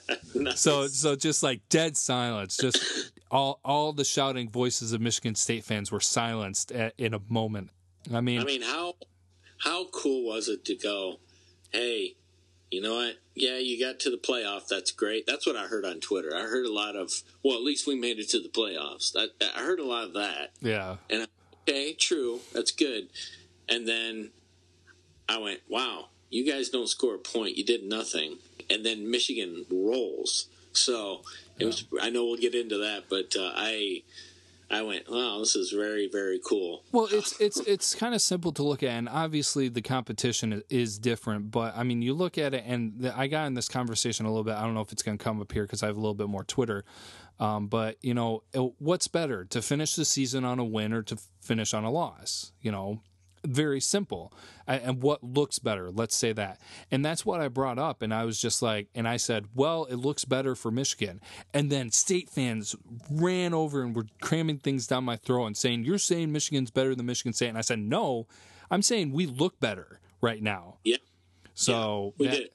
So 0.56 0.88
so 0.88 1.16
just 1.16 1.44
like 1.44 1.68
dead 1.70 1.98
silence. 1.98 2.58
Just 2.58 3.12
all 3.32 3.60
all 3.64 3.94
the 3.94 4.04
shouting 4.04 4.50
voices 4.50 4.94
of 4.94 5.02
Michigan 5.02 5.36
State 5.36 5.64
fans 5.64 5.92
were 5.92 6.00
silenced 6.00 6.72
at, 6.72 6.94
in 6.98 7.14
a 7.14 7.20
moment. 7.28 7.72
I 8.14 8.22
mean, 8.22 8.42
I 8.42 8.44
mean, 8.44 8.62
how 8.62 8.96
how 9.60 9.86
cool 9.92 10.28
was 10.28 10.48
it 10.48 10.64
to 10.66 10.76
go? 10.76 11.20
Hey, 11.72 12.16
you 12.72 12.82
know 12.82 12.96
what? 12.96 13.16
Yeah, 13.36 13.58
you 13.58 13.80
got 13.80 14.00
to 14.02 14.10
the 14.10 14.18
playoff. 14.18 14.68
That's 14.68 14.92
great. 14.92 15.26
That's 15.28 15.46
what 15.46 15.56
I 15.56 15.68
heard 15.68 15.86
on 15.86 16.00
Twitter. 16.00 16.32
I 16.36 16.42
heard 16.42 16.66
a 16.66 16.74
lot 16.74 16.96
of. 16.96 17.12
Well, 17.44 17.56
at 17.56 17.64
least 17.64 17.88
we 17.88 17.96
made 17.96 18.20
it 18.20 18.30
to 18.30 18.40
the 18.40 18.50
playoffs. 18.50 19.12
That 19.14 19.30
I 19.56 19.62
heard 19.62 19.80
a 19.80 19.86
lot 19.86 20.06
of 20.06 20.14
that. 20.14 20.52
yeah, 20.62 20.98
And 21.10 21.24
I- 21.24 21.28
okay, 21.70 21.94
true, 21.94 22.42
that's 22.54 22.72
good. 22.72 23.10
And 23.70 23.88
then 23.88 24.32
I 25.30 25.38
went, 25.38 25.62
wow, 25.70 26.08
you 26.30 26.50
guys 26.52 26.70
don't 26.70 26.88
score 26.90 27.16
a 27.16 27.20
point. 27.20 27.58
You 27.58 27.64
did 27.66 27.84
nothing. 27.84 28.38
And 28.70 28.86
then 28.86 29.10
Michigan 29.10 29.66
rolls. 29.72 30.48
So 30.74 31.22
it 31.60 31.66
was. 31.66 31.86
I 32.02 32.10
know 32.10 32.26
we'll 32.26 32.38
get 32.38 32.54
into 32.56 32.78
that, 32.80 33.06
but 33.10 33.36
uh, 33.36 33.52
I 33.56 34.04
I 34.70 34.82
went, 34.82 35.10
wow, 35.10 35.40
this 35.40 35.56
is 35.56 35.72
very 35.72 36.10
very 36.12 36.40
cool. 36.46 36.84
Well, 36.92 37.08
it's 37.12 37.40
it's 37.40 37.60
it's 37.62 37.96
kind 37.96 38.14
of 38.14 38.22
simple 38.22 38.52
to 38.54 38.64
look 38.64 38.84
at, 38.84 38.90
and 38.90 39.08
obviously 39.08 39.70
the 39.70 39.82
competition 39.82 40.62
is 40.70 41.00
different. 41.00 41.52
But 41.52 41.76
I 41.78 41.84
mean, 41.84 42.02
you 42.02 42.14
look 42.14 42.38
at 42.38 42.54
it, 42.54 42.64
and 42.68 42.94
the, 43.00 43.18
I 43.18 43.28
got 43.28 43.48
in 43.48 43.54
this 43.54 43.70
conversation 43.70 44.26
a 44.26 44.30
little 44.30 44.44
bit. 44.44 44.56
I 44.56 44.62
don't 44.62 44.74
know 44.74 44.82
if 44.82 44.92
it's 44.92 45.04
going 45.04 45.18
to 45.18 45.24
come 45.24 45.42
up 45.42 45.52
here 45.52 45.64
because 45.64 45.84
I 45.84 45.88
have 45.88 45.96
a 45.96 46.00
little 46.00 46.16
bit 46.16 46.28
more 46.28 46.44
Twitter. 46.44 46.84
Um, 47.40 47.68
but 47.68 47.98
you 48.02 48.14
know, 48.14 48.44
what's 48.80 49.08
better 49.08 49.46
to 49.46 49.62
finish 49.62 49.96
the 49.96 50.06
season 50.06 50.44
on 50.44 50.60
a 50.60 50.66
win 50.66 50.92
or 50.92 51.04
to 51.04 51.18
finish 51.42 51.74
on 51.74 51.84
a 51.84 51.92
loss? 51.92 52.52
You 52.62 52.72
know, 52.72 53.02
very 53.46 53.80
simple. 53.80 54.34
And 54.66 55.02
what 55.02 55.24
looks 55.24 55.60
better? 55.60 55.90
Let's 55.92 56.16
say 56.16 56.34
that. 56.34 56.60
And 56.92 57.06
that's 57.06 57.26
what 57.26 57.40
I 57.40 57.48
brought 57.48 57.80
up. 57.80 58.02
And 58.02 58.14
I 58.14 58.26
was 58.26 58.40
just 58.42 58.62
like, 58.62 58.88
and 58.96 59.08
I 59.08 59.18
said, 59.18 59.46
well, 59.56 59.86
it 59.86 59.96
looks 59.96 60.26
better 60.26 60.56
for 60.56 60.72
Michigan. 60.72 61.22
And 61.54 61.72
then 61.72 61.92
state 61.92 62.30
fans 62.30 62.76
ran 63.10 63.54
over 63.54 63.82
and 63.82 63.96
were 63.96 64.06
cramming 64.22 64.58
things 64.60 64.88
down 64.88 65.04
my 65.06 65.16
throat 65.16 65.46
and 65.46 65.58
saying, 65.58 65.84
you're 65.86 65.98
saying 65.98 66.32
Michigan's 66.32 66.72
better 66.72 66.96
than 66.96 67.06
Michigan 67.06 67.34
State. 67.34 67.50
And 67.50 67.58
I 67.58 67.62
said, 67.62 67.80
no, 67.80 68.28
I'm 68.70 68.82
saying 68.82 69.12
we 69.14 69.26
look 69.26 69.60
better 69.60 70.00
right 70.22 70.42
now. 70.44 70.78
Yeah, 70.84 70.98
So 71.54 72.14
we 72.18 72.28
that- 72.28 72.36
did. 72.36 72.50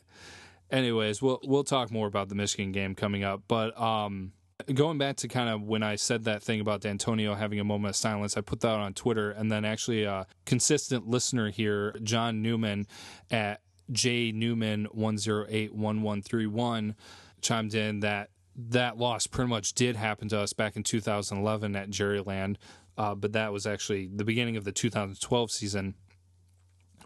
anyways, 0.71 1.23
we'll 1.23 1.40
we'll 1.45 1.64
talk 1.64 1.90
more 1.90 2.07
about 2.07 2.29
the 2.29 2.35
Michigan 2.35 2.73
game 2.73 2.95
coming 2.95 3.25
up. 3.25 3.42
But 3.49 3.79
um, 3.81 4.33
going 4.62 4.98
back 4.98 5.16
to 5.16 5.29
kind 5.29 5.48
of 5.48 5.62
when 5.62 5.83
I 5.83 5.96
said 5.96 6.25
that 6.25 6.42
thing 6.42 6.61
about 6.61 6.83
Dantonio 6.83 7.37
having 7.37 7.61
a 7.61 7.64
moment 7.64 7.90
of 7.90 7.96
silence, 7.96 8.37
I 8.37 8.40
put 8.40 8.61
that 8.61 8.72
on 8.72 8.94
Twitter, 8.94 9.31
and 9.31 9.51
then 9.51 9.64
actually 9.64 10.05
a 10.05 10.27
consistent 10.44 11.09
listener 11.09 11.51
here, 11.51 11.94
John 12.03 12.42
Newman 12.42 12.87
at 13.31 13.61
J 13.90 14.33
Newman 14.33 14.87
one 14.92 15.18
zero 15.18 15.46
eight 15.48 15.75
one 15.75 16.03
one 16.03 16.22
three 16.22 16.46
one, 16.46 16.96
chimed 17.40 17.75
in 17.75 18.01
that 18.01 18.31
that 18.55 18.98
loss 18.98 19.27
pretty 19.27 19.48
much 19.48 19.72
did 19.75 19.96
happen 19.96 20.29
to 20.29 20.38
us 20.38 20.53
back 20.53 20.77
in 20.77 20.83
2011 20.83 21.75
at 21.75 21.90
Jerryland, 21.90 22.57
uh, 22.98 23.14
but 23.14 23.33
that 23.33 23.53
was 23.53 23.66
actually 23.66 24.09
the 24.12 24.25
beginning 24.25 24.57
of 24.57 24.64
the 24.64 24.72
2012 24.72 25.51
season. 25.51 25.94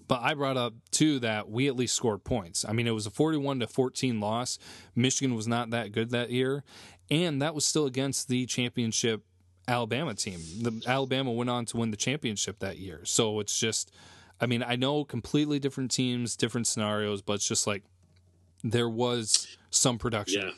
But 0.08 0.20
I 0.22 0.34
brought 0.34 0.56
up 0.56 0.74
too 0.90 1.18
that 1.20 1.48
we 1.48 1.66
at 1.66 1.76
least 1.76 1.96
scored 1.96 2.22
points. 2.24 2.64
I 2.64 2.72
mean, 2.72 2.86
it 2.86 2.92
was 2.92 3.06
a 3.06 3.10
41 3.10 3.60
to 3.60 3.66
14 3.66 4.20
loss. 4.20 4.58
Michigan 4.94 5.34
was 5.34 5.48
not 5.48 5.70
that 5.70 5.92
good 5.92 6.10
that 6.10 6.30
year, 6.30 6.62
and 7.10 7.40
that 7.42 7.54
was 7.54 7.64
still 7.64 7.86
against 7.86 8.28
the 8.28 8.46
championship 8.46 9.22
Alabama 9.68 10.14
team. 10.14 10.40
The 10.62 10.82
Alabama 10.86 11.32
went 11.32 11.50
on 11.50 11.64
to 11.66 11.76
win 11.76 11.90
the 11.90 11.96
championship 11.96 12.58
that 12.60 12.78
year. 12.78 13.00
So 13.04 13.40
it's 13.40 13.58
just 13.58 13.92
I 14.40 14.46
mean, 14.46 14.62
I 14.62 14.76
know 14.76 15.04
completely 15.04 15.58
different 15.58 15.90
teams, 15.90 16.36
different 16.36 16.66
scenarios, 16.66 17.22
but 17.22 17.34
it's 17.34 17.48
just 17.48 17.66
like 17.66 17.82
there 18.62 18.88
was 18.88 19.56
some 19.70 19.98
production. 19.98 20.42
Yeah, 20.42 20.50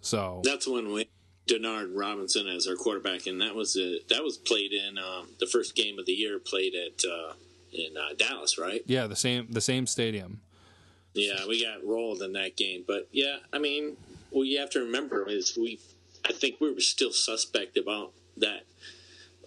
So 0.00 0.40
that's 0.44 0.66
when 0.66 0.92
we 0.92 1.08
Denard 1.46 1.90
Robinson 1.94 2.46
as 2.46 2.66
our 2.66 2.76
quarterback, 2.76 3.26
and 3.26 3.40
that 3.40 3.54
was 3.54 3.76
a, 3.76 4.00
that 4.08 4.22
was 4.22 4.36
played 4.36 4.72
in 4.72 4.98
um, 4.98 5.28
the 5.40 5.46
first 5.46 5.74
game 5.74 5.98
of 5.98 6.06
the 6.06 6.12
year, 6.12 6.38
played 6.38 6.74
at 6.74 7.04
uh, 7.04 7.32
in 7.72 7.96
uh, 7.96 8.14
Dallas, 8.16 8.58
right? 8.58 8.82
yeah, 8.86 9.06
the 9.06 9.16
same 9.16 9.50
the 9.50 9.60
same 9.60 9.86
stadium. 9.86 10.40
Yeah, 11.14 11.46
we 11.48 11.64
got 11.64 11.84
rolled 11.84 12.22
in 12.22 12.34
that 12.34 12.56
game, 12.56 12.84
but 12.86 13.08
yeah, 13.10 13.38
I 13.52 13.58
mean, 13.58 13.96
what 14.30 14.44
you 14.44 14.60
have 14.60 14.70
to 14.70 14.80
remember 14.80 15.28
is 15.28 15.56
we, 15.56 15.80
I 16.28 16.32
think 16.32 16.60
we 16.60 16.72
were 16.72 16.80
still 16.80 17.12
suspect 17.12 17.76
about 17.76 18.12
that 18.36 18.62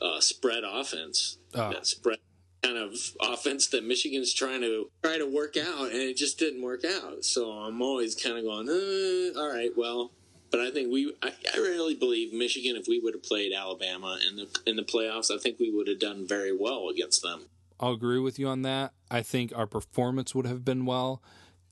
uh, 0.02 0.20
spread 0.20 0.64
offense, 0.66 1.38
Ah. 1.54 1.72
that 1.72 1.86
spread 1.86 2.18
kind 2.64 2.78
of 2.78 2.96
offense 3.22 3.68
that 3.68 3.84
Michigan's 3.84 4.34
trying 4.34 4.62
to 4.62 4.90
try 5.04 5.18
to 5.18 5.26
work 5.26 5.58
out, 5.58 5.90
and 5.92 5.96
it 5.96 6.16
just 6.18 6.38
didn't 6.38 6.62
work 6.62 6.84
out. 6.86 7.24
So 7.26 7.52
I'm 7.52 7.82
always 7.82 8.16
kind 8.16 8.38
of 8.38 8.44
going, 8.44 8.70
uh, 8.70 9.40
all 9.40 9.50
right, 9.52 9.72
well, 9.76 10.12
but 10.52 10.60
I 10.60 10.70
think 10.72 10.92
we. 10.92 11.14
I, 11.24 11.32
I 11.54 11.58
really 11.58 11.96
believe 11.96 12.34
Michigan. 12.34 12.76
If 12.76 12.88
we 12.88 13.00
would 13.00 13.14
have 13.14 13.24
played 13.24 13.54
Alabama 13.54 14.20
in 14.28 14.36
the 14.36 14.48
in 14.66 14.76
the 14.76 14.84
playoffs, 14.84 15.32
I 15.34 15.38
think 15.38 15.60
we 15.60 15.72
would 15.72 15.88
have 15.88 16.00
done 16.00 16.28
very 16.28 16.56
well 16.56 16.90
against 16.90 17.22
them. 17.22 17.46
I'll 17.80 17.94
agree 17.94 18.20
with 18.20 18.38
you 18.38 18.48
on 18.48 18.62
that. 18.64 18.94
I 19.10 19.22
think 19.22 19.54
our 19.56 19.66
performance 19.66 20.36
would 20.36 20.46
have 20.46 20.64
been 20.66 20.86
well. 20.86 21.22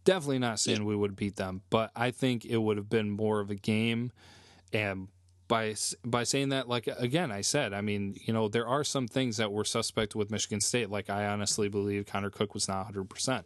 Definitely 0.06 0.40
not 0.40 0.60
saying 0.60 0.86
we 0.86 0.96
would 0.96 1.16
beat 1.16 1.36
them, 1.36 1.62
but 1.70 1.92
I 1.96 2.10
think 2.12 2.46
it 2.46 2.58
would 2.58 2.78
have 2.78 2.90
been 2.90 3.12
more 3.12 3.42
of 3.42 3.52
a 3.52 3.56
game. 3.56 4.12
And 4.74 5.08
by 5.48 5.76
by 6.06 6.24
saying 6.24 6.50
that, 6.50 6.70
like 6.70 6.88
again, 6.88 7.32
I 7.32 7.42
said, 7.42 7.74
I 7.74 7.82
mean, 7.82 8.16
you 8.24 8.34
know, 8.34 8.48
there 8.48 8.68
are 8.68 8.84
some 8.84 9.08
things 9.08 9.38
that 9.38 9.52
were 9.52 9.66
suspect 9.66 10.16
with 10.16 10.32
Michigan 10.32 10.62
State. 10.62 10.90
Like 10.90 11.10
I 11.10 11.26
honestly 11.26 11.68
believe 11.68 12.06
Connor 12.06 12.30
Cook 12.30 12.54
was 12.54 12.68
not 12.68 12.86
100. 12.86 13.10
percent 13.10 13.46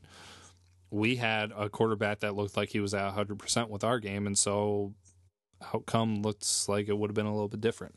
We 0.91 1.15
had 1.15 1.51
a 1.55 1.69
quarterback 1.69 2.19
that 2.19 2.35
looked 2.35 2.57
like 2.57 2.69
he 2.69 2.79
was 2.79 2.93
at 2.93 3.05
100 3.05 3.39
percent 3.39 3.69
with 3.69 3.83
our 3.83 3.99
game, 3.99 4.27
and 4.27 4.37
so 4.37 4.93
outcome 5.73 6.21
looks 6.21 6.67
like 6.67 6.89
it 6.89 6.97
would 6.97 7.09
have 7.09 7.15
been 7.15 7.25
a 7.25 7.33
little 7.33 7.47
bit 7.47 7.61
different. 7.61 7.95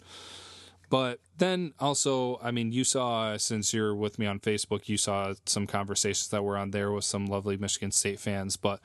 But 0.89 1.19
then 1.37 1.73
also, 1.81 2.39
I 2.41 2.53
mean, 2.53 2.71
you 2.71 2.85
saw 2.85 3.37
since 3.39 3.75
you're 3.75 3.95
with 3.95 4.19
me 4.19 4.27
on 4.27 4.39
Facebook, 4.39 4.89
you 4.89 4.97
saw 4.97 5.35
some 5.45 5.67
conversations 5.67 6.29
that 6.29 6.45
were 6.45 6.57
on 6.57 6.71
there 6.71 6.93
with 6.93 7.05
some 7.05 7.27
lovely 7.27 7.57
Michigan 7.57 7.91
State 7.91 8.21
fans. 8.21 8.57
But 8.57 8.81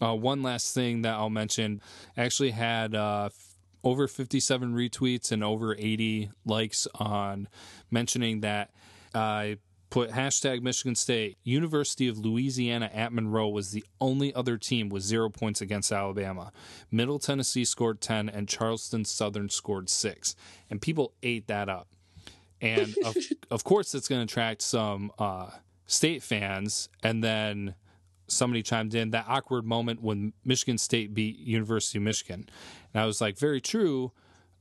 uh, 0.00 0.14
one 0.14 0.42
last 0.42 0.74
thing 0.74 1.02
that 1.02 1.14
I'll 1.14 1.28
mention 1.30 1.82
actually 2.16 2.52
had 2.52 2.94
uh, 2.94 3.28
over 3.86 4.08
57 4.08 4.74
retweets 4.74 5.30
and 5.30 5.44
over 5.44 5.76
80 5.78 6.30
likes 6.44 6.88
on 6.96 7.46
mentioning 7.88 8.40
that 8.40 8.72
I 9.14 9.58
put 9.90 10.10
hashtag 10.10 10.60
Michigan 10.60 10.96
State. 10.96 11.38
University 11.44 12.08
of 12.08 12.18
Louisiana 12.18 12.90
at 12.92 13.12
Monroe 13.12 13.48
was 13.48 13.70
the 13.70 13.84
only 14.00 14.34
other 14.34 14.58
team 14.58 14.88
with 14.88 15.04
zero 15.04 15.30
points 15.30 15.60
against 15.60 15.92
Alabama. 15.92 16.50
Middle 16.90 17.20
Tennessee 17.20 17.64
scored 17.64 18.00
10, 18.00 18.28
and 18.28 18.48
Charleston 18.48 19.04
Southern 19.04 19.48
scored 19.48 19.88
six. 19.88 20.34
And 20.68 20.82
people 20.82 21.12
ate 21.22 21.46
that 21.46 21.68
up. 21.68 21.86
And 22.60 22.92
of, 23.04 23.16
of 23.52 23.62
course, 23.62 23.94
it's 23.94 24.08
going 24.08 24.26
to 24.26 24.32
attract 24.32 24.62
some 24.62 25.12
uh, 25.16 25.50
state 25.86 26.24
fans. 26.24 26.88
And 27.04 27.22
then 27.22 27.76
somebody 28.28 28.62
chimed 28.62 28.94
in 28.94 29.10
that 29.10 29.26
awkward 29.28 29.64
moment 29.64 30.02
when 30.02 30.32
Michigan 30.44 30.78
State 30.78 31.14
beat 31.14 31.38
University 31.38 31.98
of 31.98 32.02
Michigan. 32.02 32.48
And 32.96 33.02
I 33.02 33.06
was 33.06 33.20
like, 33.20 33.38
very 33.38 33.60
true 33.60 34.12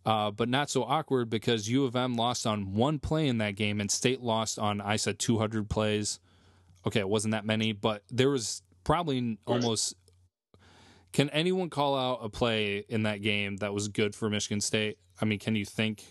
uh, 0.06 0.30
but 0.30 0.48
not 0.48 0.70
so 0.70 0.84
awkward 0.84 1.30
because 1.30 1.68
U 1.68 1.86
of 1.86 1.96
M 1.96 2.16
lost 2.16 2.46
on 2.46 2.76
one 2.76 3.00
play 3.00 3.28
in 3.28 3.40
that 3.40 3.56
game 3.56 3.82
and 3.82 3.90
State 3.90 4.22
lost 4.22 4.60
on, 4.60 4.80
I 4.80 4.98
said 4.98 5.18
200 5.18 5.68
plays. 5.68 6.20
Okay, 6.86 7.00
it 7.00 7.10
wasn't 7.10 7.32
that 7.32 7.46
many, 7.46 7.74
but 7.74 8.04
there 8.12 8.30
was 8.30 8.62
probably 8.84 9.40
almost. 9.48 9.96
Can 11.12 11.30
anyone 11.30 11.70
call 11.70 11.98
out 11.98 12.20
a 12.22 12.30
play 12.30 12.86
in 12.90 13.04
that 13.04 13.22
game 13.22 13.58
that 13.58 13.74
was 13.74 13.88
good 13.88 14.14
for 14.14 14.30
Michigan 14.30 14.62
State? 14.62 15.00
I 15.20 15.26
mean, 15.26 15.40
can 15.40 15.56
you 15.56 15.66
think 15.66 16.04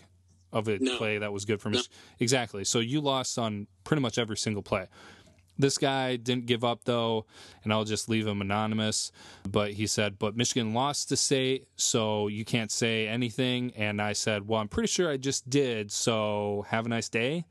of 0.51 0.67
a 0.67 0.79
no. 0.79 0.97
play 0.97 1.19
that 1.19 1.31
was 1.31 1.45
good 1.45 1.61
for 1.61 1.69
Michigan? 1.69 1.91
No. 1.93 2.15
Exactly. 2.19 2.65
So 2.65 2.79
you 2.79 2.99
lost 2.99 3.39
on 3.39 3.67
pretty 3.85 4.01
much 4.01 4.17
every 4.17 4.35
single 4.35 4.63
play. 4.63 4.87
This 5.57 5.77
guy 5.77 6.17
didn't 6.17 6.47
give 6.47 6.63
up 6.63 6.83
though, 6.83 7.25
and 7.63 7.71
I'll 7.71 7.85
just 7.85 8.09
leave 8.09 8.27
him 8.27 8.41
anonymous. 8.41 9.11
But 9.49 9.73
he 9.73 9.87
said, 9.87 10.19
"But 10.19 10.35
Michigan 10.35 10.73
lost 10.73 11.09
to 11.09 11.17
state, 11.17 11.67
so 11.75 12.27
you 12.27 12.43
can't 12.43 12.71
say 12.71 13.07
anything." 13.07 13.71
And 13.75 14.01
I 14.01 14.13
said, 14.13 14.47
"Well, 14.47 14.59
I'm 14.59 14.67
pretty 14.67 14.87
sure 14.87 15.09
I 15.09 15.17
just 15.17 15.49
did. 15.49 15.91
So 15.91 16.65
have 16.69 16.85
a 16.85 16.89
nice 16.89 17.09
day." 17.09 17.45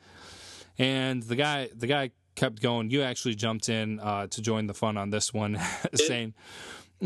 And 0.79 1.23
the 1.23 1.37
guy, 1.37 1.71
the 1.75 1.87
guy 1.87 2.11
kept 2.35 2.61
going. 2.61 2.91
You 2.91 3.03
actually 3.03 3.37
jumped 3.37 3.69
in 3.69 4.01
uh, 4.01 4.27
to 4.29 4.43
join 4.43 4.67
the 4.67 4.75
fun 4.75 4.97
on 4.97 5.11
this 5.11 5.33
one, 5.33 5.59
saying 5.95 6.35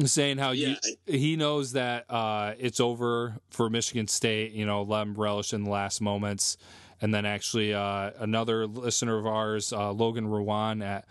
saying 0.05 0.39
how 0.39 0.51
yeah. 0.51 0.75
you, 1.07 1.19
he 1.19 1.37
knows 1.37 1.73
that 1.73 2.11
uh, 2.11 2.55
it's 2.59 2.81
over 2.81 3.37
for 3.51 3.71
Michigan 3.71 4.09
State. 4.09 4.53
You 4.53 4.67
know, 4.67 4.83
let 4.83 5.03
him 5.03 5.15
relish 5.15 5.53
in 5.53 5.65
the 5.65 5.71
last 5.71 6.01
moments. 6.01 6.57
And 7.01 7.15
then 7.15 7.25
actually 7.25 7.75
uh, 7.75 8.11
another 8.19 8.67
listener 8.67 9.19
of 9.19 9.27
ours, 9.27 9.73
uh, 9.73 9.93
Logan 9.93 10.27
Rowan 10.27 10.83
at 10.83 11.07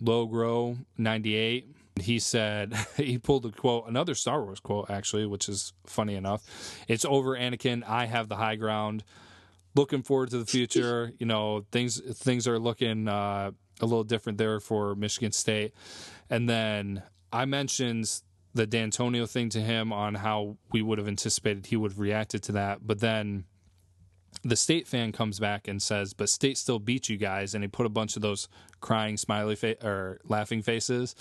Logro 0.00 0.78
98, 0.96 1.68
he 2.00 2.18
said 2.18 2.74
he 2.96 3.18
pulled 3.18 3.46
a 3.46 3.50
quote, 3.50 3.86
another 3.86 4.14
Star 4.14 4.42
Wars 4.42 4.60
quote 4.60 4.90
actually, 4.90 5.26
which 5.26 5.48
is 5.48 5.72
funny 5.86 6.14
enough. 6.14 6.42
It's 6.88 7.04
over, 7.04 7.36
Anakin. 7.36 7.84
I 7.86 8.06
have 8.06 8.28
the 8.28 8.36
high 8.36 8.56
ground. 8.56 9.04
Looking 9.76 10.02
forward 10.02 10.30
to 10.30 10.38
the 10.38 10.46
future. 10.46 11.12
You 11.18 11.26
know, 11.26 11.64
things 11.70 12.00
things 12.00 12.46
are 12.46 12.58
looking 12.58 13.08
uh, 13.08 13.52
a 13.80 13.86
little 13.86 14.04
different 14.04 14.38
there 14.38 14.60
for 14.60 14.94
Michigan 14.94 15.32
State. 15.32 15.74
And 16.30 16.48
then 16.48 17.02
I 17.32 17.44
mentioned 17.44 18.20
the 18.54 18.66
Dantonio 18.66 19.28
thing 19.28 19.48
to 19.50 19.60
him 19.60 19.92
on 19.92 20.14
how 20.14 20.56
we 20.72 20.80
would 20.80 20.98
have 20.98 21.08
anticipated 21.08 21.66
he 21.66 21.76
would 21.76 21.92
have 21.92 21.98
reacted 21.98 22.42
to 22.44 22.52
that, 22.52 22.86
but 22.86 23.00
then 23.00 23.44
the 24.42 24.56
state 24.56 24.86
fan 24.86 25.12
comes 25.12 25.38
back 25.38 25.68
and 25.68 25.82
says, 25.82 26.14
"But 26.14 26.28
state 26.28 26.58
still 26.58 26.78
beat 26.78 27.08
you 27.08 27.16
guys," 27.16 27.54
and 27.54 27.64
he 27.64 27.68
put 27.68 27.86
a 27.86 27.90
bunch 27.90 28.16
of 28.16 28.22
those 28.22 28.48
crying 28.80 29.16
smiley 29.16 29.56
face 29.56 29.82
or 29.82 30.20
laughing 30.24 30.62
faces. 30.62 31.14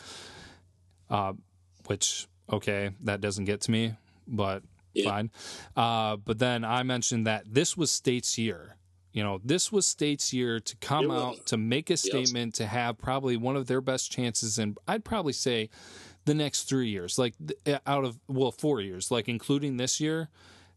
Uh, 1.10 1.34
which 1.86 2.28
okay, 2.52 2.92
that 3.04 3.22
doesn't 3.22 3.46
get 3.46 3.62
to 3.62 3.72
me, 3.72 3.94
but 4.28 4.64
yeah. 4.94 5.10
fine. 5.10 5.32
Uh, 5.76 6.18
but 6.18 6.40
then 6.40 6.64
I 6.64 6.84
mentioned 6.84 7.28
that 7.28 7.44
this 7.48 7.78
was 7.78 7.92
state's 7.92 8.38
year. 8.38 8.78
You 9.12 9.24
know, 9.24 9.40
this 9.44 9.72
was 9.72 9.86
state's 9.86 10.34
year 10.34 10.60
to 10.60 10.76
come 10.78 11.12
out 11.12 11.46
to 11.48 11.58
make 11.58 11.92
a 11.92 11.98
statement 11.98 12.56
to 12.56 12.66
have 12.66 12.98
probably 12.98 13.38
one 13.38 13.56
of 13.56 13.68
their 13.68 13.82
best 13.82 14.12
chances, 14.12 14.58
and 14.58 14.78
I'd 14.88 15.06
probably 15.06 15.34
say 15.34 15.70
the 16.26 16.34
next 16.34 16.64
three 16.64 16.90
years, 16.90 17.20
like 17.20 17.36
out 17.86 18.06
of 18.06 18.20
well 18.28 18.52
four 18.52 18.82
years, 18.82 19.12
like 19.12 19.28
including 19.28 19.78
this 19.78 20.00
year 20.00 20.30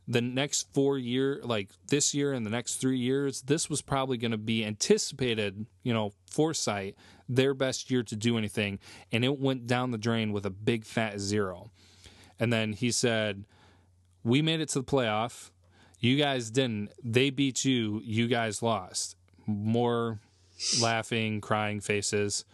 the 0.08 0.20
next 0.20 0.72
four 0.72 0.98
year 0.98 1.40
like 1.42 1.68
this 1.88 2.14
year 2.14 2.32
and 2.32 2.46
the 2.46 2.50
next 2.50 2.76
three 2.76 2.98
years 2.98 3.42
this 3.42 3.68
was 3.68 3.82
probably 3.82 4.16
going 4.16 4.30
to 4.30 4.38
be 4.38 4.64
anticipated 4.64 5.66
you 5.82 5.92
know 5.92 6.12
foresight 6.30 6.96
their 7.28 7.54
best 7.54 7.90
year 7.90 8.02
to 8.04 8.16
do 8.16 8.38
anything. 8.38 8.78
And 9.12 9.24
it 9.24 9.38
went 9.38 9.66
down 9.66 9.90
the 9.90 9.98
drain 9.98 10.32
with 10.32 10.46
a 10.46 10.50
big 10.50 10.84
fat 10.84 11.18
zero. 11.18 11.70
And 12.38 12.52
then 12.52 12.72
he 12.72 12.90
said 12.90 13.44
we 14.22 14.42
made 14.42 14.60
it 14.60 14.68
to 14.70 14.80
the 14.80 14.84
playoff. 14.84 15.50
You 16.00 16.16
guys 16.16 16.50
didn't. 16.50 16.90
They 17.02 17.30
beat 17.30 17.64
you. 17.64 18.00
You 18.04 18.28
guys 18.28 18.62
lost. 18.62 19.16
More 19.46 20.20
laughing 20.80 21.40
crying 21.40 21.80
faces. 21.80 22.44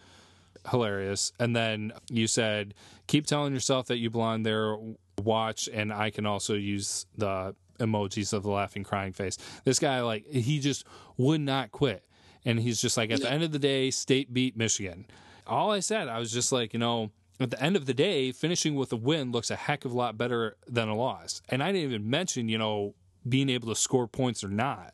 Hilarious. 0.69 1.33
And 1.39 1.55
then 1.55 1.93
you 2.09 2.27
said 2.27 2.73
keep 3.07 3.25
telling 3.25 3.53
yourself 3.53 3.87
that 3.87 3.97
you 3.97 4.09
belong 4.09 4.43
there 4.43 4.77
watch, 5.21 5.69
and 5.71 5.91
I 5.91 6.09
can 6.09 6.25
also 6.25 6.53
use 6.55 7.05
the 7.17 7.55
emojis 7.79 8.33
of 8.33 8.43
the 8.43 8.49
laughing, 8.49 8.83
crying 8.83 9.13
face. 9.13 9.37
This 9.63 9.79
guy, 9.79 10.01
like, 10.01 10.25
he 10.27 10.59
just 10.59 10.85
would 11.17 11.41
not 11.41 11.71
quit. 11.71 12.03
And 12.45 12.59
he's 12.59 12.81
just 12.81 12.97
like, 12.97 13.09
at 13.11 13.21
the 13.21 13.31
end 13.31 13.43
of 13.43 13.51
the 13.51 13.59
day, 13.59 13.89
state 13.89 14.33
beat 14.33 14.57
Michigan. 14.57 15.05
All 15.47 15.71
I 15.71 15.79
said, 15.79 16.07
I 16.07 16.19
was 16.19 16.31
just 16.31 16.51
like, 16.51 16.73
you 16.73 16.79
know, 16.79 17.11
at 17.39 17.51
the 17.51 17.61
end 17.61 17.75
of 17.75 17.85
the 17.85 17.93
day, 17.93 18.31
finishing 18.31 18.75
with 18.75 18.91
a 18.93 18.95
win 18.95 19.31
looks 19.31 19.49
a 19.49 19.55
heck 19.55 19.85
of 19.85 19.91
a 19.91 19.97
lot 19.97 20.17
better 20.17 20.57
than 20.67 20.89
a 20.89 20.95
loss. 20.95 21.41
And 21.49 21.63
I 21.63 21.71
didn't 21.71 21.91
even 21.91 22.09
mention, 22.09 22.49
you 22.49 22.57
know, 22.57 22.95
being 23.27 23.49
able 23.49 23.69
to 23.69 23.75
score 23.75 24.07
points 24.07 24.43
or 24.43 24.49
not. 24.49 24.93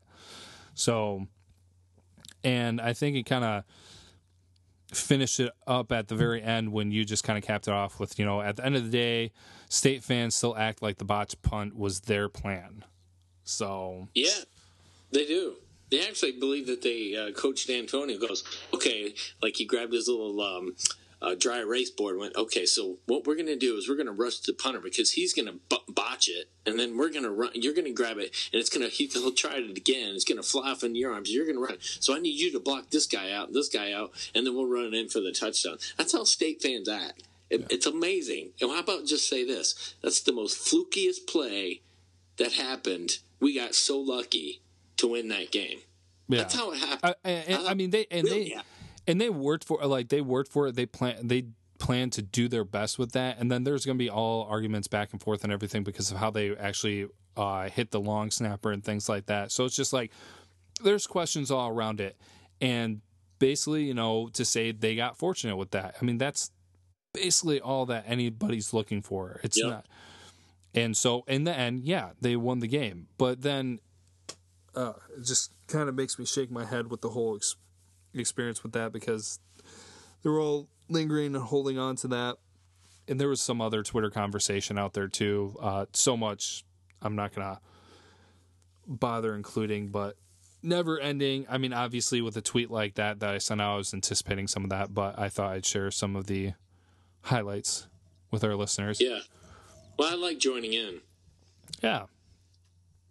So, 0.73 1.27
and 2.43 2.79
I 2.79 2.93
think 2.93 3.17
it 3.17 3.23
kind 3.23 3.43
of 3.43 3.63
finish 4.91 5.39
it 5.39 5.51
up 5.67 5.91
at 5.91 6.07
the 6.07 6.15
very 6.15 6.41
end 6.41 6.71
when 6.71 6.91
you 6.91 7.05
just 7.05 7.23
kind 7.23 7.37
of 7.37 7.43
capped 7.43 7.67
it 7.67 7.73
off 7.73 7.99
with, 7.99 8.17
you 8.17 8.25
know, 8.25 8.41
at 8.41 8.57
the 8.57 8.65
end 8.65 8.75
of 8.75 8.83
the 8.83 8.89
day, 8.89 9.31
state 9.69 10.03
fans 10.03 10.35
still 10.35 10.55
act 10.57 10.81
like 10.81 10.97
the 10.97 11.05
botch 11.05 11.39
punt 11.41 11.75
was 11.75 12.01
their 12.01 12.29
plan. 12.29 12.83
So 13.43 14.07
yeah, 14.13 14.29
they 15.11 15.25
do. 15.25 15.55
They 15.89 16.07
actually 16.07 16.33
believe 16.33 16.67
that 16.67 16.83
they 16.83 17.15
uh, 17.15 17.31
Coach 17.31 17.67
Dantonio 17.67 18.19
goes 18.19 18.43
okay, 18.73 19.13
like 19.41 19.55
he 19.55 19.65
grabbed 19.65 19.93
his 19.93 20.07
little 20.07 20.39
um, 20.41 20.75
uh, 21.21 21.35
dry 21.35 21.59
erase 21.59 21.89
board 21.89 22.17
went, 22.17 22.35
okay, 22.35 22.65
so 22.65 22.97
what 23.05 23.27
we're 23.27 23.35
going 23.35 23.45
to 23.47 23.55
do 23.57 23.75
is 23.75 23.89
we're 23.89 23.95
going 23.95 24.05
to 24.05 24.11
rush 24.11 24.39
the 24.39 24.53
punter 24.53 24.79
because 24.79 25.11
he's 25.11 25.33
going 25.33 25.47
to 25.47 25.59
b- 25.69 25.83
botch 25.87 26.29
it, 26.29 26.49
and 26.65 26.79
then 26.79 26.97
we're 26.97 27.09
going 27.09 27.23
to 27.23 27.31
run. 27.31 27.51
You're 27.53 27.73
going 27.73 27.85
to 27.85 27.93
grab 27.93 28.17
it, 28.17 28.35
and 28.53 28.59
it's 28.59 28.69
going 28.69 28.87
to 28.87 28.93
he, 28.93 29.09
will 29.15 29.31
try 29.31 29.55
it 29.55 29.77
again. 29.77 30.15
It's 30.15 30.23
going 30.23 30.41
to 30.41 30.47
fly 30.47 30.71
off 30.71 30.83
in 30.83 30.95
your 30.95 31.13
arms. 31.13 31.31
You're 31.31 31.45
going 31.45 31.57
to 31.57 31.63
run. 31.63 31.77
So 31.81 32.15
I 32.15 32.19
need 32.19 32.39
you 32.39 32.51
to 32.53 32.59
block 32.59 32.89
this 32.89 33.05
guy 33.05 33.31
out, 33.31 33.53
this 33.53 33.69
guy 33.69 33.91
out, 33.91 34.11
and 34.33 34.45
then 34.45 34.55
we'll 34.55 34.67
run 34.67 34.85
it 34.85 34.93
in 34.93 35.09
for 35.09 35.19
the 35.19 35.31
touchdown. 35.31 35.77
That's 35.97 36.13
how 36.13 36.23
state 36.23 36.61
fans 36.61 36.87
act. 36.87 37.23
It, 37.49 37.61
yeah. 37.61 37.67
It's 37.71 37.85
amazing. 37.85 38.51
And 38.61 38.71
how 38.71 38.79
about 38.79 39.05
just 39.05 39.27
say 39.27 39.45
this? 39.45 39.95
That's 40.01 40.21
the 40.21 40.33
most 40.33 40.57
flukiest 40.57 41.27
play 41.27 41.81
that 42.37 42.53
happened. 42.53 43.17
We 43.39 43.55
got 43.55 43.75
so 43.75 43.99
lucky 43.99 44.61
to 44.97 45.07
win 45.07 45.29
that 45.29 45.51
game. 45.51 45.79
Yeah. 46.27 46.39
That's 46.39 46.55
how 46.55 46.71
it 46.71 46.79
happened. 46.79 47.15
I, 47.25 47.29
and, 47.29 47.67
I 47.67 47.73
mean, 47.73 47.89
they 47.89 48.05
and 48.11 48.23
really, 48.23 48.49
they 48.49 48.61
and 49.07 49.19
they 49.19 49.29
worked 49.29 49.63
for 49.63 49.83
like 49.85 50.09
they 50.09 50.21
worked 50.21 50.51
for 50.51 50.67
it. 50.67 50.75
They 50.75 50.85
plan 50.85 51.27
they 51.27 51.45
plan 51.79 52.09
to 52.11 52.21
do 52.21 52.47
their 52.47 52.65
best 52.65 52.99
with 52.99 53.13
that, 53.13 53.37
and 53.39 53.51
then 53.51 53.63
there's 53.63 53.85
going 53.85 53.97
to 53.97 54.03
be 54.03 54.09
all 54.09 54.43
arguments 54.49 54.87
back 54.87 55.11
and 55.11 55.21
forth 55.21 55.43
and 55.43 55.53
everything 55.53 55.83
because 55.83 56.11
of 56.11 56.17
how 56.17 56.29
they 56.29 56.55
actually 56.55 57.07
uh, 57.37 57.69
hit 57.69 57.91
the 57.91 57.99
long 57.99 58.31
snapper 58.31 58.71
and 58.71 58.83
things 58.83 59.07
like 59.07 59.27
that. 59.27 59.51
So 59.51 59.65
it's 59.65 59.75
just 59.75 59.93
like 59.93 60.11
there's 60.83 61.07
questions 61.07 61.51
all 61.51 61.69
around 61.69 62.01
it, 62.01 62.17
and 62.61 63.01
basically, 63.39 63.83
you 63.85 63.93
know, 63.93 64.29
to 64.33 64.45
say 64.45 64.71
they 64.71 64.95
got 64.95 65.17
fortunate 65.17 65.55
with 65.55 65.71
that. 65.71 65.95
I 65.99 66.05
mean, 66.05 66.17
that's 66.17 66.51
basically 67.13 67.59
all 67.59 67.85
that 67.87 68.03
anybody's 68.07 68.73
looking 68.73 69.01
for. 69.01 69.39
It's 69.43 69.57
yep. 69.57 69.69
not. 69.69 69.85
And 70.75 70.95
so 70.95 71.23
in 71.27 71.45
the 71.45 71.57
end, 71.57 71.83
yeah, 71.83 72.11
they 72.21 72.35
won 72.35 72.59
the 72.59 72.67
game. 72.67 73.07
But 73.17 73.41
then 73.41 73.79
uh, 74.75 74.93
it 75.17 75.23
just 75.23 75.51
kind 75.67 75.89
of 75.89 75.95
makes 75.95 76.19
me 76.19 76.25
shake 76.25 76.51
my 76.51 76.65
head 76.65 76.91
with 76.91 77.01
the 77.01 77.09
whole 77.09 77.35
ex- 77.35 77.55
experience 78.13 78.63
with 78.63 78.73
that 78.73 78.91
because 78.91 79.39
they 80.23 80.29
were 80.29 80.39
all 80.39 80.67
lingering 80.89 81.35
and 81.35 81.43
holding 81.45 81.77
on 81.77 81.95
to 81.97 82.07
that. 82.09 82.37
And 83.07 83.19
there 83.19 83.29
was 83.29 83.41
some 83.41 83.61
other 83.61 83.83
Twitter 83.83 84.09
conversation 84.09 84.77
out 84.77 84.93
there 84.93 85.07
too. 85.07 85.55
Uh, 85.59 85.85
so 85.93 86.15
much 86.15 86.63
I'm 87.01 87.15
not 87.15 87.33
going 87.33 87.47
to 87.47 87.59
bother 88.85 89.35
including, 89.35 89.87
but 89.89 90.15
never 90.61 90.99
ending. 90.99 91.45
I 91.49 91.57
mean, 91.57 91.73
obviously, 91.73 92.21
with 92.21 92.35
a 92.37 92.41
tweet 92.41 92.69
like 92.69 92.95
that 92.95 93.19
that 93.19 93.33
I 93.33 93.37
sent 93.37 93.61
out, 93.61 93.73
I 93.73 93.77
was 93.77 93.93
anticipating 93.93 94.47
some 94.47 94.63
of 94.63 94.69
that, 94.69 94.93
but 94.93 95.17
I 95.17 95.29
thought 95.29 95.53
I'd 95.53 95.65
share 95.65 95.91
some 95.91 96.15
of 96.15 96.27
the 96.27 96.53
highlights 97.21 97.87
with 98.31 98.43
our 98.43 98.55
listeners. 98.55 98.99
Yeah. 99.01 99.19
Well, 99.97 100.11
I 100.11 100.15
like 100.15 100.37
joining 100.37 100.73
in. 100.73 101.01
Yeah. 101.81 102.05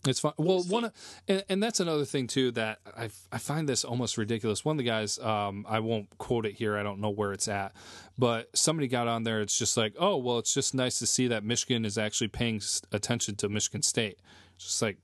It's 0.08 0.20
fun. 0.20 0.32
Well, 0.36 0.62
one, 0.64 0.90
and, 1.26 1.44
and 1.48 1.62
that's 1.62 1.80
another 1.80 2.04
thing 2.04 2.26
too 2.26 2.50
that 2.52 2.78
I 2.96 3.10
I 3.30 3.38
find 3.38 3.68
this 3.68 3.84
almost 3.84 4.16
ridiculous. 4.18 4.64
One 4.64 4.74
of 4.74 4.78
the 4.78 4.84
guys, 4.84 5.18
um, 5.18 5.66
I 5.68 5.80
won't 5.80 6.16
quote 6.18 6.46
it 6.46 6.54
here. 6.54 6.76
I 6.76 6.82
don't 6.82 7.00
know 7.00 7.10
where 7.10 7.32
it's 7.32 7.48
at, 7.48 7.74
but 8.16 8.48
somebody 8.56 8.88
got 8.88 9.08
on 9.08 9.24
there. 9.24 9.40
It's 9.40 9.58
just 9.58 9.76
like, 9.76 9.94
oh, 9.98 10.16
well, 10.16 10.38
it's 10.38 10.54
just 10.54 10.74
nice 10.74 10.98
to 11.00 11.06
see 11.06 11.28
that 11.28 11.44
Michigan 11.44 11.84
is 11.84 11.98
actually 11.98 12.28
paying 12.28 12.60
attention 12.92 13.36
to 13.36 13.48
Michigan 13.48 13.82
State. 13.82 14.18
It's 14.56 14.64
just 14.64 14.82
like, 14.82 14.98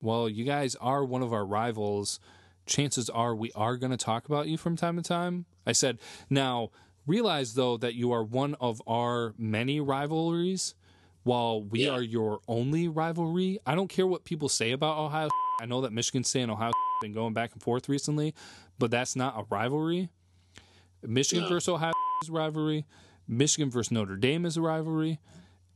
well, 0.00 0.28
you 0.28 0.44
guys 0.44 0.76
are 0.76 1.04
one 1.04 1.22
of 1.22 1.32
our 1.32 1.44
rivals. 1.44 2.20
Chances 2.66 3.10
are 3.10 3.34
we 3.34 3.50
are 3.54 3.76
going 3.76 3.90
to 3.90 3.96
talk 3.96 4.26
about 4.26 4.48
you 4.48 4.56
from 4.56 4.76
time 4.76 4.96
to 4.96 5.02
time. 5.02 5.46
I 5.66 5.72
said, 5.72 5.98
now 6.28 6.70
realize 7.06 7.54
though 7.54 7.76
that 7.78 7.94
you 7.94 8.12
are 8.12 8.22
one 8.22 8.54
of 8.60 8.80
our 8.86 9.34
many 9.36 9.80
rivalries 9.80 10.74
while 11.22 11.62
we 11.62 11.84
yeah. 11.84 11.90
are 11.90 12.02
your 12.02 12.40
only 12.48 12.88
rivalry, 12.88 13.58
I 13.66 13.74
don't 13.74 13.88
care 13.88 14.06
what 14.06 14.24
people 14.24 14.48
say 14.48 14.72
about 14.72 14.98
Ohio. 14.98 15.28
I 15.60 15.66
know 15.66 15.82
that 15.82 15.92
Michigan 15.92 16.24
State 16.24 16.42
and 16.42 16.50
Ohio 16.50 16.68
have 16.68 17.00
been 17.02 17.12
going 17.12 17.34
back 17.34 17.52
and 17.52 17.62
forth 17.62 17.88
recently, 17.88 18.34
but 18.78 18.90
that's 18.90 19.16
not 19.16 19.38
a 19.38 19.44
rivalry. 19.50 20.08
Michigan 21.02 21.48
versus 21.48 21.68
Ohio 21.68 21.92
is 22.22 22.28
a 22.28 22.32
rivalry. 22.32 22.86
Michigan 23.28 23.70
versus 23.70 23.90
Notre 23.90 24.16
Dame 24.16 24.44
is 24.44 24.56
a 24.56 24.60
rivalry. 24.60 25.20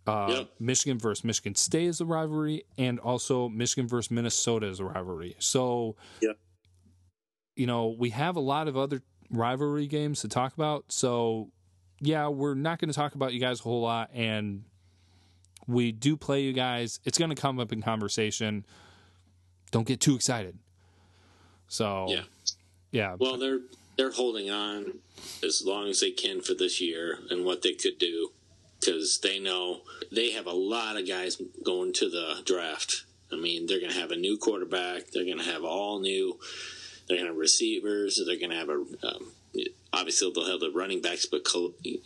Uh, 0.07 0.26
yep. 0.30 0.51
Michigan 0.59 0.99
versus 0.99 1.24
Michigan 1.24 1.55
State 1.55 1.86
is 1.86 2.01
a 2.01 2.05
rivalry, 2.05 2.64
and 2.76 2.99
also 2.99 3.49
Michigan 3.49 3.88
versus 3.88 4.11
Minnesota 4.11 4.66
is 4.66 4.80
a 4.80 4.84
rivalry. 4.84 5.34
So, 5.38 5.97
yep. 6.20 6.36
you 7.57 7.66
know, 7.66 7.95
we 7.99 8.11
have 8.11 8.36
a 8.36 8.40
lot 8.40 8.68
of 8.68 8.76
other 8.76 9.03
rivalry 9.30 9.86
games 9.86 10.20
to 10.20 10.28
talk 10.28 10.53
about. 10.55 10.86
So, 10.88 11.51
yeah, 12.01 12.28
we're 12.28 12.55
not 12.55 12.80
going 12.80 12.90
to 12.90 12.95
talk 12.95 13.14
about 13.14 13.32
you 13.32 13.40
guys 13.40 13.61
a 13.61 13.62
whole 13.62 13.80
lot, 13.80 14.11
and 14.12 14.64
we 15.66 15.92
do 15.92 16.16
play 16.16 16.42
you 16.42 16.52
guys. 16.52 17.00
It's 17.04 17.18
going 17.18 17.30
to 17.30 17.40
come 17.40 17.58
up 17.58 17.72
in 17.72 17.82
conversation. 17.82 18.64
Don't 19.70 19.86
get 19.86 20.00
too 20.00 20.14
excited. 20.14 20.58
So 21.68 22.06
yeah, 22.08 22.22
yeah. 22.90 23.16
Well, 23.18 23.38
they're 23.38 23.60
they're 23.96 24.12
holding 24.12 24.50
on 24.50 24.98
as 25.42 25.62
long 25.64 25.88
as 25.88 26.00
they 26.00 26.10
can 26.10 26.40
for 26.40 26.54
this 26.54 26.80
year 26.80 27.18
and 27.30 27.44
what 27.44 27.62
they 27.62 27.72
could 27.72 27.98
do 27.98 28.30
because 28.80 29.18
they 29.22 29.38
know 29.38 29.80
they 30.12 30.32
have 30.32 30.46
a 30.46 30.52
lot 30.52 30.96
of 30.96 31.08
guys 31.08 31.40
going 31.64 31.92
to 31.94 32.10
the 32.10 32.42
draft. 32.44 33.04
I 33.32 33.36
mean, 33.36 33.66
they're 33.66 33.80
going 33.80 33.92
to 33.92 33.98
have 33.98 34.10
a 34.10 34.16
new 34.16 34.36
quarterback. 34.36 35.10
They're 35.10 35.24
going 35.24 35.38
to 35.38 35.44
have 35.44 35.64
all 35.64 36.00
new. 36.00 36.38
They're 37.08 37.16
going 37.16 37.26
to 37.26 37.32
have 37.32 37.38
receivers. 37.38 38.22
They're 38.24 38.38
going 38.38 38.50
to 38.50 38.56
have 38.56 38.68
a 38.68 38.84
um, 39.06 39.32
obviously 39.92 40.30
they'll 40.34 40.50
have 40.50 40.61
the 40.61 40.70
running 40.70 41.00
backs, 41.00 41.26
but 41.26 41.46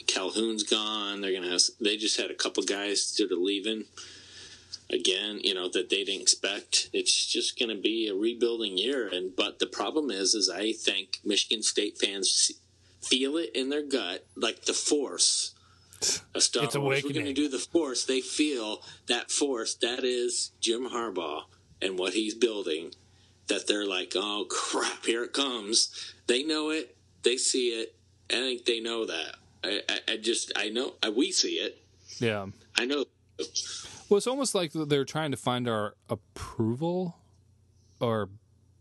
Calhoun's 0.07 0.63
gone. 0.63 1.21
They're 1.21 1.33
gonna 1.33 1.51
have. 1.51 1.63
They 1.81 1.97
just 1.97 2.21
had 2.21 2.31
a 2.31 2.35
couple 2.35 2.63
guys 2.63 3.03
sort 3.03 3.33
of 3.33 3.39
leaving 3.39 3.85
again. 4.91 5.41
You 5.43 5.55
know 5.55 5.69
that 5.69 5.91
they 5.91 6.05
didn't 6.05 6.23
expect. 6.23 6.91
It's 6.93 7.27
just 7.27 7.59
going 7.59 7.75
to 7.75 7.81
be 7.81 8.09
a 8.09 8.15
rebuilding 8.15 8.79
year. 8.79 9.09
And 9.09 9.35
but 9.35 9.59
the 9.59 9.67
problem 9.67 10.11
is, 10.11 10.35
is 10.35 10.51
I 10.51 10.73
think 10.73 11.21
Michigan 11.25 11.63
State 11.63 11.99
fans 11.99 12.53
feel 13.03 13.37
it 13.37 13.51
in 13.55 13.69
their 13.69 13.87
gut, 13.87 14.27
like 14.37 14.65
the 14.65 14.73
force. 14.73 15.55
A 16.35 16.41
Star 16.41 16.65
it's 16.65 16.77
Wars. 16.77 17.03
We're 17.03 17.13
going 17.13 17.27
to 17.27 17.33
do 17.33 17.49
the 17.49 17.59
force. 17.59 18.05
They 18.05 18.21
feel 18.21 18.83
that 19.09 19.33
force. 19.33 19.75
That 19.75 20.05
is 20.05 20.53
Jim 20.61 20.89
Harbaugh 20.89 21.43
and 21.83 21.99
what 21.99 22.15
he's 22.15 22.35
building. 22.35 22.93
That 23.49 23.67
they're 23.67 23.87
like, 23.87 24.13
oh 24.15 24.47
crap, 24.49 25.07
here 25.07 25.25
it 25.25 25.33
comes. 25.33 26.13
They 26.27 26.45
know 26.45 26.71
it 26.71 26.98
they 27.23 27.37
see 27.37 27.69
it. 27.69 27.95
I 28.31 28.35
think 28.35 28.65
they 28.65 28.81
know 28.81 29.07
that. 29.07 29.37
I, 29.65 29.83
I, 29.89 30.13
I 30.13 30.17
just 30.17 30.53
I 30.57 30.69
know 30.69 30.95
I, 31.03 31.11
we 31.11 31.33
see 31.33 31.55
it. 31.55 31.83
Yeah, 32.19 32.47
I 32.77 32.85
know. 32.85 33.05
Well, 34.09 34.19
it's 34.19 34.27
almost 34.27 34.55
like 34.55 34.73
they're 34.73 35.05
trying 35.05 35.31
to 35.31 35.37
find 35.37 35.69
our 35.69 35.95
approval, 36.09 37.17
or 38.01 38.29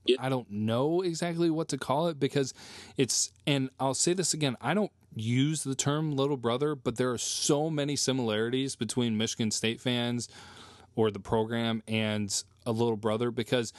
yeah. 0.06 0.18
I 0.20 0.30
don't 0.30 0.50
know 0.50 1.02
exactly 1.02 1.50
what 1.50 1.68
to 1.70 1.78
call 1.78 2.08
it 2.08 2.20
because 2.20 2.54
it's. 2.96 3.32
And 3.46 3.70
I'll 3.80 3.94
say 3.94 4.14
this 4.14 4.34
again: 4.34 4.56
I 4.62 4.74
don't 4.74 4.92
use 5.16 5.64
the 5.64 5.76
term 5.76 6.16
little 6.16 6.38
brother, 6.38 6.76
but 6.76 6.98
there 6.98 7.12
are 7.12 7.18
so 7.18 7.70
many 7.70 7.96
similarities 7.96 8.76
between 8.76 9.18
Michigan 9.18 9.52
State 9.52 9.82
fans 9.82 10.30
or 10.96 11.12
the 11.12 11.20
program 11.20 11.84
and 11.88 12.44
a 12.66 12.72
little 12.72 12.98
brother 12.98 13.32
because 13.32 13.72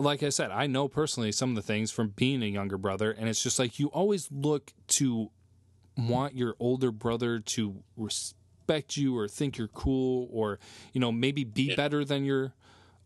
like 0.00 0.22
I 0.22 0.30
said, 0.30 0.50
I 0.50 0.66
know 0.66 0.88
personally 0.88 1.32
some 1.32 1.50
of 1.50 1.56
the 1.56 1.62
things 1.62 1.90
from 1.90 2.08
being 2.08 2.42
a 2.42 2.46
younger 2.46 2.78
brother, 2.78 3.10
and 3.10 3.28
it's 3.28 3.42
just 3.42 3.58
like 3.58 3.78
you 3.78 3.88
always 3.88 4.28
look 4.30 4.72
to 4.88 5.30
want 5.96 6.34
your 6.34 6.54
older 6.58 6.90
brother 6.90 7.40
to 7.40 7.82
respect 7.96 8.96
you 8.96 9.16
or 9.18 9.28
think 9.28 9.58
you're 9.58 9.68
cool 9.68 10.28
or 10.32 10.58
you 10.92 11.00
know 11.00 11.12
maybe 11.12 11.44
be 11.44 11.64
yeah. 11.64 11.74
better 11.74 12.04
than 12.04 12.24
your 12.24 12.54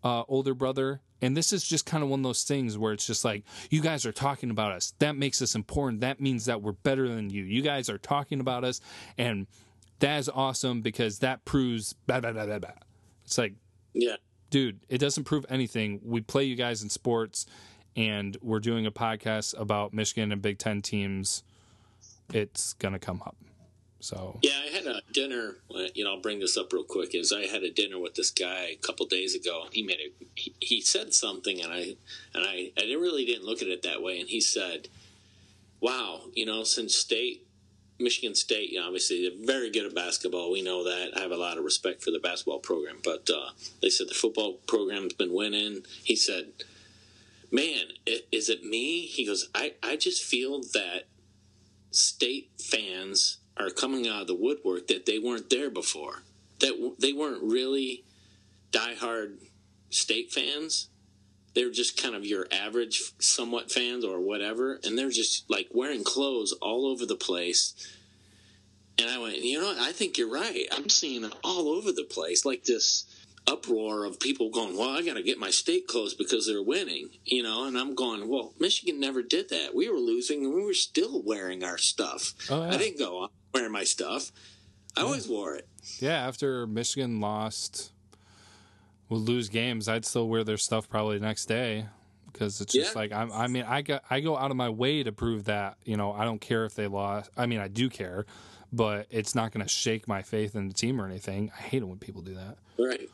uh, 0.03 0.23
older 0.29 0.55
brother. 0.55 1.01
And 1.23 1.35
this 1.37 1.53
is 1.53 1.65
just 1.67 1.87
kind 1.87 2.05
of 2.05 2.11
one 2.11 2.21
of 2.21 2.25
those 2.25 2.45
things 2.45 2.77
where 2.77 2.93
it's 2.93 3.07
just 3.07 3.25
like 3.25 3.45
you 3.71 3.81
guys 3.81 4.05
are 4.05 4.13
talking 4.13 4.51
about 4.51 4.73
us. 4.73 4.93
That 4.99 5.17
makes 5.17 5.41
us 5.41 5.55
important. 5.55 6.03
That 6.03 6.21
means 6.21 6.45
that 6.45 6.61
we're 6.61 6.73
better 6.73 7.09
than 7.09 7.31
you. 7.31 7.45
You 7.45 7.63
guys 7.63 7.89
are 7.89 7.99
talking 7.99 8.41
about 8.41 8.63
us, 8.63 8.81
and 9.17 9.47
that 10.01 10.19
is 10.19 10.29
awesome 10.29 10.83
because 10.83 11.21
that 11.21 11.45
proves 11.45 11.95
blah 12.07 12.21
blah 12.21 12.33
blah 12.33 12.47
blah. 12.47 12.59
blah. 12.59 12.71
It's 13.25 13.39
like 13.39 13.55
yeah 13.95 14.17
dude, 14.55 14.79
it 14.89 14.99
doesn't 14.99 15.25
prove 15.25 15.45
anything. 15.49 16.01
We 16.05 16.21
play 16.21 16.45
you 16.45 16.55
guys 16.55 16.85
in 16.85 16.89
sports, 16.89 17.45
and 17.97 18.37
we're 18.41 18.61
doing 18.61 18.87
a 18.87 18.93
podcast 18.93 19.59
about 19.61 19.93
Michigan 19.93 20.31
and 20.31 20.41
Big 20.41 20.61
Ten 20.61 20.81
teams. 20.81 21.43
It's 22.33 22.75
gonna 22.75 23.01
come 23.01 23.21
up. 23.27 23.35
So 23.99 24.39
yeah, 24.43 24.61
I 24.65 24.69
had 24.69 24.87
a 24.87 25.01
dinner. 25.13 25.57
You 25.97 26.05
know, 26.05 26.15
I'll 26.15 26.21
bring 26.21 26.39
this 26.39 26.57
up 26.57 26.73
real 26.73 26.85
quick. 26.85 27.17
Is 27.17 27.33
I 27.33 27.47
had 27.47 27.65
a 27.65 27.71
dinner 27.71 27.99
with 27.99 28.15
this 28.15 28.31
guy 28.31 28.67
a 28.67 28.77
couple 28.77 29.07
days 29.07 29.35
ago. 29.35 29.65
He 29.73 29.83
made 29.83 29.99
a 29.99 30.25
he, 30.37 30.55
he 30.61 30.81
said 30.81 31.13
something, 31.13 31.61
and 31.61 31.73
I 31.73 31.97
and 32.33 32.47
I 32.47 32.71
I 32.79 32.83
didn't 32.83 33.01
really 33.01 33.25
didn't 33.25 33.47
look 33.47 33.61
at 33.61 33.67
it 33.67 33.83
that 33.83 34.05
way. 34.05 34.21
And 34.21 34.29
he 34.29 34.41
said, 34.41 34.87
"Wow, 35.81 36.27
you 36.33 36.47
know, 36.47 36.63
since 36.63 36.95
state 36.95 37.45
Michigan 37.99 38.35
State, 38.35 38.77
obviously, 38.83 39.29
they're 39.29 39.47
very 39.47 39.71
good 39.71 39.87
at 39.87 39.95
basketball. 39.95 40.51
We 40.51 40.63
know 40.63 40.83
that. 40.85 41.11
I 41.17 41.21
have 41.21 41.31
a 41.31 41.37
lot 41.37 41.59
of 41.59 41.65
respect 41.65 42.03
for 42.03 42.11
the 42.11 42.19
basketball 42.19 42.59
program. 42.59 42.99
But 43.03 43.31
uh, 43.31 43.51
they 43.83 43.89
said 43.89 44.09
the 44.09 44.15
football 44.15 44.55
program's 44.67 45.15
been 45.15 45.33
winning. 45.33 45.83
He 46.03 46.17
said, 46.17 46.53
Man, 47.53 47.85
is 48.33 48.49
it 48.49 48.65
me? 48.65 49.03
He 49.03 49.25
goes, 49.25 49.49
I, 49.55 49.75
I 49.83 49.97
just 49.97 50.25
feel 50.25 50.61
that 50.73 51.05
state 51.93 52.51
fans 52.59 53.39
are 53.57 53.71
coming 53.71 54.09
out 54.09 54.23
of 54.23 54.27
the 54.27 54.35
woodwork 54.35 54.89
that 54.89 55.07
they 55.07 55.21
weren't 55.21 55.51
there 55.51 55.71
before. 55.71 56.23
That 56.59 56.97
they 56.99 57.13
weren't 57.13 57.45
really 57.45 58.05
diehard 58.73 59.37
state 59.91 60.33
fans. 60.33 60.89
They're 61.55 61.71
just 61.71 62.01
kind 62.01 62.15
of 62.15 62.27
your 62.27 62.47
average, 62.51 63.13
somewhat 63.19 63.71
fans 63.71 64.05
or 64.05 64.21
whatever, 64.21 64.81
and 64.83 64.99
they're 64.99 65.11
just 65.11 65.49
like 65.49 65.69
wearing 65.73 66.05
clothes 66.05 66.53
all 66.61 66.87
over 66.87 67.07
the 67.07 67.17
place. 67.17 67.75
And 68.99 69.09
I 69.11 69.19
went, 69.19 69.39
you 69.39 69.61
know, 69.61 69.67
what? 69.67 69.79
I 69.79 69.93
think 69.93 70.19
you're 70.19 70.31
right. 70.31 70.67
I'm 70.73 70.89
seeing 70.89 71.25
it 71.25 71.33
all 71.43 71.69
over 71.69 71.93
the 71.93 72.05
place, 72.05 72.45
like 72.45 72.65
this 72.65 73.07
uproar 73.47 74.05
of 74.05 74.21
people 74.21 74.51
going, 74.51 74.77
"Well, 74.77 74.91
I 74.91 75.03
got 75.03 75.15
to 75.15 75.23
get 75.23 75.39
my 75.39 75.51
state 75.51 75.87
clothes 75.87 76.15
because 76.15 76.47
they're 76.47 76.63
winning," 76.63 77.11
you 77.25 77.43
know. 77.43 77.65
And 77.65 77.77
I'm 77.77 77.95
going, 77.95 78.29
"Well, 78.29 78.55
Michigan 78.59 79.01
never 79.01 79.23
did 79.23 79.49
that. 79.51 79.75
We 79.75 79.89
were 79.89 79.99
losing, 79.99 80.45
and 80.45 80.55
we 80.55 80.63
were 80.63 80.75
still 80.75 81.23
wearing 81.23 81.63
our 81.63 81.79
stuff. 81.79 82.35
Oh, 82.51 82.65
yeah. 82.65 82.75
I 82.75 82.77
didn't 82.79 82.99
go 82.99 83.19
on 83.19 83.29
wearing 83.53 83.73
my 83.73 83.85
stuff. 83.85 84.33
I 84.97 85.01
yeah. 85.01 85.07
always 85.07 85.29
wore 85.29 85.55
it." 85.55 85.69
Yeah, 85.99 86.27
after 86.27 86.67
Michigan 86.67 87.21
lost 87.21 87.93
would 89.09 89.21
lose 89.21 89.49
games, 89.49 89.89
I'd 89.89 90.05
still 90.05 90.29
wear 90.29 90.45
their 90.45 90.57
stuff 90.57 90.89
probably 90.89 91.19
the 91.19 91.27
next 91.27 91.47
day 91.47 91.87
because 92.33 92.61
it's 92.61 92.73
just 92.73 92.95
yeah. 92.95 93.01
like 93.01 93.13
I'm, 93.13 93.33
I 93.33 93.47
mean 93.47 93.65
I 93.67 93.83
go 93.83 94.01
I 94.11 94.21
go 94.21 94.37
out 94.37 94.51
of 94.51 94.57
my 94.57 94.69
way 94.69 95.03
to 95.03 95.13
prove 95.13 95.45
that 95.45 95.77
you 95.85 95.97
know 95.97 96.13
I 96.13 96.25
don't 96.25 96.41
care 96.41 96.65
if 96.65 96.75
they 96.75 96.87
lost. 96.87 97.31
I 97.37 97.47
mean 97.47 97.61
I 97.61 97.69
do 97.69 97.89
care, 97.89 98.27
but 98.73 99.07
it's 99.11 99.35
not 99.35 99.53
going 99.53 99.65
to 99.65 99.69
shake 99.69 100.07
my 100.09 100.23
faith 100.23 100.55
in 100.55 100.69
the 100.69 100.75
team 100.75 101.01
or 101.01 101.07
anything. 101.07 101.51
I 101.57 101.63
hate 101.63 101.83
it 101.83 101.87
when 101.87 101.99
people 101.99 102.23
do 102.23 102.35
that. 102.35 102.59
Right. 102.79 103.09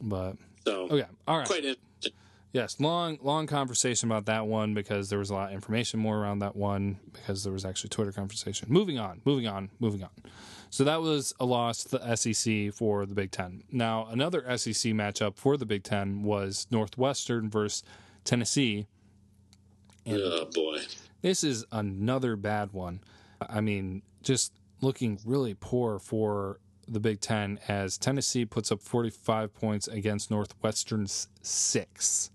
But 0.00 0.36
so 0.64 0.84
okay, 0.84 1.06
all 1.26 1.38
right. 1.38 1.46
Quite 1.46 1.64
interesting. 1.64 2.12
Yes, 2.52 2.80
long 2.80 3.18
long 3.22 3.46
conversation 3.46 4.10
about 4.10 4.26
that 4.26 4.46
one 4.46 4.74
because 4.74 5.08
there 5.10 5.18
was 5.18 5.30
a 5.30 5.34
lot 5.34 5.48
of 5.48 5.54
information 5.54 6.00
more 6.00 6.18
around 6.18 6.40
that 6.40 6.54
one 6.54 6.98
because 7.12 7.44
there 7.44 7.52
was 7.52 7.64
actually 7.64 7.90
Twitter 7.90 8.12
conversation. 8.12 8.68
Moving 8.70 8.98
on, 8.98 9.20
moving 9.24 9.46
on, 9.46 9.70
moving 9.80 10.02
on. 10.02 10.10
So 10.76 10.84
that 10.84 11.00
was 11.00 11.32
a 11.40 11.46
loss 11.46 11.84
to 11.84 11.96
the 11.96 12.16
SEC 12.16 12.70
for 12.70 13.06
the 13.06 13.14
Big 13.14 13.30
Ten. 13.30 13.62
Now 13.72 14.08
another 14.10 14.42
SEC 14.58 14.92
matchup 14.92 15.38
for 15.38 15.56
the 15.56 15.64
Big 15.64 15.84
Ten 15.84 16.22
was 16.22 16.66
Northwestern 16.70 17.48
versus 17.48 17.82
Tennessee. 18.24 18.86
And 20.04 20.20
oh 20.22 20.50
boy, 20.52 20.80
this 21.22 21.42
is 21.42 21.64
another 21.72 22.36
bad 22.36 22.74
one. 22.74 23.00
I 23.40 23.62
mean, 23.62 24.02
just 24.22 24.52
looking 24.82 25.18
really 25.24 25.54
poor 25.54 25.98
for 25.98 26.60
the 26.86 27.00
Big 27.00 27.22
Ten 27.22 27.58
as 27.68 27.96
Tennessee 27.96 28.44
puts 28.44 28.70
up 28.70 28.82
45 28.82 29.54
points 29.54 29.88
against 29.88 30.30
Northwestern's 30.30 31.28
six. 31.40 32.30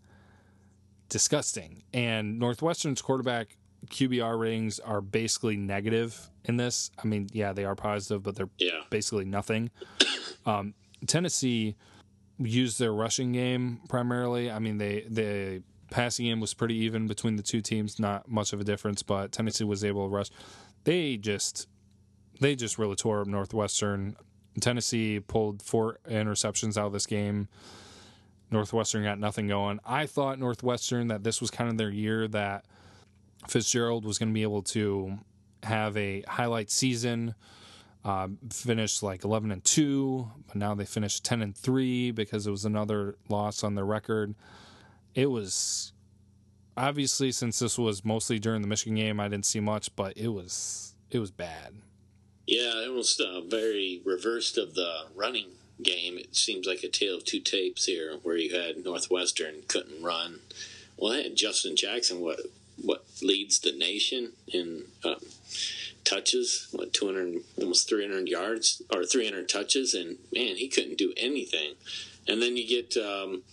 Disgusting. 1.10 1.84
And 1.94 2.40
Northwestern's 2.40 3.04
quarterback 3.04 3.58
QBR 3.88 4.40
ratings 4.40 4.80
are 4.80 5.02
basically 5.02 5.58
negative 5.58 6.30
in 6.46 6.58
this. 6.58 6.92
I 7.04 7.08
mean, 7.08 7.30
yeah, 7.34 7.54
they 7.54 7.66
are 7.66 7.76
positive, 7.76 8.24
but 8.24 8.36
they're 8.36 8.50
yeah. 8.58 8.82
basically 8.90 9.26
nothing. 9.26 9.72
Um, 10.44 10.74
Tennessee 11.06 11.76
used 12.40 12.80
their 12.80 12.92
rushing 12.92 13.32
game 13.32 13.80
primarily. 13.90 14.50
I 14.50 14.58
mean, 14.58 14.80
they 14.80 15.06
the 15.08 15.62
passing 15.92 16.26
game 16.26 16.40
was 16.40 16.56
pretty 16.56 16.74
even 16.78 17.06
between 17.06 17.36
the 17.36 17.44
two 17.44 17.62
teams, 17.62 18.00
not 18.00 18.28
much 18.28 18.52
of 18.52 18.60
a 18.60 18.64
difference, 18.64 19.04
but 19.04 19.32
Tennessee 19.32 19.66
was 19.66 19.86
able 19.86 20.08
to 20.08 20.16
rush. 20.16 20.32
They 20.84 21.18
just 21.18 21.68
they 22.40 22.56
just 22.56 22.80
really 22.80 22.96
tore 22.96 23.22
up 23.22 23.28
Northwestern. 23.28 24.16
Tennessee 24.60 25.20
pulled 25.20 25.62
four 25.62 26.00
interceptions 26.10 26.76
out 26.76 26.88
of 26.88 26.94
this 26.94 27.06
game. 27.06 27.48
Northwestern 28.50 29.04
got 29.04 29.20
nothing 29.20 29.48
going. 29.48 29.80
I 29.86 30.08
thought 30.08 30.40
Northwestern 30.40 31.08
that 31.08 31.24
this 31.24 31.40
was 31.40 31.52
kind 31.52 31.70
of 31.70 31.78
their 31.78 31.92
year 31.92 32.28
that 32.30 32.66
Fitzgerald 33.48 34.06
was 34.06 34.18
going 34.18 34.30
to 34.30 34.34
be 34.34 34.44
able 34.44 34.64
to 34.64 35.18
have 35.64 35.96
a 35.98 36.24
highlight 36.28 36.70
season. 36.70 37.36
Uh, 38.04 38.30
finished 38.50 39.04
like 39.04 39.24
11 39.24 39.52
and 39.52 39.64
2, 39.64 40.32
but 40.48 40.56
now 40.56 40.74
they 40.74 40.86
finished 40.86 41.24
10 41.24 41.44
and 41.44 41.56
3 41.56 42.10
because 42.12 42.48
it 42.48 42.52
was 42.52 42.66
another 42.66 43.16
loss 43.30 43.64
on 43.64 43.76
their 43.76 43.86
record. 43.86 44.34
It 45.14 45.28
was 45.28 45.94
obviously 46.76 47.32
since 47.32 47.60
this 47.60 47.78
was 47.78 48.04
mostly 48.04 48.40
during 48.40 48.62
the 48.62 48.68
Michigan 48.68 48.96
game, 48.96 49.20
I 49.20 49.28
didn't 49.28 49.46
see 49.46 49.60
much, 49.60 49.96
but 49.96 50.18
it 50.18 50.30
was 50.30 50.96
it 51.12 51.20
was 51.20 51.32
bad. 51.32 51.76
Yeah, 52.48 52.84
it 52.84 52.92
was 52.92 53.20
uh, 53.20 53.42
very 53.42 54.02
reversed 54.04 54.58
of 54.58 54.74
the 54.74 55.06
running 55.16 55.50
game. 55.84 56.18
It 56.18 56.36
seems 56.36 56.66
like 56.66 56.84
a 56.84 56.90
tale 56.90 57.18
of 57.18 57.26
two 57.26 57.40
tapes 57.40 57.86
here, 57.86 58.18
where 58.24 58.38
you 58.38 58.56
had 58.56 58.84
Northwestern 58.84 59.64
couldn't 59.68 60.02
run. 60.02 60.40
Well, 60.98 61.24
Justin 61.34 61.76
Jackson, 61.76 62.20
what 62.20 62.40
leads 63.22 63.60
the 63.60 63.72
nation 63.72 64.34
in 64.48 64.86
um, 65.04 65.16
touches, 66.04 66.68
what 66.72 66.94
200, 66.94 67.42
almost 67.60 67.90
300 67.90 68.28
yards 68.28 68.82
or 68.94 69.06
300 69.06 69.48
touches, 69.48 69.94
and 69.94 70.18
man, 70.34 70.56
he 70.56 70.68
couldn't 70.68 70.98
do 70.98 71.14
anything. 71.18 71.76
And 72.28 72.42
then 72.42 72.56
you 72.58 72.68
get 72.68 72.98
um, 72.98 73.44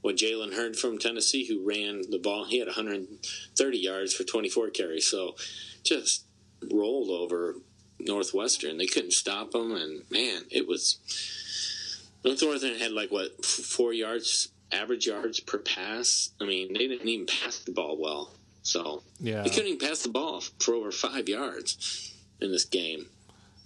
what 0.00 0.16
Jalen 0.16 0.54
Hurd 0.54 0.76
from 0.76 0.98
Tennessee, 0.98 1.46
who 1.46 1.66
ran 1.66 2.10
the 2.10 2.18
ball. 2.18 2.44
He 2.44 2.58
had 2.58 2.68
130 2.68 3.78
yards 3.78 4.14
for 4.14 4.24
24 4.24 4.70
carries, 4.70 5.06
so 5.06 5.34
just 5.82 6.24
rolled 6.72 7.10
over 7.10 7.56
Northwestern. 7.98 8.78
They 8.78 8.86
couldn't 8.86 9.12
stop 9.12 9.52
them, 9.52 9.72
and 9.72 10.02
man, 10.10 10.42
it 10.50 10.66
was 10.66 10.98
Northwestern 12.24 12.78
had 12.78 12.92
like 12.92 13.10
what 13.10 13.44
four 13.44 13.92
yards 13.92 14.48
average 14.72 15.06
yards 15.06 15.40
per 15.40 15.58
pass. 15.58 16.30
I 16.40 16.44
mean, 16.44 16.72
they 16.72 16.88
didn't 16.88 17.08
even 17.08 17.26
pass 17.26 17.58
the 17.58 17.72
ball 17.72 17.96
well. 18.00 18.32
So 18.64 19.02
yeah, 19.20 19.44
he 19.44 19.50
couldn't 19.50 19.68
even 19.68 19.88
pass 19.88 20.02
the 20.02 20.08
ball 20.08 20.42
for 20.58 20.74
over 20.74 20.90
five 20.90 21.28
yards 21.28 22.14
in 22.40 22.50
this 22.50 22.64
game. 22.64 23.06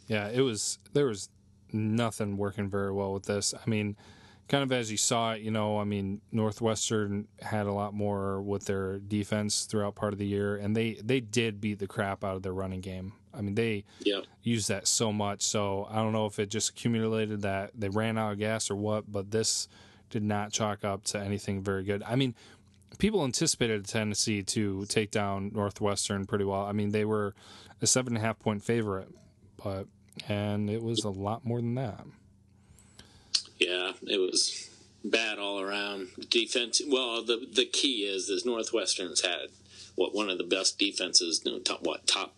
Yeah, 0.08 0.28
it 0.28 0.40
was 0.40 0.78
there 0.92 1.06
was 1.06 1.30
nothing 1.72 2.36
working 2.36 2.68
very 2.68 2.92
well 2.92 3.12
with 3.12 3.24
this. 3.24 3.54
I 3.54 3.70
mean, 3.70 3.96
kind 4.48 4.64
of 4.64 4.72
as 4.72 4.90
you 4.90 4.96
saw 4.96 5.32
it, 5.32 5.42
you 5.42 5.52
know, 5.52 5.78
I 5.78 5.84
mean, 5.84 6.20
Northwestern 6.32 7.28
had 7.40 7.66
a 7.66 7.72
lot 7.72 7.94
more 7.94 8.42
with 8.42 8.64
their 8.64 8.98
defense 8.98 9.66
throughout 9.66 9.94
part 9.94 10.12
of 10.12 10.18
the 10.18 10.26
year, 10.26 10.56
and 10.56 10.76
they 10.76 10.94
they 10.94 11.20
did 11.20 11.60
beat 11.60 11.78
the 11.78 11.86
crap 11.86 12.24
out 12.24 12.36
of 12.36 12.42
their 12.42 12.52
running 12.52 12.80
game. 12.80 13.12
I 13.32 13.40
mean, 13.40 13.54
they 13.54 13.84
used 14.42 14.68
that 14.68 14.88
so 14.88 15.12
much. 15.12 15.42
So 15.42 15.86
I 15.88 15.96
don't 15.96 16.12
know 16.12 16.26
if 16.26 16.40
it 16.40 16.48
just 16.48 16.70
accumulated 16.70 17.42
that 17.42 17.70
they 17.74 17.88
ran 17.88 18.18
out 18.18 18.32
of 18.32 18.38
gas 18.40 18.68
or 18.68 18.74
what, 18.74 19.10
but 19.12 19.30
this 19.30 19.68
did 20.10 20.22
not 20.22 20.50
chalk 20.50 20.84
up 20.84 21.04
to 21.04 21.20
anything 21.20 21.62
very 21.62 21.84
good. 21.84 22.02
I 22.04 22.16
mean, 22.16 22.34
people 22.98 23.24
anticipated 23.24 23.86
Tennessee 23.86 24.42
to 24.42 24.84
take 24.86 25.10
down 25.10 25.52
Northwestern 25.54 26.26
pretty 26.26 26.44
well. 26.44 26.62
I 26.62 26.72
mean, 26.72 26.90
they 26.90 27.04
were 27.04 27.34
a 27.80 27.86
seven 27.86 28.14
and 28.14 28.22
a 28.22 28.26
half 28.26 28.38
point 28.38 28.62
favorite, 28.62 29.08
but 29.62 29.86
and 30.28 30.68
it 30.68 30.82
was 30.82 31.04
a 31.04 31.10
lot 31.10 31.44
more 31.44 31.60
than 31.60 31.74
that. 31.76 32.04
Yeah, 33.58 33.92
it 34.02 34.18
was 34.18 34.68
bad 35.04 35.38
all 35.38 35.60
around. 35.60 36.08
Defense. 36.28 36.80
Well, 36.86 37.24
the 37.24 37.46
the 37.52 37.66
key 37.66 38.02
is 38.02 38.28
is 38.28 38.44
Northwestern's 38.44 39.20
had 39.22 39.48
what 39.94 40.14
one 40.14 40.30
of 40.30 40.38
the 40.38 40.44
best 40.44 40.78
defenses. 40.78 41.42
You 41.44 41.52
know, 41.52 41.58
top, 41.60 41.82
what 41.82 42.06
top 42.06 42.34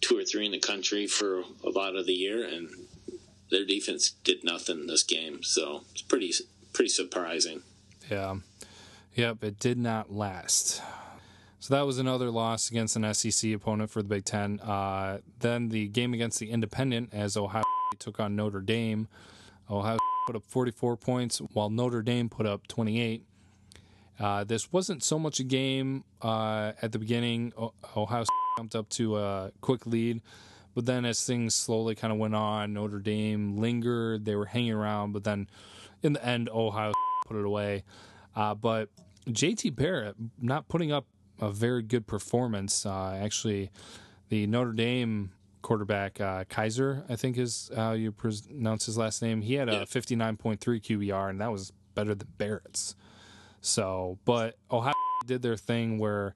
two 0.00 0.18
or 0.18 0.24
three 0.24 0.46
in 0.46 0.52
the 0.52 0.58
country 0.58 1.06
for 1.06 1.42
a 1.64 1.70
lot 1.70 1.96
of 1.96 2.06
the 2.06 2.12
year, 2.12 2.44
and 2.44 2.70
their 3.50 3.64
defense 3.64 4.10
did 4.24 4.44
nothing 4.44 4.86
this 4.86 5.02
game. 5.02 5.42
So 5.42 5.82
it's 5.92 6.02
pretty 6.02 6.32
pretty 6.72 6.90
surprising. 6.90 7.62
Yeah. 8.10 8.36
Yep, 9.16 9.44
it 9.44 9.58
did 9.58 9.78
not 9.78 10.12
last. 10.12 10.82
So 11.58 11.74
that 11.74 11.86
was 11.86 11.98
another 11.98 12.30
loss 12.30 12.70
against 12.70 12.96
an 12.96 13.14
SEC 13.14 13.50
opponent 13.54 13.90
for 13.90 14.02
the 14.02 14.08
Big 14.08 14.26
Ten. 14.26 14.60
Uh, 14.60 15.20
then 15.40 15.70
the 15.70 15.88
game 15.88 16.12
against 16.12 16.38
the 16.38 16.50
Independent 16.50 17.14
as 17.14 17.34
Ohio 17.34 17.64
took 17.98 18.20
on 18.20 18.36
Notre 18.36 18.60
Dame. 18.60 19.08
Ohio 19.70 19.96
put 20.26 20.36
up 20.36 20.44
44 20.46 20.98
points 20.98 21.38
while 21.54 21.70
Notre 21.70 22.02
Dame 22.02 22.28
put 22.28 22.44
up 22.44 22.66
28. 22.68 23.24
Uh, 24.20 24.44
this 24.44 24.70
wasn't 24.70 25.02
so 25.02 25.18
much 25.18 25.40
a 25.40 25.44
game 25.44 26.04
uh, 26.20 26.72
at 26.82 26.92
the 26.92 26.98
beginning. 26.98 27.54
Ohio 27.96 28.26
jumped 28.58 28.76
up 28.76 28.90
to 28.90 29.16
a 29.16 29.50
quick 29.62 29.86
lead, 29.86 30.20
but 30.74 30.84
then 30.84 31.06
as 31.06 31.24
things 31.24 31.54
slowly 31.54 31.94
kind 31.94 32.12
of 32.12 32.18
went 32.18 32.34
on, 32.34 32.74
Notre 32.74 32.98
Dame 32.98 33.56
lingered. 33.56 34.26
They 34.26 34.36
were 34.36 34.44
hanging 34.44 34.72
around, 34.72 35.12
but 35.12 35.24
then 35.24 35.48
in 36.02 36.12
the 36.12 36.24
end, 36.24 36.50
Ohio 36.50 36.92
put 37.26 37.38
it 37.38 37.46
away. 37.46 37.82
Uh, 38.34 38.54
but 38.54 38.90
JT 39.28 39.74
Barrett 39.74 40.16
not 40.40 40.68
putting 40.68 40.92
up 40.92 41.06
a 41.40 41.50
very 41.50 41.82
good 41.82 42.06
performance. 42.06 42.86
Uh, 42.86 43.18
actually, 43.20 43.70
the 44.28 44.46
Notre 44.46 44.72
Dame 44.72 45.32
quarterback 45.62 46.20
uh, 46.20 46.44
Kizer, 46.44 47.04
I 47.10 47.16
think 47.16 47.36
is 47.38 47.70
how 47.74 47.92
you 47.92 48.12
pronounce 48.12 48.86
his 48.86 48.96
last 48.96 49.20
name. 49.20 49.42
He 49.42 49.54
had 49.54 49.68
a 49.68 49.84
59.3 49.84 50.58
QBR, 50.58 51.30
and 51.30 51.40
that 51.40 51.50
was 51.50 51.72
better 51.94 52.14
than 52.14 52.28
Barrett's. 52.38 52.94
So, 53.60 54.18
but 54.24 54.56
Ohio 54.70 54.94
did 55.26 55.42
their 55.42 55.56
thing 55.56 55.98
where 55.98 56.34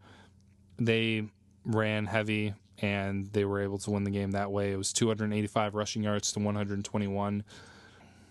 they 0.78 1.28
ran 1.64 2.06
heavy 2.06 2.54
and 2.82 3.26
they 3.32 3.44
were 3.44 3.60
able 3.60 3.78
to 3.78 3.90
win 3.90 4.04
the 4.04 4.10
game 4.10 4.32
that 4.32 4.50
way. 4.50 4.72
It 4.72 4.76
was 4.76 4.92
285 4.92 5.74
rushing 5.74 6.02
yards 6.02 6.32
to 6.32 6.40
121. 6.40 7.44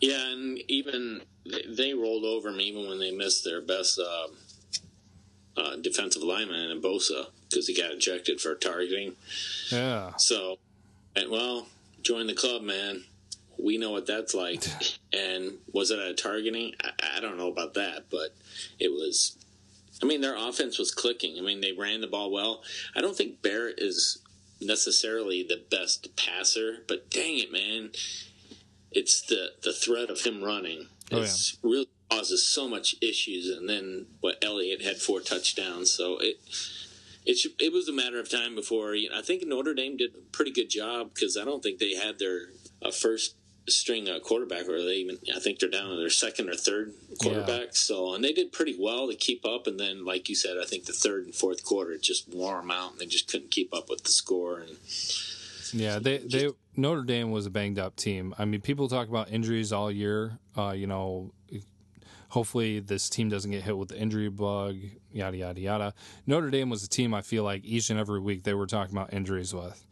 Yeah, 0.02 0.32
and 0.32 0.60
even 0.68 1.22
they 1.46 1.94
rolled 1.94 2.26
over 2.26 2.52
them 2.52 2.60
even 2.60 2.88
when 2.88 3.00
they 3.00 3.12
missed 3.12 3.44
their 3.44 3.62
best 3.62 4.00
uh, 4.00 4.28
uh, 5.60 5.76
defensive 5.78 6.24
lineman 6.24 6.72
in 6.72 6.82
Bosa 6.82 7.28
because 7.50 7.68
he 7.68 7.76
got 7.76 7.92
ejected 7.92 8.40
for 8.40 8.56
targeting. 8.56 9.16
Yeah. 9.72 10.16
So, 10.18 10.58
and, 11.16 11.30
well, 11.30 11.68
join 12.02 12.28
the 12.28 12.34
club, 12.34 12.62
man. 12.62 13.04
We 13.62 13.78
know 13.78 13.92
what 13.92 14.08
that's 14.08 14.34
like. 14.34 14.64
and 15.14 15.54
was 15.74 15.92
it 15.92 16.00
a 16.00 16.14
targeting? 16.14 16.74
I, 16.84 17.18
I 17.18 17.20
don't 17.20 17.38
know 17.38 17.50
about 17.50 17.74
that, 17.76 18.06
but 18.10 18.36
it 18.80 18.90
was. 18.90 19.36
I 20.02 20.06
mean, 20.06 20.22
their 20.22 20.38
offense 20.38 20.80
was 20.80 20.94
clicking. 20.94 21.38
I 21.38 21.42
mean, 21.42 21.60
they 21.60 21.74
ran 21.74 22.00
the 22.00 22.08
ball 22.08 22.32
well. 22.32 22.64
I 22.96 23.02
don't 23.02 23.18
think 23.18 23.42
Barrett 23.42 23.80
is 23.80 24.20
necessarily 24.62 25.44
the 25.44 25.62
best 25.70 26.16
passer, 26.16 26.78
but 26.88 27.10
dang 27.10 27.38
it, 27.38 27.52
man, 27.52 27.92
it's 28.92 29.22
the 29.22 29.52
the 29.64 29.74
threat 29.74 30.10
of 30.10 30.22
him 30.22 30.44
running. 30.44 30.88
It's 31.12 31.58
oh, 31.64 31.68
yeah. 31.68 31.74
really 31.76 31.90
causes 32.10 32.46
so 32.46 32.68
much 32.68 32.96
issues. 33.02 33.50
And 33.50 33.70
then 33.70 34.08
what 34.20 34.44
Elliott 34.44 34.82
had 34.82 34.98
four 34.98 35.20
touchdowns, 35.22 35.92
so 35.92 36.18
it 36.20 36.40
it 37.26 37.38
it 37.60 37.74
was 37.74 37.88
a 37.88 37.94
matter 37.94 38.20
of 38.20 38.30
time 38.30 38.56
before. 38.56 38.96
You 38.96 39.10
know, 39.10 39.18
I 39.18 39.22
think 39.22 39.46
Notre 39.46 39.74
Dame 39.74 39.98
did 39.98 40.16
a 40.16 40.32
pretty 40.32 40.52
good 40.52 40.70
job 40.70 41.14
because 41.14 41.38
I 41.38 41.46
don't 41.46 41.62
think 41.62 41.80
they 41.80 41.96
had 41.96 42.20
their 42.20 42.48
uh, 42.82 42.92
first 42.92 43.36
string 43.68 44.10
uh, 44.10 44.20
quarterback, 44.20 44.68
or 44.68 44.82
they 44.82 44.96
even 44.96 45.18
I 45.36 45.40
think 45.40 45.60
they're 45.60 45.70
down 45.70 45.90
to 45.90 45.96
their 45.98 46.10
second 46.10 46.50
or 46.50 46.56
third 46.56 46.94
quarterback. 47.22 47.62
Yeah. 47.62 47.74
So 47.74 48.14
and 48.16 48.24
they 48.24 48.34
did 48.34 48.52
pretty 48.52 48.76
well 48.80 49.08
to 49.08 49.16
keep 49.16 49.46
up. 49.46 49.68
And 49.68 49.80
then, 49.80 50.06
like 50.06 50.30
you 50.30 50.36
said, 50.36 50.58
I 50.62 50.66
think 50.66 50.86
the 50.86 50.94
third 50.94 51.26
and 51.26 51.36
fourth 51.36 51.64
quarter 51.64 51.92
it 51.92 52.02
just 52.02 52.28
wore 52.30 52.58
them 52.58 52.72
out, 52.72 52.94
and 52.94 53.00
they 53.00 53.06
just 53.06 53.28
couldn't 53.28 53.52
keep 53.52 53.74
up 53.74 53.90
with 53.90 54.04
the 54.04 54.12
score. 54.12 54.60
And 54.60 54.78
yeah, 55.74 56.00
they 56.00 56.20
just, 56.20 56.32
they 56.32 56.50
Notre 56.76 57.04
Dame 57.04 57.32
was 57.32 57.46
a 57.46 57.50
banged 57.50 57.80
up 57.80 57.96
team. 57.96 58.34
I 58.40 58.46
mean, 58.46 58.62
people 58.62 58.88
talk 58.88 59.10
about 59.10 59.32
injuries 59.32 59.72
all 59.72 59.92
year. 59.92 60.40
Uh, 60.58 60.72
you 60.72 60.88
know, 60.88 61.32
hopefully 62.30 62.80
this 62.80 63.10
team 63.10 63.28
doesn't 63.30 63.52
get 63.52 63.64
hit 63.64 63.78
with 63.78 63.90
the 63.90 63.98
injury 63.98 64.30
bug, 64.30 64.78
yada 65.12 65.38
yada 65.38 65.60
yada. 65.60 65.94
Notre 66.26 66.50
Dame 66.50 66.70
was 66.70 66.84
a 66.84 66.90
team 66.90 67.14
I 67.14 67.22
feel 67.22 67.44
like 67.44 67.66
each 67.66 67.90
and 67.90 68.00
every 68.00 68.20
week 68.20 68.44
they 68.44 68.54
were 68.54 68.68
talking 68.68 68.96
about 68.96 69.14
injuries 69.14 69.54
with. 69.54 69.86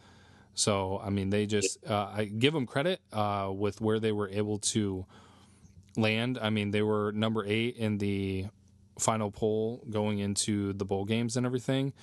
So 0.53 1.01
I 1.03 1.09
mean, 1.09 1.29
they 1.29 1.45
just 1.45 1.85
uh, 1.85 2.09
I 2.15 2.25
give 2.25 2.53
them 2.53 2.65
credit 2.65 3.01
uh, 3.11 3.51
with 3.53 3.81
where 3.81 3.99
they 3.99 4.11
were 4.11 4.29
able 4.29 4.59
to 4.59 5.05
land. 5.97 6.39
I 6.41 6.49
mean, 6.49 6.71
they 6.71 6.81
were 6.81 7.11
number 7.11 7.43
eight 7.45 7.75
in 7.75 7.97
the 7.97 8.45
final 8.99 9.29
poll 9.29 9.83
going 9.89 10.19
into 10.19 10.73
the 10.73 10.85
bowl 10.85 11.05
games 11.05 11.37
and 11.37 11.45
everything. 11.45 11.93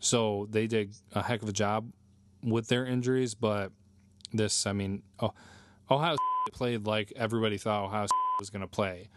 So 0.00 0.48
they 0.50 0.66
did 0.66 0.94
a 1.14 1.22
heck 1.22 1.42
of 1.42 1.48
a 1.48 1.52
job 1.52 1.90
with 2.42 2.68
their 2.68 2.84
injuries. 2.84 3.34
But 3.34 3.72
this, 4.32 4.66
I 4.66 4.72
mean, 4.72 5.02
oh, 5.20 5.32
Ohio 5.90 6.16
played 6.52 6.86
like 6.86 7.12
everybody 7.14 7.56
thought 7.56 7.84
Ohio 7.84 8.06
was 8.40 8.50
going 8.50 8.62
to 8.62 8.66
play 8.66 9.08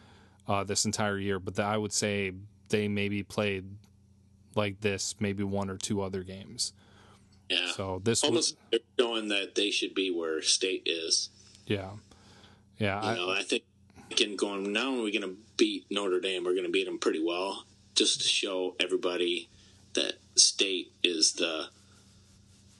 uh, 0.48 0.64
this 0.64 0.86
entire 0.86 1.18
year. 1.18 1.40
But 1.40 1.56
the, 1.56 1.64
I 1.64 1.78
would 1.78 1.94
say 1.94 2.32
they 2.70 2.88
maybe 2.88 3.24
played 3.24 3.66
like 4.56 4.82
this 4.82 5.16
maybe 5.20 5.44
one 5.44 5.70
or 5.70 5.78
two 5.78 6.02
other 6.02 6.24
games. 6.24 6.74
Yeah. 7.50 7.72
So 7.72 8.02
this 8.04 8.24
almost 8.24 8.58
was, 8.72 8.82
showing 9.00 9.28
that 9.30 9.56
they 9.56 9.70
should 9.70 9.94
be 9.94 10.12
where 10.12 10.42
state 10.42 10.84
is. 10.86 11.30
Yeah. 11.68 11.92
Yeah. 12.78 13.02
You 13.02 13.08
I, 13.08 13.16
know, 13.16 13.30
I 13.32 13.44
think 13.44 13.64
and 14.22 14.38
going 14.38 14.72
now 14.72 14.92
we're 14.92 15.12
going 15.12 15.22
to 15.22 15.36
beat 15.58 15.86
Notre 15.90 16.20
Dame? 16.20 16.44
We're 16.44 16.54
going 16.54 16.66
to 16.66 16.72
beat 16.72 16.86
them 16.86 17.00
pretty 17.00 17.24
well, 17.24 17.66
just 17.96 18.22
to 18.22 18.28
show 18.28 18.76
everybody 18.80 19.50
that 19.94 20.14
state 20.36 20.92
is 21.04 21.34
the 21.34 21.68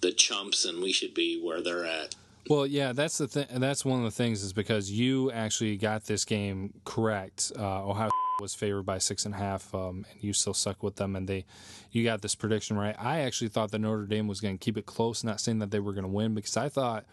the 0.02 0.12
chumps 0.12 0.66
and 0.66 0.82
we 0.82 0.92
should 0.92 1.14
be 1.14 1.42
where 1.42 1.62
they're 1.62 1.86
at. 1.86 2.16
Well, 2.48 2.68
yeah, 2.68 2.94
that's 2.94 3.18
the 3.18 3.28
thing. 3.28 3.48
That's 3.56 3.84
one 3.84 4.00
of 4.00 4.06
the 4.06 4.12
things 4.12 4.44
is 4.44 4.54
because 4.54 4.92
you 4.92 5.32
actually 5.32 5.78
got 5.78 6.06
this 6.06 6.26
game 6.26 6.74
correct. 6.84 7.52
Uh, 7.58 7.84
Ohio 7.84 8.12
was 8.40 8.54
favored 8.54 8.84
by 8.84 9.00
six 9.00 9.26
and 9.26 9.34
a 9.34 9.38
half, 9.38 9.74
um, 9.74 10.06
and 10.12 10.24
you 10.24 10.32
still 10.32 10.54
suck 10.54 10.84
with 10.84 10.96
them, 10.96 11.16
and 11.16 11.28
they, 11.28 11.46
you 11.92 12.04
got 12.04 12.22
this 12.22 12.36
prediction 12.36 12.78
right. 12.78 12.96
I 13.00 13.22
actually 13.22 13.48
thought 13.48 13.72
that 13.72 13.80
Notre 13.80 14.06
Dame 14.06 14.28
was 14.28 14.42
going 14.42 14.58
to 14.58 14.64
keep 14.64 14.78
it 14.78 14.86
close, 14.86 15.24
not 15.24 15.40
saying 15.40 15.60
that 15.60 15.72
they 15.72 15.80
were 15.80 15.94
going 15.94 16.04
to 16.04 16.10
win, 16.10 16.36
because 16.36 16.56
I 16.56 16.70
thought 16.70 17.06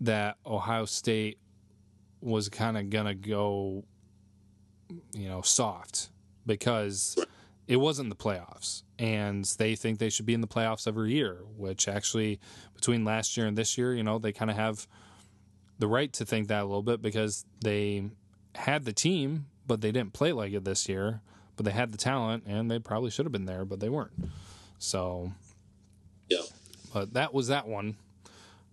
that 0.00 0.38
Ohio 0.44 0.86
State 0.86 1.38
was 2.20 2.48
kind 2.48 2.76
of 2.76 2.90
going 2.90 3.06
to 3.06 3.14
go, 3.14 3.84
you 5.12 5.28
know, 5.28 5.42
soft 5.42 6.08
because 6.46 7.16
it 7.72 7.80
wasn't 7.80 8.10
the 8.10 8.14
playoffs. 8.14 8.82
And 8.98 9.46
they 9.56 9.74
think 9.76 9.98
they 9.98 10.10
should 10.10 10.26
be 10.26 10.34
in 10.34 10.42
the 10.42 10.46
playoffs 10.46 10.86
every 10.86 11.12
year, 11.12 11.38
which 11.56 11.88
actually, 11.88 12.38
between 12.74 13.02
last 13.02 13.34
year 13.34 13.46
and 13.46 13.56
this 13.56 13.78
year, 13.78 13.94
you 13.94 14.02
know, 14.02 14.18
they 14.18 14.30
kind 14.30 14.50
of 14.50 14.58
have 14.58 14.86
the 15.78 15.86
right 15.86 16.12
to 16.12 16.26
think 16.26 16.48
that 16.48 16.60
a 16.60 16.66
little 16.66 16.82
bit 16.82 17.00
because 17.00 17.46
they 17.62 18.10
had 18.54 18.84
the 18.84 18.92
team, 18.92 19.46
but 19.66 19.80
they 19.80 19.90
didn't 19.90 20.12
play 20.12 20.32
like 20.32 20.52
it 20.52 20.64
this 20.66 20.86
year. 20.86 21.22
But 21.56 21.64
they 21.64 21.70
had 21.70 21.92
the 21.92 21.98
talent, 21.98 22.44
and 22.46 22.70
they 22.70 22.78
probably 22.78 23.10
should 23.10 23.24
have 23.24 23.32
been 23.32 23.46
there, 23.46 23.64
but 23.64 23.80
they 23.80 23.88
weren't. 23.88 24.12
So, 24.78 25.32
yeah. 26.28 26.42
But 26.92 27.14
that 27.14 27.32
was 27.32 27.48
that 27.48 27.66
one 27.66 27.96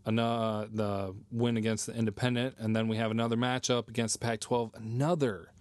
another 0.06 0.68
the 0.74 1.16
win 1.32 1.56
against 1.56 1.86
the 1.86 1.96
Independent, 1.96 2.56
and 2.58 2.76
then 2.76 2.90
we 2.90 2.98
have 2.98 3.12
another 3.12 3.38
matchup 3.38 3.88
against 3.88 4.20
the 4.20 4.26
Pac-12. 4.26 4.76
Another, 4.76 5.54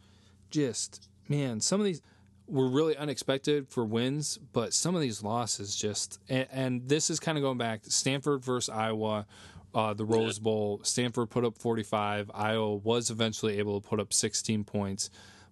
just 0.51 1.09
man, 1.29 1.61
some 1.61 1.81
of 1.81 1.87
these 1.87 2.03
were 2.49 2.69
really 2.69 2.97
unexpected 2.97 3.69
for 3.69 3.85
wins, 3.85 4.39
but 4.53 4.73
some 4.73 4.95
of 4.95 5.01
these 5.01 5.23
losses 5.23 5.77
just 5.77 6.19
and, 6.29 6.47
and 6.51 6.89
this 6.89 7.11
is 7.11 7.21
kind 7.21 7.37
of 7.39 7.43
going 7.43 7.59
back 7.59 7.81
Stanford 7.85 8.45
versus 8.45 8.69
Iowa. 8.69 9.27
Uh, 9.75 9.93
the 9.93 10.05
Rose 10.05 10.39
Bowl, 10.39 10.81
Stanford 10.83 11.29
put 11.29 11.45
up 11.45 11.59
45. 11.59 12.31
Iowa 12.35 12.77
was 12.77 13.11
eventually 13.11 13.59
able 13.59 13.79
to 13.81 13.87
put 13.87 14.01
up 14.01 14.15
16 14.15 14.65
points, 14.65 15.11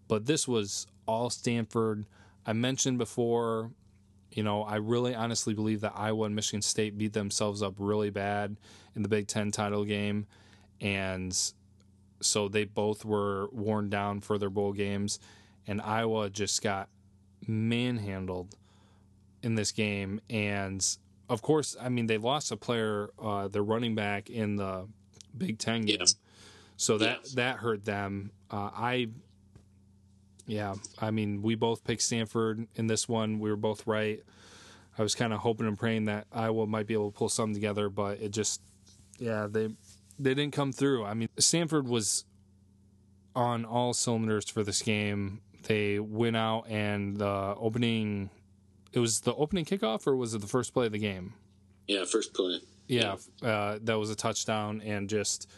but 0.08 0.24
this 0.24 0.48
was 0.48 0.86
all 1.06 1.28
Stanford. 1.28 2.06
I 2.46 2.54
mentioned 2.54 2.96
before 2.96 3.70
you 4.36 4.42
know, 4.42 4.62
I 4.64 4.76
really 4.76 5.14
honestly 5.14 5.54
believe 5.54 5.80
that 5.80 5.94
Iowa 5.96 6.26
and 6.26 6.34
Michigan 6.34 6.60
State 6.60 6.98
beat 6.98 7.14
themselves 7.14 7.62
up 7.62 7.74
really 7.78 8.10
bad 8.10 8.56
in 8.94 9.02
the 9.02 9.08
Big 9.08 9.28
Ten 9.28 9.50
title 9.50 9.84
game. 9.84 10.26
And 10.80 11.36
so 12.20 12.48
they 12.48 12.64
both 12.64 13.04
were 13.04 13.48
worn 13.50 13.88
down 13.88 14.20
for 14.20 14.36
their 14.36 14.50
bowl 14.50 14.74
games. 14.74 15.18
And 15.66 15.80
Iowa 15.80 16.30
just 16.30 16.62
got 16.62 16.88
manhandled 17.46 18.54
in 19.42 19.54
this 19.54 19.72
game. 19.72 20.20
And 20.30 20.86
of 21.28 21.42
course, 21.42 21.76
I 21.80 21.88
mean, 21.88 22.06
they 22.06 22.18
lost 22.18 22.52
a 22.52 22.56
player, 22.56 23.10
uh, 23.20 23.48
their 23.48 23.62
running 23.62 23.94
back 23.94 24.30
in 24.30 24.56
the 24.56 24.86
Big 25.36 25.58
Ten 25.58 25.82
game. 25.82 25.98
Yes. 26.00 26.16
So 26.76 26.98
that, 26.98 27.20
yes. 27.22 27.32
that 27.32 27.56
hurt 27.56 27.84
them. 27.84 28.30
Uh, 28.50 28.70
I 28.72 29.08
yeah, 30.46 30.74
I 31.00 31.10
mean, 31.10 31.42
we 31.42 31.56
both 31.56 31.84
picked 31.84 32.02
Stanford 32.02 32.68
in 32.76 32.86
this 32.86 33.08
one. 33.08 33.40
We 33.40 33.50
were 33.50 33.56
both 33.56 33.86
right. 33.86 34.22
I 34.98 35.02
was 35.02 35.14
kind 35.14 35.32
of 35.32 35.40
hoping 35.40 35.66
and 35.66 35.78
praying 35.78 36.06
that 36.06 36.26
Iowa 36.32 36.66
might 36.66 36.86
be 36.86 36.94
able 36.94 37.10
to 37.10 37.18
pull 37.18 37.28
something 37.28 37.54
together, 37.54 37.88
but 37.90 38.20
it 38.20 38.30
just, 38.30 38.62
yeah, 39.18 39.46
they 39.50 39.68
they 40.18 40.34
didn't 40.34 40.52
come 40.52 40.72
through. 40.72 41.04
I 41.04 41.14
mean, 41.14 41.28
Stanford 41.38 41.88
was 41.88 42.24
on 43.34 43.64
all 43.64 43.92
cylinders 43.92 44.48
for 44.48 44.62
this 44.62 44.80
game. 44.80 45.40
They 45.66 45.98
went 45.98 46.36
out 46.36 46.64
and 46.68 47.16
the 47.16 47.54
opening, 47.58 48.30
it 48.92 48.98
was 48.98 49.20
the 49.20 49.34
opening 49.34 49.64
kickoff, 49.64 50.06
or 50.06 50.16
was 50.16 50.34
it 50.34 50.40
the 50.40 50.46
first 50.46 50.72
play 50.72 50.86
of 50.86 50.92
the 50.92 50.98
game? 50.98 51.34
Yeah, 51.86 52.04
first 52.04 52.34
play. 52.34 52.60
Yeah, 52.88 53.16
yeah. 53.42 53.48
Uh, 53.48 53.78
that 53.82 53.98
was 53.98 54.10
a 54.10 54.16
touchdown, 54.16 54.80
and 54.84 55.08
just 55.08 55.48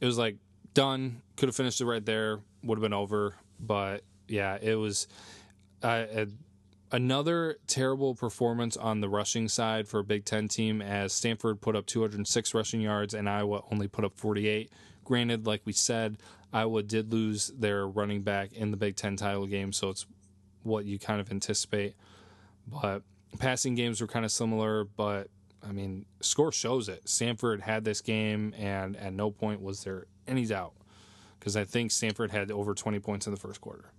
it 0.00 0.06
was 0.06 0.18
like 0.18 0.36
done. 0.74 1.22
Could 1.36 1.48
have 1.48 1.56
finished 1.56 1.80
it 1.80 1.86
right 1.86 2.04
there. 2.04 2.40
Would 2.62 2.78
have 2.78 2.82
been 2.82 2.92
over 2.92 3.34
but 3.60 4.02
yeah, 4.28 4.58
it 4.60 4.74
was 4.74 5.06
uh, 5.82 6.04
a, 6.14 6.26
another 6.90 7.58
terrible 7.66 8.14
performance 8.14 8.76
on 8.76 9.00
the 9.00 9.08
rushing 9.08 9.48
side 9.48 9.86
for 9.86 10.00
a 10.00 10.04
Big 10.04 10.24
Ten 10.24 10.48
team 10.48 10.80
as 10.80 11.12
Stanford 11.12 11.60
put 11.60 11.76
up 11.76 11.86
206 11.86 12.54
rushing 12.54 12.80
yards 12.80 13.14
and 13.14 13.28
Iowa 13.28 13.62
only 13.70 13.88
put 13.88 14.04
up 14.04 14.16
48. 14.16 14.72
Granted, 15.04 15.46
like 15.46 15.62
we 15.64 15.72
said, 15.72 16.18
Iowa 16.52 16.82
did 16.82 17.12
lose 17.12 17.48
their 17.48 17.86
running 17.86 18.22
back 18.22 18.52
in 18.52 18.70
the 18.70 18.76
Big 18.76 18.96
Ten 18.96 19.16
title 19.16 19.46
game, 19.46 19.72
so 19.72 19.90
it's 19.90 20.06
what 20.62 20.84
you 20.84 20.98
kind 20.98 21.20
of 21.20 21.30
anticipate. 21.30 21.94
But 22.66 23.02
passing 23.38 23.74
games 23.74 24.00
were 24.00 24.06
kind 24.06 24.24
of 24.24 24.32
similar, 24.32 24.84
but 24.84 25.28
I 25.66 25.72
mean, 25.72 26.06
score 26.20 26.52
shows 26.52 26.88
it. 26.88 27.08
Stanford 27.08 27.60
had 27.60 27.84
this 27.84 28.00
game, 28.00 28.54
and 28.56 28.96
at 28.96 29.12
no 29.12 29.30
point 29.30 29.60
was 29.60 29.84
there 29.84 30.06
any 30.26 30.46
doubt 30.46 30.74
because 31.38 31.56
I 31.56 31.64
think 31.64 31.90
Stanford 31.90 32.30
had 32.30 32.50
over 32.50 32.74
20 32.74 32.98
points 33.00 33.26
in 33.26 33.32
the 33.32 33.40
first 33.40 33.60
quarter. 33.60 33.92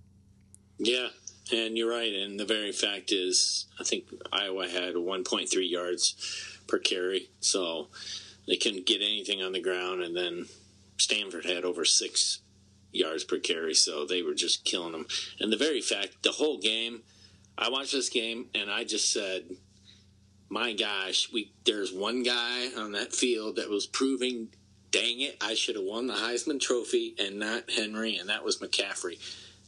Yeah, 0.78 1.08
and 1.52 1.78
you're 1.78 1.90
right. 1.90 2.14
And 2.14 2.40
the 2.40 2.46
very 2.46 2.72
fact 2.72 3.12
is, 3.12 3.68
I 3.80 3.84
think 3.84 4.06
Iowa 4.32 4.68
had 4.68 4.96
1.3 4.96 5.70
yards 5.70 6.60
per 6.68 6.80
carry, 6.80 7.30
so 7.40 7.88
they 8.48 8.56
couldn't 8.56 8.86
get 8.86 9.02
anything 9.02 9.42
on 9.42 9.52
the 9.52 9.62
ground. 9.62 10.02
And 10.02 10.16
then 10.16 10.46
Stanford 11.02 11.46
had 11.46 11.66
over 11.66 11.86
six 11.86 12.40
yards 12.92 13.24
per 13.24 13.38
carry, 13.38 13.74
so 13.74 14.06
they 14.06 14.22
were 14.22 14.34
just 14.34 14.66
killing 14.66 14.92
them. 14.92 15.08
And 15.40 15.52
the 15.52 15.58
very 15.58 15.82
fact, 15.82 16.24
the 16.24 16.32
whole 16.32 16.58
game, 16.58 17.04
I 17.58 17.70
watched 17.70 17.94
this 17.94 18.10
game 18.10 18.48
and 18.54 18.70
I 18.70 18.84
just 18.84 19.12
said, 19.12 19.44
my 20.50 20.74
gosh, 20.74 21.30
we 21.32 21.54
there's 21.66 21.94
one 21.94 22.24
guy 22.24 22.68
on 22.78 22.92
that 22.92 23.14
field 23.14 23.56
that 23.56 23.70
was 23.70 23.86
proving 23.86 24.50
dang 24.92 25.22
it, 25.22 25.38
I 25.42 25.54
should 25.54 25.76
have 25.76 25.86
won 25.86 26.08
the 26.08 26.14
Heisman 26.14 26.60
Trophy 26.60 27.16
and 27.18 27.40
not 27.40 27.72
Henry, 27.72 28.18
and 28.18 28.30
that 28.30 28.44
was 28.44 28.58
McCaffrey. 28.58 29.18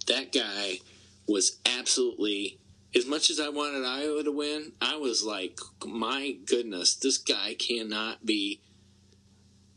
That 0.07 0.33
guy 0.33 0.79
was 1.27 1.59
absolutely, 1.65 2.59
as 2.93 3.05
much 3.05 3.29
as 3.29 3.39
I 3.39 3.49
wanted 3.49 3.85
Iowa 3.85 4.23
to 4.23 4.31
win, 4.31 4.73
I 4.81 4.97
was 4.97 5.23
like, 5.23 5.59
my 5.85 6.35
goodness, 6.45 6.95
this 6.95 7.17
guy 7.17 7.55
cannot 7.57 8.25
be. 8.25 8.61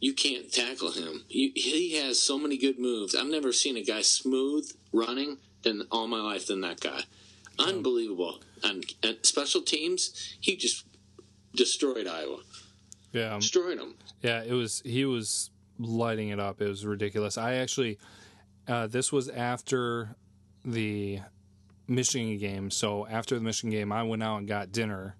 You 0.00 0.12
can't 0.12 0.52
tackle 0.52 0.92
him. 0.92 1.24
You, 1.28 1.52
he 1.54 1.94
has 1.96 2.20
so 2.20 2.38
many 2.38 2.58
good 2.58 2.78
moves. 2.78 3.14
I've 3.14 3.26
never 3.26 3.52
seen 3.52 3.76
a 3.76 3.82
guy 3.82 4.02
smooth 4.02 4.70
running 4.92 5.38
than 5.62 5.86
all 5.90 6.06
my 6.06 6.20
life 6.20 6.46
than 6.46 6.60
that 6.60 6.80
guy. 6.80 7.02
Unbelievable. 7.58 8.40
And, 8.62 8.84
and 9.02 9.18
special 9.22 9.62
teams, 9.62 10.36
he 10.40 10.56
just 10.56 10.84
destroyed 11.54 12.06
Iowa. 12.06 12.38
Yeah, 13.12 13.36
destroyed 13.36 13.78
them. 13.78 13.94
Yeah, 14.20 14.42
it 14.42 14.52
was 14.52 14.82
he 14.84 15.06
was 15.06 15.50
lighting 15.78 16.28
it 16.28 16.38
up. 16.38 16.60
It 16.60 16.68
was 16.68 16.84
ridiculous. 16.84 17.38
I 17.38 17.54
actually 17.54 17.98
uh, 18.68 18.86
this 18.86 19.10
was 19.10 19.28
after 19.28 20.16
the 20.64 21.20
Michigan 21.88 22.36
game. 22.38 22.70
So 22.70 23.06
after 23.06 23.34
the 23.34 23.40
Michigan 23.40 23.70
game, 23.70 23.92
I 23.92 24.02
went 24.02 24.22
out 24.22 24.38
and 24.38 24.48
got 24.48 24.72
dinner 24.72 25.16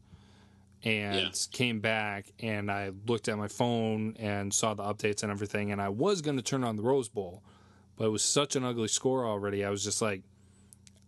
and 0.87 1.17
yeah. 1.17 1.31
came 1.51 1.81
back 1.81 2.33
and 2.41 2.71
I 2.71 2.93
looked 3.07 3.29
at 3.29 3.37
my 3.37 3.49
phone 3.49 4.17
and 4.21 4.55
saw 4.55 4.73
the 4.75 4.85
updates 4.85 5.23
and 5.23 5.33
everything 5.33 5.73
and 5.73 5.83
I 5.83 5.89
was 5.89 6.23
going 6.23 6.37
to 6.37 6.43
turn 6.43 6.63
on 6.63 6.77
the 6.77 6.83
Rose 6.83 7.09
Bowl, 7.09 7.43
but 7.97 8.07
it 8.07 8.11
was 8.11 8.23
such 8.23 8.55
an 8.55 8.65
ugly 8.65 8.89
score 8.89 9.27
already. 9.27 9.65
I 9.65 9.71
was 9.71 9.83
just 9.83 10.01
like 10.01 10.23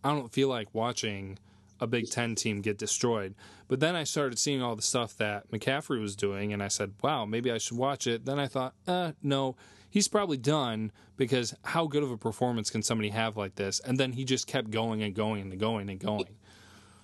I 0.02 0.10
don't 0.10 0.32
feel 0.32 0.48
like 0.48 0.74
watching 0.74 1.38
a 1.80 1.86
Big 1.86 2.10
Ten 2.10 2.34
team 2.34 2.60
get 2.60 2.76
destroyed. 2.78 3.34
But 3.68 3.80
then 3.80 3.94
I 3.94 4.04
started 4.04 4.38
seeing 4.38 4.62
all 4.62 4.74
the 4.74 4.82
stuff 4.82 5.16
that 5.18 5.50
McCaffrey 5.50 6.00
was 6.00 6.16
doing, 6.16 6.52
and 6.52 6.62
I 6.62 6.68
said, 6.68 6.94
wow, 7.02 7.24
maybe 7.24 7.52
I 7.52 7.58
should 7.58 7.76
watch 7.76 8.06
it. 8.06 8.24
Then 8.24 8.38
I 8.38 8.46
thought, 8.46 8.74
uh, 8.86 9.12
no, 9.22 9.56
he's 9.90 10.08
probably 10.08 10.38
done 10.38 10.90
because 11.16 11.54
how 11.64 11.86
good 11.86 12.02
of 12.02 12.10
a 12.10 12.16
performance 12.16 12.70
can 12.70 12.82
somebody 12.82 13.10
have 13.10 13.36
like 13.36 13.54
this? 13.56 13.80
And 13.80 13.98
then 13.98 14.12
he 14.12 14.24
just 14.24 14.46
kept 14.46 14.70
going 14.70 15.02
and 15.02 15.14
going 15.14 15.42
and 15.42 15.60
going 15.60 15.88
and 15.88 16.00
going. 16.00 16.36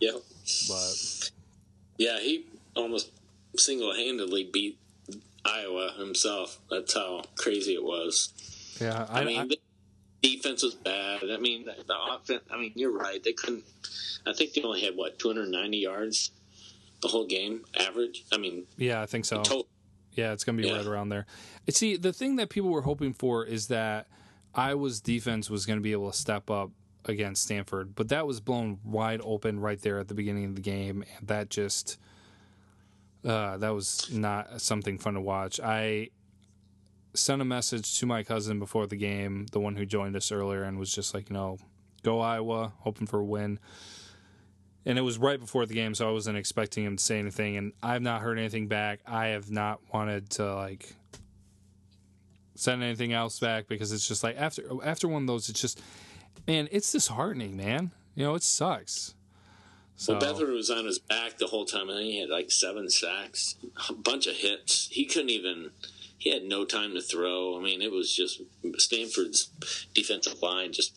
Yeah. 0.00 0.18
But 0.68 1.30
Yeah, 1.98 2.18
he 2.18 2.46
almost 2.76 3.10
single 3.56 3.94
handedly 3.94 4.48
beat 4.52 4.78
Iowa 5.44 5.92
himself. 5.96 6.58
That's 6.70 6.94
how 6.94 7.22
crazy 7.36 7.74
it 7.74 7.82
was. 7.84 8.32
yeah, 8.80 9.06
I, 9.10 9.24
mean, 9.24 9.48
the 9.48 9.58
defense 10.22 10.62
was 10.62 10.74
bad. 10.74 11.22
I 11.30 11.36
mean, 11.36 11.64
the, 11.66 11.74
the 11.86 11.94
offense. 12.12 12.42
I 12.50 12.56
mean, 12.58 12.72
you're 12.74 12.96
right. 12.96 13.22
They 13.22 13.32
couldn't. 13.32 13.64
I 14.26 14.32
think 14.32 14.54
they 14.54 14.62
only 14.62 14.80
had 14.80 14.96
what 14.96 15.18
290 15.18 15.76
yards 15.76 16.30
the 17.02 17.08
whole 17.08 17.26
game 17.26 17.64
average. 17.78 18.24
I 18.32 18.38
mean, 18.38 18.64
yeah, 18.76 19.02
I 19.02 19.06
think 19.06 19.24
so. 19.26 19.36
total. 19.38 19.68
Yeah, 20.12 20.32
it's 20.32 20.44
going 20.44 20.56
to 20.56 20.62
be 20.62 20.68
Yeah. 20.68 20.76
right 20.76 20.86
around 20.86 21.08
there. 21.08 21.26
See, 21.68 21.96
the 21.96 22.12
thing 22.12 22.36
that 22.36 22.48
people 22.48 22.70
were 22.70 22.82
hoping 22.82 23.12
for 23.12 23.44
is 23.44 23.66
that 23.66 24.06
Iowa's 24.54 25.00
defense 25.00 25.50
was 25.50 25.66
going 25.66 25.78
to 25.78 25.82
be 25.82 25.92
able 25.92 26.10
to 26.10 26.16
step 26.16 26.50
up 26.50 26.70
against 27.04 27.42
Stanford, 27.42 27.94
but 27.96 28.08
that 28.08 28.26
was 28.26 28.40
blown 28.40 28.78
wide 28.84 29.20
open 29.24 29.58
right 29.60 29.80
there 29.82 29.98
at 29.98 30.08
the 30.08 30.14
beginning 30.14 30.44
of 30.46 30.54
the 30.54 30.62
game, 30.62 31.04
and 31.18 31.28
that 31.28 31.50
just 31.50 31.98
uh, 33.24 33.56
that 33.58 33.70
was 33.70 34.10
not 34.12 34.60
something 34.60 34.98
fun 34.98 35.14
to 35.14 35.20
watch. 35.20 35.60
I 35.60 36.10
sent 37.14 37.40
a 37.40 37.44
message 37.44 37.98
to 38.00 38.06
my 38.06 38.22
cousin 38.22 38.58
before 38.58 38.86
the 38.86 38.96
game, 38.96 39.46
the 39.52 39.60
one 39.60 39.76
who 39.76 39.86
joined 39.86 40.16
us 40.16 40.30
earlier, 40.30 40.64
and 40.64 40.78
was 40.78 40.92
just 40.94 41.14
like, 41.14 41.30
you 41.30 41.34
know, 41.34 41.58
go 42.02 42.20
Iowa, 42.20 42.72
hoping 42.80 43.06
for 43.06 43.20
a 43.20 43.24
win. 43.24 43.58
And 44.86 44.98
it 44.98 45.02
was 45.02 45.16
right 45.16 45.40
before 45.40 45.64
the 45.64 45.72
game, 45.74 45.94
so 45.94 46.08
I 46.08 46.12
wasn't 46.12 46.36
expecting 46.36 46.84
him 46.84 46.96
to 46.96 47.02
say 47.02 47.18
anything. 47.18 47.56
And 47.56 47.72
I've 47.82 48.02
not 48.02 48.20
heard 48.20 48.38
anything 48.38 48.68
back. 48.68 49.00
I 49.06 49.28
have 49.28 49.50
not 49.50 49.80
wanted 49.92 50.28
to 50.30 50.54
like 50.54 50.94
send 52.54 52.82
anything 52.82 53.12
else 53.12 53.40
back 53.40 53.66
because 53.66 53.92
it's 53.92 54.06
just 54.06 54.22
like 54.22 54.36
after 54.36 54.62
after 54.84 55.08
one 55.08 55.22
of 55.22 55.26
those, 55.26 55.48
it's 55.48 55.60
just 55.60 55.80
man, 56.46 56.68
it's 56.70 56.92
disheartening, 56.92 57.56
man. 57.56 57.92
You 58.14 58.24
know, 58.24 58.34
it 58.34 58.42
sucks. 58.42 59.14
So 59.96 60.18
Well, 60.18 60.22
Beathard 60.22 60.52
was 60.52 60.70
on 60.70 60.86
his 60.86 60.98
back 60.98 61.38
the 61.38 61.46
whole 61.46 61.64
time, 61.64 61.88
and 61.88 62.00
he 62.00 62.20
had 62.20 62.28
like 62.28 62.50
seven 62.50 62.90
sacks, 62.90 63.56
a 63.88 63.92
bunch 63.92 64.26
of 64.26 64.34
hits. 64.34 64.88
He 64.90 65.04
couldn't 65.04 65.30
even. 65.30 65.70
He 66.18 66.30
had 66.32 66.44
no 66.44 66.64
time 66.64 66.94
to 66.94 67.02
throw. 67.02 67.58
I 67.58 67.62
mean, 67.62 67.82
it 67.82 67.92
was 67.92 68.14
just 68.14 68.40
Stanford's 68.78 69.50
defensive 69.92 70.40
line 70.42 70.72
just 70.72 70.94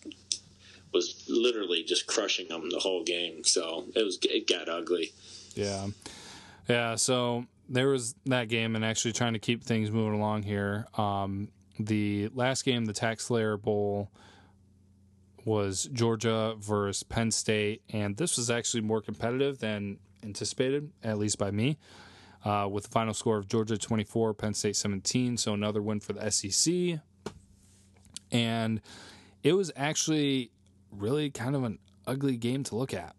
was 0.94 1.26
literally 1.28 1.84
just 1.84 2.08
crushing 2.08 2.48
them 2.48 2.70
the 2.70 2.80
whole 2.80 3.04
game. 3.04 3.44
So 3.44 3.86
it 3.94 4.04
was 4.04 4.20
it 4.24 4.48
got 4.48 4.70
ugly. 4.70 5.12
Yeah. 5.54 5.88
Yeah, 6.68 6.96
so 6.96 7.46
there 7.70 7.88
was 7.88 8.16
that 8.26 8.50
game 8.50 8.76
and 8.76 8.84
actually 8.84 9.14
trying 9.14 9.34
to 9.34 9.40
keep 9.40 9.64
things 9.64 9.92
moving 9.92 10.20
along 10.20 10.44
here. 10.44 10.88
Um, 10.98 11.50
the 11.80 12.30
last 12.34 12.66
game, 12.66 12.86
the 12.86 12.94
Tax 12.94 13.26
Slayer 13.26 13.58
Bowl, 13.58 14.10
was 15.48 15.90
Georgia 15.94 16.56
versus 16.60 17.04
Penn 17.04 17.32
State, 17.32 17.82
and 17.90 18.18
this 18.18 18.38
was 18.38 18.50
actually 18.50 18.82
more 18.82 19.02
competitive 19.02 19.60
than 19.60 19.98
anticipated, 20.22 20.92
at 21.02 21.18
least 21.18 21.38
by 21.40 21.52
me. 21.52 21.78
Uh, 22.46 22.68
with 22.70 22.84
the 22.84 22.90
final 22.90 23.14
score 23.14 23.38
of 23.38 23.48
Georgia 23.48 23.78
24, 23.78 24.34
Penn 24.34 24.54
State 24.54 24.76
17, 24.76 25.38
so 25.38 25.54
another 25.54 25.82
win 25.82 26.00
for 26.00 26.14
the 26.14 26.30
SEC. 26.30 27.00
And 28.32 28.82
it 29.42 29.54
was 29.54 29.72
actually 29.76 30.52
really 30.92 31.30
kind 31.32 31.56
of 31.56 31.64
an 31.64 31.80
ugly 32.06 32.38
game 32.38 32.64
to 32.66 32.76
look 32.76 32.94
at 32.94 33.16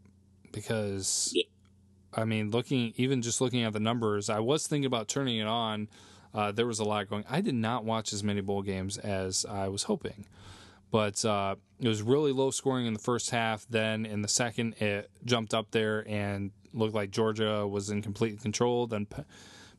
because 0.53 1.35
I 2.15 2.25
mean, 2.25 2.51
looking 2.51 2.93
even 2.97 3.23
just 3.23 3.41
looking 3.41 3.63
at 3.63 3.73
the 3.73 3.81
numbers, 3.81 4.31
I 4.31 4.41
was 4.41 4.67
thinking 4.67 4.87
about 4.87 5.09
turning 5.09 5.39
it 5.39 5.47
on. 5.47 5.89
Uh, 6.35 6.53
there 6.53 6.67
was 6.67 6.79
a 6.79 6.85
lot 6.85 7.09
going. 7.09 7.25
I 7.29 7.41
did 7.41 7.55
not 7.55 7.85
watch 7.85 8.13
as 8.13 8.23
many 8.23 8.41
bowl 8.41 8.63
games 8.63 8.99
as 8.99 9.47
I 9.47 9.69
was 9.69 9.85
hoping, 9.85 10.27
but 10.91 11.25
uh, 11.25 11.57
it 11.81 11.89
was 11.89 12.03
really 12.03 12.33
low 12.33 12.51
scoring 12.51 12.87
in 12.87 12.93
the 12.93 12.99
first 12.99 13.31
half. 13.31 13.67
Then 13.69 14.07
in 14.07 14.23
the 14.23 14.29
second, 14.29 14.75
it 14.81 15.11
jumped 15.25 15.55
up 15.55 15.71
there 15.71 16.09
and 16.09 16.51
looked 16.73 16.95
like 16.95 17.11
Georgia 17.11 17.67
was 17.67 17.91
in 17.91 18.03
complete 18.03 18.41
control. 18.41 18.87
Then 18.87 19.07
Pe- 19.07 19.25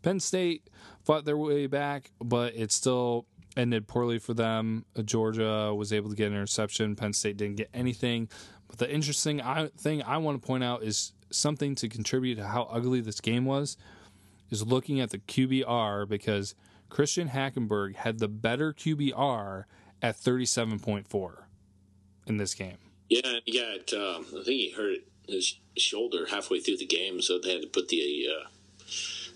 Penn 0.01 0.19
State 0.19 0.69
fought 1.03 1.25
their 1.25 1.37
way 1.37 1.67
back, 1.67 2.11
but 2.19 2.55
it 2.55 2.71
still 2.71 3.25
ended 3.57 3.87
poorly 3.87 4.19
for 4.19 4.33
them. 4.33 4.85
Georgia 5.03 5.73
was 5.73 5.91
able 5.91 6.09
to 6.09 6.15
get 6.15 6.27
an 6.27 6.33
interception. 6.33 6.95
Penn 6.95 7.13
State 7.13 7.37
didn't 7.37 7.57
get 7.57 7.69
anything. 7.73 8.29
But 8.67 8.77
the 8.77 8.91
interesting 8.91 9.41
thing 9.77 10.03
I 10.03 10.17
want 10.17 10.41
to 10.41 10.45
point 10.45 10.63
out 10.63 10.83
is 10.83 11.13
something 11.31 11.75
to 11.75 11.89
contribute 11.89 12.35
to 12.35 12.47
how 12.47 12.63
ugly 12.63 13.01
this 13.01 13.19
game 13.19 13.45
was 13.45 13.77
is 14.49 14.65
looking 14.65 14.99
at 14.99 15.09
the 15.09 15.19
QBR 15.19 16.07
because 16.07 16.55
Christian 16.89 17.29
Hackenberg 17.29 17.95
had 17.95 18.19
the 18.19 18.27
better 18.27 18.73
QBR 18.73 19.65
at 20.01 20.15
37.4 20.15 21.31
in 22.27 22.37
this 22.37 22.53
game. 22.53 22.77
Yeah, 23.09 23.39
he 23.45 23.57
got. 23.59 23.93
Um, 23.93 24.25
I 24.29 24.43
think 24.43 24.45
he 24.45 24.73
hurt 24.75 24.99
his 25.27 25.59
shoulder 25.77 26.27
halfway 26.29 26.59
through 26.59 26.77
the 26.77 26.85
game, 26.85 27.21
so 27.21 27.39
they 27.39 27.53
had 27.53 27.61
to 27.63 27.67
put 27.67 27.87
the 27.89 28.27
uh, 28.29 28.47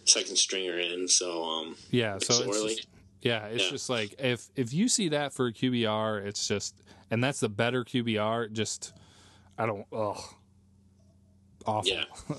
second 0.06 0.36
stringer 0.38 0.78
in. 0.80 1.08
So 1.08 1.44
um, 1.44 1.76
Yeah, 1.90 2.18
so 2.20 2.44
it's 2.44 2.62
just, 2.76 2.88
yeah, 3.22 3.46
it's 3.48 3.64
Yeah. 3.64 3.70
just 3.72 3.90
like 3.90 4.16
if 4.20 4.48
if 4.56 4.74
you 4.74 4.88
see 4.88 5.10
that 5.10 5.34
for 5.34 5.48
a 5.48 5.54
QBR, 5.54 6.24
it's 6.26 6.48
just 6.48 6.76
and 7.10 7.24
that's 7.24 7.40
the 7.40 7.50
better 7.50 7.84
QBR. 7.84 8.52
Just 8.52 8.94
I 9.58 9.66
don't 9.66 9.86
ugh 9.92 10.22
awful. 11.66 11.92
Yeah. 11.92 12.04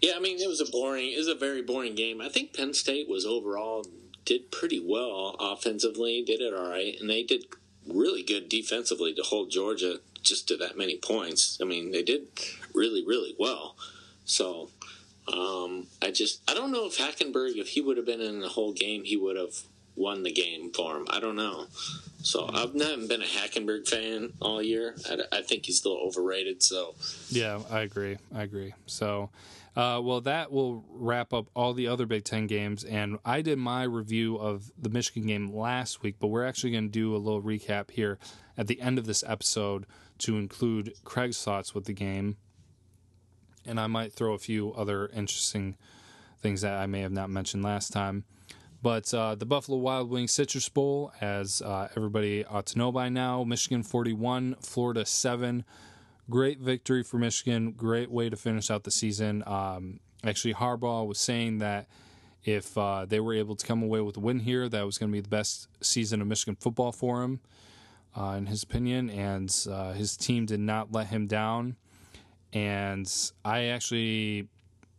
Yeah, 0.00 0.12
I 0.16 0.20
mean 0.20 0.38
it 0.40 0.48
was 0.48 0.62
a 0.62 0.70
boring. 0.70 1.12
It 1.12 1.18
was 1.18 1.28
a 1.28 1.34
very 1.34 1.60
boring 1.60 1.94
game. 1.94 2.22
I 2.22 2.30
think 2.30 2.54
Penn 2.56 2.72
State 2.72 3.10
was 3.10 3.26
overall 3.26 3.84
did 4.24 4.50
pretty 4.50 4.80
well 4.80 5.36
offensively. 5.38 6.22
Did 6.22 6.40
it 6.40 6.54
all 6.54 6.68
right, 6.68 6.96
and 7.00 7.08
they 7.08 7.22
did 7.22 7.46
really 7.86 8.22
good 8.22 8.48
defensively 8.48 9.14
to 9.14 9.22
hold 9.22 9.50
Georgia 9.50 10.00
just 10.22 10.48
to 10.48 10.56
that 10.56 10.76
many 10.78 10.96
points. 10.96 11.58
I 11.60 11.64
mean 11.64 11.92
they 11.92 12.02
did 12.02 12.28
really 12.74 13.04
really 13.04 13.34
well. 13.38 13.76
So 14.24 14.70
um, 15.32 15.86
I 16.02 16.10
just 16.10 16.40
I 16.50 16.54
don't 16.54 16.72
know 16.72 16.86
if 16.86 16.98
Hackenberg 16.98 17.56
if 17.56 17.68
he 17.68 17.80
would 17.80 17.96
have 17.96 18.06
been 18.06 18.20
in 18.20 18.40
the 18.40 18.48
whole 18.48 18.72
game 18.72 19.04
he 19.04 19.16
would 19.16 19.36
have 19.36 19.54
won 19.96 20.22
the 20.22 20.32
game 20.32 20.70
for 20.72 20.96
him. 20.96 21.06
I 21.10 21.20
don't 21.20 21.36
know. 21.36 21.66
So 22.22 22.48
I've 22.52 22.74
not 22.74 23.06
been 23.06 23.22
a 23.22 23.26
Hackenberg 23.26 23.86
fan 23.86 24.32
all 24.40 24.62
year. 24.62 24.94
I, 25.08 25.38
I 25.38 25.42
think 25.42 25.66
he's 25.66 25.78
still 25.78 25.98
overrated. 25.98 26.62
So 26.62 26.94
Yeah, 27.28 27.60
I 27.70 27.80
agree. 27.80 28.16
I 28.34 28.42
agree. 28.42 28.72
So, 28.86 29.30
uh, 29.76 30.00
well, 30.02 30.20
that 30.20 30.52
will 30.52 30.84
wrap 30.88 31.32
up 31.32 31.48
all 31.54 31.74
the 31.74 31.88
other 31.88 32.06
Big 32.06 32.24
Ten 32.24 32.46
games. 32.46 32.84
And 32.84 33.18
I 33.24 33.42
did 33.42 33.58
my 33.58 33.82
review 33.82 34.36
of 34.36 34.70
the 34.78 34.88
Michigan 34.88 35.26
game 35.26 35.52
last 35.52 36.02
week, 36.02 36.16
but 36.20 36.28
we're 36.28 36.46
actually 36.46 36.72
going 36.72 36.84
to 36.84 36.90
do 36.90 37.14
a 37.14 37.18
little 37.18 37.42
recap 37.42 37.90
here 37.90 38.18
at 38.56 38.68
the 38.68 38.80
end 38.80 38.98
of 38.98 39.06
this 39.06 39.24
episode 39.26 39.86
to 40.18 40.38
include 40.38 40.94
Craig's 41.02 41.42
thoughts 41.42 41.74
with 41.74 41.86
the 41.86 41.92
game. 41.92 42.36
And 43.66 43.80
I 43.80 43.88
might 43.88 44.12
throw 44.12 44.34
a 44.34 44.38
few 44.38 44.72
other 44.74 45.08
interesting 45.08 45.76
things 46.40 46.60
that 46.60 46.74
I 46.74 46.86
may 46.86 47.00
have 47.00 47.12
not 47.12 47.30
mentioned 47.30 47.64
last 47.64 47.92
time. 47.92 48.24
But 48.80 49.12
uh, 49.14 49.34
the 49.34 49.46
Buffalo 49.46 49.78
Wild 49.78 50.10
Wings 50.10 50.30
Citrus 50.30 50.68
Bowl, 50.68 51.10
as 51.20 51.62
uh, 51.62 51.88
everybody 51.96 52.44
ought 52.44 52.66
to 52.66 52.78
know 52.78 52.92
by 52.92 53.08
now, 53.08 53.42
Michigan 53.42 53.82
41, 53.82 54.56
Florida 54.60 55.06
7 55.06 55.64
great 56.30 56.58
victory 56.58 57.02
for 57.02 57.18
Michigan. 57.18 57.72
Great 57.72 58.10
way 58.10 58.28
to 58.28 58.36
finish 58.36 58.70
out 58.70 58.84
the 58.84 58.90
season. 58.90 59.42
Um, 59.46 60.00
actually, 60.24 60.54
Harbaugh 60.54 61.06
was 61.06 61.18
saying 61.18 61.58
that 61.58 61.86
if 62.44 62.76
uh, 62.76 63.06
they 63.06 63.20
were 63.20 63.34
able 63.34 63.56
to 63.56 63.66
come 63.66 63.82
away 63.82 64.00
with 64.00 64.16
a 64.16 64.20
win 64.20 64.40
here, 64.40 64.68
that 64.68 64.84
was 64.84 64.98
going 64.98 65.10
to 65.10 65.12
be 65.12 65.20
the 65.20 65.28
best 65.28 65.68
season 65.80 66.20
of 66.20 66.26
Michigan 66.26 66.56
football 66.56 66.92
for 66.92 67.22
him, 67.22 67.40
uh, 68.16 68.34
in 68.36 68.46
his 68.46 68.62
opinion. 68.62 69.10
And 69.10 69.54
uh, 69.70 69.92
his 69.92 70.16
team 70.16 70.46
did 70.46 70.60
not 70.60 70.92
let 70.92 71.08
him 71.08 71.26
down. 71.26 71.76
And 72.52 73.10
I 73.44 73.64
actually, 73.64 74.48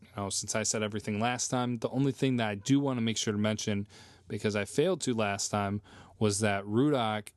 you 0.02 0.10
know, 0.18 0.30
since 0.30 0.56
I 0.56 0.64
said 0.64 0.84
everything 0.84 1.20
last 1.20 1.50
time, 1.50 1.78
the 1.78 1.90
only 1.90 2.12
thing 2.12 2.38
that 2.38 2.50
I 2.50 2.56
do 2.56 2.80
want 2.80 2.98
to 2.98 3.02
make 3.02 3.18
sure 3.18 3.32
to 3.32 3.40
mention, 3.40 3.88
because 4.28 4.56
I 4.56 4.66
failed 4.66 5.02
to 5.02 5.14
last 5.14 5.50
time, 5.50 5.82
was 6.20 6.40
that 6.40 6.64
Rudock 6.66 7.30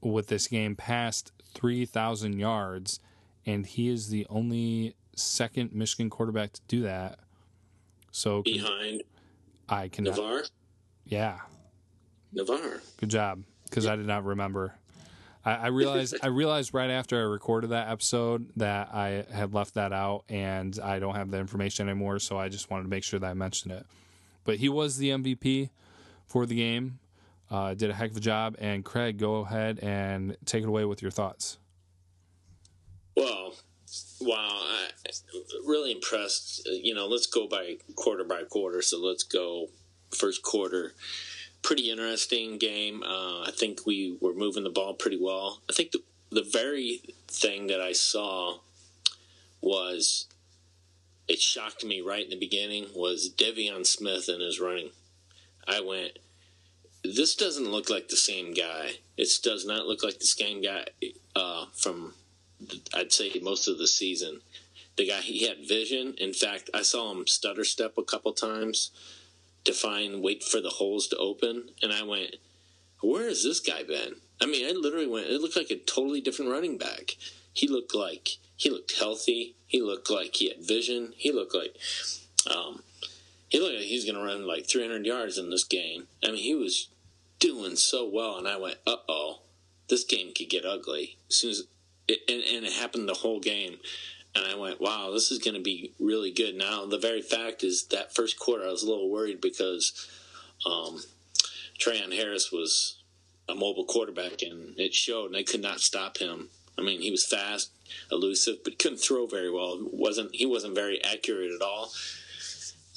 with 0.00 0.28
this 0.28 0.48
game 0.48 0.74
passed 0.74 1.32
3,000 1.54 2.38
yards 2.38 3.00
and 3.46 3.66
he 3.66 3.88
is 3.88 4.08
the 4.08 4.26
only 4.30 4.94
second 5.16 5.72
Michigan 5.72 6.10
quarterback 6.10 6.52
to 6.54 6.60
do 6.68 6.82
that. 6.82 7.18
So 8.10 8.42
behind 8.42 9.02
I 9.68 9.88
can 9.88 10.04
Navarre, 10.04 10.44
Yeah, 11.04 11.38
Navarre. 12.32 12.80
good 12.98 13.08
job. 13.10 13.42
Because 13.64 13.86
I 13.86 13.94
did 13.94 14.06
not 14.06 14.24
remember. 14.24 14.74
I, 15.44 15.52
I 15.54 15.66
realized 15.68 16.16
I 16.22 16.26
realized 16.26 16.74
right 16.74 16.90
after 16.90 17.16
I 17.18 17.22
recorded 17.22 17.70
that 17.70 17.88
episode 17.88 18.50
that 18.56 18.92
I 18.92 19.24
had 19.32 19.54
left 19.54 19.74
that 19.74 19.92
out, 19.92 20.24
and 20.28 20.76
I 20.82 20.98
don't 20.98 21.14
have 21.14 21.30
the 21.30 21.38
information 21.38 21.88
anymore. 21.88 22.18
So 22.18 22.36
I 22.36 22.48
just 22.48 22.68
wanted 22.70 22.84
to 22.84 22.88
make 22.88 23.04
sure 23.04 23.20
that 23.20 23.30
I 23.30 23.34
mentioned 23.34 23.72
it. 23.72 23.86
But 24.44 24.56
he 24.56 24.68
was 24.68 24.96
the 24.96 25.10
MVP 25.10 25.70
for 26.26 26.46
the 26.46 26.56
game. 26.56 26.98
Uh, 27.48 27.74
did 27.74 27.90
a 27.90 27.94
heck 27.94 28.10
of 28.10 28.16
a 28.16 28.20
job. 28.20 28.56
And 28.58 28.84
Craig, 28.84 29.18
go 29.18 29.36
ahead 29.36 29.78
and 29.80 30.36
take 30.46 30.62
it 30.64 30.68
away 30.68 30.84
with 30.84 31.00
your 31.02 31.10
thoughts. 31.10 31.58
Well, 33.16 33.54
Wow, 34.20 34.60
I, 34.62 34.90
really 35.66 35.92
impressed. 35.92 36.66
You 36.66 36.94
know, 36.94 37.06
let's 37.06 37.26
go 37.26 37.48
by 37.48 37.76
quarter 37.96 38.22
by 38.22 38.44
quarter. 38.44 38.82
So 38.82 39.00
let's 39.00 39.22
go 39.22 39.68
first 40.16 40.42
quarter. 40.42 40.92
Pretty 41.62 41.90
interesting 41.90 42.58
game. 42.58 43.02
Uh, 43.02 43.42
I 43.42 43.50
think 43.52 43.86
we 43.86 44.16
were 44.20 44.34
moving 44.34 44.62
the 44.62 44.70
ball 44.70 44.94
pretty 44.94 45.18
well. 45.20 45.60
I 45.68 45.72
think 45.72 45.90
the, 45.90 46.02
the 46.30 46.42
very 46.42 47.02
thing 47.26 47.66
that 47.66 47.80
I 47.80 47.92
saw 47.92 48.58
was 49.60 50.26
it 51.26 51.40
shocked 51.40 51.84
me 51.84 52.00
right 52.00 52.24
in 52.24 52.30
the 52.30 52.38
beginning 52.38 52.86
was 52.94 53.30
De'Veon 53.36 53.86
Smith 53.86 54.28
and 54.28 54.40
his 54.40 54.60
running. 54.60 54.90
I 55.66 55.80
went, 55.80 56.18
this 57.02 57.34
doesn't 57.34 57.70
look 57.70 57.90
like 57.90 58.08
the 58.08 58.16
same 58.16 58.54
guy. 58.54 58.92
It 59.16 59.28
does 59.42 59.66
not 59.66 59.86
look 59.86 60.02
like 60.02 60.18
the 60.18 60.26
same 60.26 60.62
guy 60.62 60.86
uh, 61.34 61.66
from, 61.74 62.14
I'd 62.94 63.12
say, 63.12 63.32
most 63.42 63.68
of 63.68 63.78
the 63.78 63.86
season. 63.86 64.40
The 64.96 65.06
guy, 65.06 65.20
he 65.20 65.46
had 65.46 65.66
vision. 65.66 66.14
In 66.18 66.32
fact, 66.32 66.70
I 66.74 66.82
saw 66.82 67.12
him 67.12 67.26
stutter 67.26 67.64
step 67.64 67.96
a 67.96 68.02
couple 68.02 68.32
times 68.32 68.90
to 69.64 69.72
find, 69.72 70.22
wait 70.22 70.42
for 70.42 70.60
the 70.60 70.70
holes 70.70 71.08
to 71.08 71.16
open. 71.16 71.70
And 71.82 71.92
I 71.92 72.02
went, 72.02 72.36
where 73.00 73.28
has 73.28 73.42
this 73.42 73.60
guy 73.60 73.82
been? 73.82 74.16
I 74.40 74.46
mean, 74.46 74.66
I 74.66 74.72
literally 74.72 75.06
went, 75.06 75.26
it 75.26 75.40
looked 75.40 75.56
like 75.56 75.70
a 75.70 75.76
totally 75.76 76.20
different 76.20 76.50
running 76.50 76.78
back. 76.78 77.16
He 77.52 77.68
looked 77.68 77.94
like, 77.94 78.36
he 78.56 78.70
looked 78.70 78.98
healthy. 78.98 79.54
He 79.66 79.80
looked 79.80 80.10
like 80.10 80.34
he 80.34 80.48
had 80.48 80.64
vision. 80.64 81.14
He 81.16 81.32
looked 81.32 81.54
like, 81.54 81.76
um, 82.54 82.82
he 83.48 83.58
looked 83.58 83.76
like 83.76 83.84
he's 83.84 84.04
going 84.04 84.16
to 84.16 84.22
run 84.24 84.46
like 84.46 84.68
300 84.68 85.04
yards 85.04 85.36
in 85.36 85.50
this 85.50 85.64
game. 85.64 86.06
I 86.24 86.28
mean, 86.28 86.36
he 86.36 86.54
was 86.54 86.88
doing 87.40 87.74
so 87.74 88.08
well, 88.08 88.38
and 88.38 88.46
I 88.46 88.56
went, 88.56 88.78
"Uh 88.86 88.96
oh, 89.08 89.40
this 89.88 90.04
game 90.04 90.32
could 90.32 90.48
get 90.48 90.64
ugly." 90.64 91.16
As 91.28 91.36
soon 91.36 91.50
as 91.50 91.64
it, 92.12 92.20
and, 92.28 92.42
and 92.56 92.66
it 92.66 92.72
happened 92.72 93.08
the 93.08 93.14
whole 93.14 93.40
game, 93.40 93.78
and 94.34 94.44
I 94.46 94.56
went, 94.56 94.80
"Wow, 94.80 95.10
this 95.12 95.30
is 95.30 95.38
going 95.38 95.54
to 95.54 95.62
be 95.62 95.92
really 95.98 96.30
good." 96.30 96.54
Now, 96.54 96.86
the 96.86 96.98
very 96.98 97.22
fact 97.22 97.62
is 97.64 97.86
that 97.86 98.14
first 98.14 98.38
quarter, 98.38 98.64
I 98.64 98.70
was 98.70 98.82
a 98.82 98.88
little 98.88 99.10
worried 99.10 99.40
because 99.40 100.08
um, 100.66 101.02
Treon 101.78 102.14
Harris 102.14 102.52
was 102.52 102.96
a 103.48 103.54
mobile 103.54 103.84
quarterback, 103.84 104.42
and 104.42 104.78
it 104.78 104.94
showed, 104.94 105.26
and 105.26 105.34
they 105.34 105.44
could 105.44 105.62
not 105.62 105.80
stop 105.80 106.18
him. 106.18 106.48
I 106.78 106.82
mean, 106.82 107.00
he 107.02 107.10
was 107.10 107.26
fast, 107.26 107.72
elusive, 108.10 108.64
but 108.64 108.78
couldn't 108.78 108.98
throw 108.98 109.26
very 109.26 109.50
well. 109.50 109.78
wasn't 109.92 110.34
He 110.34 110.46
wasn't 110.46 110.74
very 110.74 111.02
accurate 111.04 111.52
at 111.52 111.62
all 111.62 111.92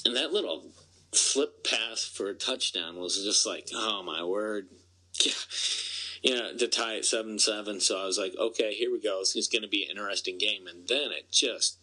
and 0.05 0.15
that 0.15 0.33
little 0.33 0.65
flip 1.13 1.63
pass 1.63 2.03
for 2.03 2.29
a 2.29 2.33
touchdown 2.33 2.97
was 2.97 3.23
just 3.23 3.45
like, 3.45 3.69
oh 3.73 4.03
my 4.03 4.23
word. 4.23 4.67
Yeah. 5.23 5.31
You 6.23 6.35
know, 6.35 6.55
to 6.57 6.67
tie 6.67 6.93
it 6.93 7.05
7 7.05 7.37
7. 7.37 7.79
So 7.81 8.01
I 8.01 8.05
was 8.05 8.17
like, 8.17 8.33
okay, 8.39 8.73
here 8.73 8.91
we 8.91 9.01
go. 9.01 9.19
It's 9.21 9.47
going 9.47 9.61
to 9.61 9.67
be 9.67 9.83
an 9.83 9.91
interesting 9.91 10.37
game. 10.37 10.67
And 10.67 10.87
then 10.87 11.11
it 11.11 11.29
just 11.31 11.77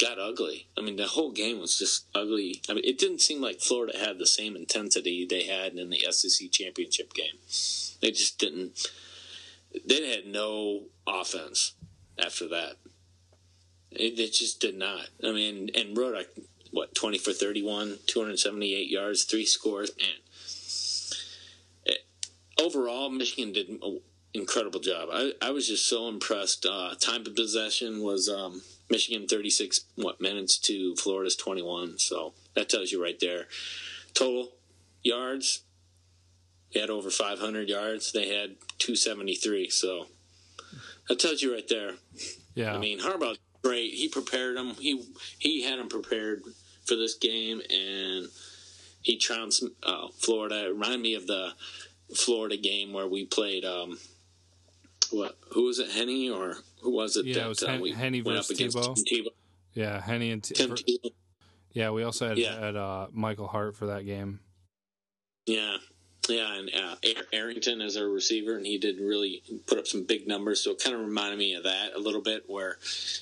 got 0.00 0.18
ugly. 0.18 0.68
I 0.76 0.80
mean, 0.80 0.96
the 0.96 1.06
whole 1.06 1.32
game 1.32 1.60
was 1.60 1.78
just 1.78 2.06
ugly. 2.14 2.62
I 2.68 2.74
mean, 2.74 2.84
it 2.84 2.98
didn't 2.98 3.20
seem 3.20 3.40
like 3.40 3.60
Florida 3.60 3.98
had 3.98 4.18
the 4.18 4.26
same 4.26 4.56
intensity 4.56 5.26
they 5.28 5.44
had 5.44 5.74
in 5.74 5.90
the 5.90 6.04
SEC 6.10 6.50
championship 6.50 7.12
game. 7.12 7.38
They 8.00 8.10
just 8.10 8.38
didn't. 8.38 8.88
They 9.86 10.10
had 10.10 10.26
no 10.26 10.84
offense 11.06 11.74
after 12.18 12.48
that. 12.48 12.76
It, 13.90 14.18
it 14.18 14.32
just 14.32 14.60
did 14.60 14.76
not. 14.76 15.08
I 15.22 15.32
mean, 15.32 15.70
and 15.74 15.96
Rudock 15.96 16.26
what 16.72 16.94
20 16.94 17.18
for 17.18 17.32
31 17.32 17.98
278 18.06 18.90
yards 18.90 19.24
three 19.24 19.44
scores 19.44 19.92
man 19.98 20.08
overall 22.60 23.10
michigan 23.10 23.52
did 23.52 23.68
an 23.68 24.00
incredible 24.34 24.80
job. 24.80 25.08
I, 25.12 25.32
I 25.42 25.50
was 25.50 25.68
just 25.68 25.88
so 25.88 26.08
impressed. 26.08 26.64
Uh, 26.64 26.94
time 26.98 27.26
of 27.26 27.34
possession 27.34 28.02
was 28.02 28.28
um, 28.28 28.62
michigan 28.90 29.26
36 29.26 29.84
what 29.96 30.20
minutes 30.20 30.58
to 30.58 30.94
florida's 30.96 31.36
21 31.36 31.98
so 31.98 32.34
that 32.54 32.68
tells 32.68 32.92
you 32.92 33.02
right 33.02 33.18
there. 33.20 33.46
Total 34.14 34.52
yards 35.02 35.62
they 36.72 36.80
had 36.80 36.88
over 36.88 37.10
500 37.10 37.68
yards. 37.68 38.12
They 38.12 38.28
had 38.28 38.56
273 38.78 39.70
so 39.70 40.06
that 41.08 41.18
tells 41.18 41.42
you 41.42 41.52
right 41.52 41.68
there. 41.68 41.92
Yeah. 42.54 42.74
I 42.74 42.78
mean 42.78 43.00
harbaugh 43.00 43.36
great. 43.62 43.94
He 43.94 44.08
prepared 44.08 44.56
them. 44.56 44.74
He 44.78 45.02
he 45.38 45.62
had 45.62 45.78
them 45.78 45.88
prepared 45.88 46.42
for 46.84 46.96
this 46.96 47.14
game, 47.14 47.62
and 47.70 48.28
he 49.00 49.16
trounced 49.16 49.64
uh, 49.82 50.08
Florida. 50.18 50.66
It 50.66 50.72
reminded 50.72 51.00
me 51.00 51.14
of 51.14 51.26
the 51.26 51.52
Florida 52.14 52.56
game 52.56 52.92
where 52.92 53.08
we 53.08 53.24
played. 53.26 53.64
Um, 53.64 53.98
what? 55.10 55.36
Who 55.52 55.64
was 55.64 55.78
it? 55.78 55.90
Henne 55.90 56.30
or 56.30 56.56
who 56.82 56.90
was 56.90 57.16
it? 57.16 57.26
Yeah, 57.26 57.34
that, 57.34 57.44
it 57.44 57.48
was 57.48 57.62
uh, 57.62 57.68
Hen- 57.68 57.86
Henne 57.92 58.24
versus 58.24 58.56
Tebow. 58.56 58.96
Tebow. 59.04 59.28
Yeah, 59.74 60.00
Henne 60.00 60.22
and 60.22 60.42
T- 60.42 60.54
Tim 60.54 60.70
Tebow. 60.70 61.12
Yeah, 61.72 61.90
we 61.90 62.02
also 62.02 62.28
had, 62.28 62.38
yeah. 62.38 62.58
had 62.58 62.76
uh, 62.76 63.06
Michael 63.12 63.46
Hart 63.48 63.76
for 63.76 63.86
that 63.86 64.04
game. 64.04 64.40
Yeah, 65.46 65.76
yeah, 66.28 66.54
and 66.54 66.70
uh, 66.74 66.94
Arrington 67.32 67.80
as 67.80 67.96
a 67.96 68.06
receiver, 68.06 68.56
and 68.56 68.66
he 68.66 68.78
did 68.78 69.00
really 69.00 69.42
put 69.66 69.78
up 69.78 69.86
some 69.86 70.04
big 70.04 70.28
numbers. 70.28 70.60
So 70.60 70.72
it 70.72 70.82
kind 70.82 70.94
of 70.94 71.02
reminded 71.02 71.38
me 71.38 71.54
of 71.54 71.64
that 71.64 71.94
a 71.96 71.98
little 71.98 72.20
bit, 72.20 72.44
where 72.46 72.76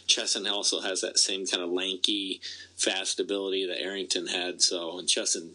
Chesson 0.06 0.46
also 0.46 0.80
has 0.80 1.00
that 1.00 1.18
same 1.18 1.46
kind 1.46 1.62
of 1.62 1.70
lanky, 1.70 2.40
fast 2.76 3.20
ability 3.20 3.66
that 3.66 3.80
Arrington 3.80 4.26
had. 4.26 4.60
So 4.60 4.98
and 4.98 5.08
Chesson 5.08 5.52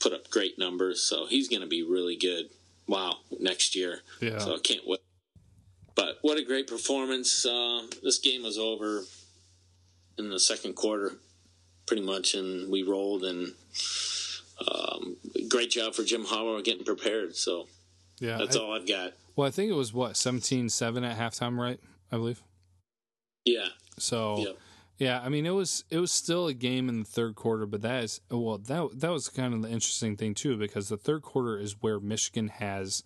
put 0.00 0.12
up 0.12 0.30
great 0.30 0.58
numbers, 0.58 1.02
so 1.02 1.26
he's 1.26 1.48
going 1.48 1.62
to 1.62 1.68
be 1.68 1.82
really 1.82 2.16
good. 2.16 2.48
Wow, 2.88 3.16
next 3.40 3.74
year. 3.74 4.00
Yeah. 4.20 4.38
So 4.38 4.54
I 4.54 4.58
can't 4.58 4.86
wait. 4.86 5.00
But 5.94 6.18
what 6.22 6.38
a 6.38 6.44
great 6.44 6.66
performance! 6.66 7.46
Uh, 7.46 7.86
this 8.02 8.18
game 8.18 8.42
was 8.42 8.58
over 8.58 9.02
in 10.18 10.30
the 10.30 10.38
second 10.38 10.74
quarter, 10.74 11.12
pretty 11.86 12.02
much, 12.02 12.34
and 12.34 12.70
we 12.70 12.82
rolled 12.82 13.24
and 13.24 13.54
um, 14.70 15.16
great 15.48 15.70
job 15.70 15.94
for 15.94 16.02
Jim 16.02 16.24
Harbaugh 16.24 16.62
getting 16.62 16.84
prepared. 16.84 17.34
So 17.34 17.66
yeah, 18.18 18.38
that's 18.38 18.56
I, 18.56 18.60
all 18.60 18.74
I've 18.74 18.86
got. 18.86 19.14
Well, 19.36 19.48
I 19.48 19.50
think 19.50 19.70
it 19.70 19.74
was 19.74 19.92
what 19.92 20.12
17-7 20.12 21.06
at 21.06 21.18
halftime, 21.18 21.58
right? 21.58 21.80
I 22.10 22.16
believe. 22.16 22.42
Yeah. 23.44 23.68
So. 23.98 24.38
Yep. 24.38 24.58
Yeah, 24.98 25.20
I 25.22 25.28
mean 25.28 25.44
it 25.44 25.50
was 25.50 25.84
it 25.90 25.98
was 25.98 26.10
still 26.10 26.46
a 26.46 26.54
game 26.54 26.88
in 26.88 27.00
the 27.00 27.04
third 27.04 27.34
quarter, 27.34 27.66
but 27.66 27.82
that 27.82 28.04
is 28.04 28.20
well 28.30 28.58
that 28.58 28.88
that 29.00 29.10
was 29.10 29.28
kind 29.28 29.52
of 29.52 29.62
the 29.62 29.68
interesting 29.68 30.16
thing 30.16 30.34
too 30.34 30.56
because 30.56 30.88
the 30.88 30.96
third 30.96 31.22
quarter 31.22 31.58
is 31.58 31.76
where 31.80 32.00
Michigan 32.00 32.48
has 32.48 33.02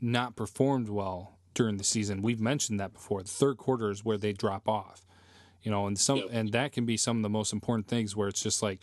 not 0.00 0.36
performed 0.36 0.88
well 0.88 1.38
during 1.54 1.78
the 1.78 1.84
season. 1.84 2.22
We've 2.22 2.40
mentioned 2.40 2.78
that 2.80 2.92
before. 2.92 3.22
The 3.22 3.28
third 3.28 3.56
quarter 3.56 3.90
is 3.90 4.04
where 4.04 4.18
they 4.18 4.32
drop 4.32 4.68
off. 4.68 5.06
You 5.62 5.70
know, 5.70 5.86
and 5.86 5.98
some 5.98 6.18
yep. 6.18 6.28
and 6.30 6.52
that 6.52 6.72
can 6.72 6.84
be 6.84 6.96
some 6.96 7.16
of 7.16 7.22
the 7.22 7.28
most 7.28 7.52
important 7.52 7.88
things 7.88 8.14
where 8.14 8.28
it's 8.28 8.42
just 8.42 8.62
like 8.62 8.80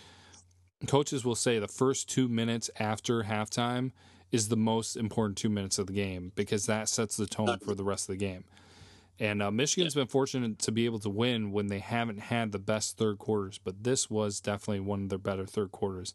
coaches 0.88 1.24
will 1.24 1.36
say 1.36 1.60
the 1.60 1.68
first 1.68 2.10
two 2.10 2.28
minutes 2.28 2.70
after 2.80 3.24
halftime 3.24 3.92
is 4.32 4.50
the 4.50 4.58
most 4.58 4.98
important 4.98 5.38
two 5.38 5.50
minutes 5.50 5.78
of 5.80 5.88
the 5.88 5.94
game 5.94 6.32
because 6.36 6.66
that 6.66 6.90
sets 6.90 7.16
the 7.16 7.28
tone 7.28 7.58
for 7.60 7.76
the 7.76 7.84
rest 7.84 8.10
of 8.10 8.14
the 8.14 8.26
game. 8.26 8.44
And 9.20 9.42
uh, 9.42 9.52
Michigan's 9.52 9.96
yeah. 9.96 10.02
been 10.02 10.08
fortunate 10.08 10.60
to 10.60 10.72
be 10.72 10.86
able 10.86 11.00
to 11.00 11.10
win 11.10 11.52
when 11.52 11.68
they 11.68 11.80
haven't 11.80 12.20
had 12.20 12.52
the 12.52 12.60
best 12.60 12.98
third 12.98 13.18
quarters, 13.18 13.60
but 13.64 13.84
this 13.84 14.10
was 14.10 14.42
definitely 14.42 14.82
one 14.82 15.04
of 15.04 15.10
their 15.10 15.18
better 15.18 15.46
third 15.46 15.72
quarters, 15.72 16.14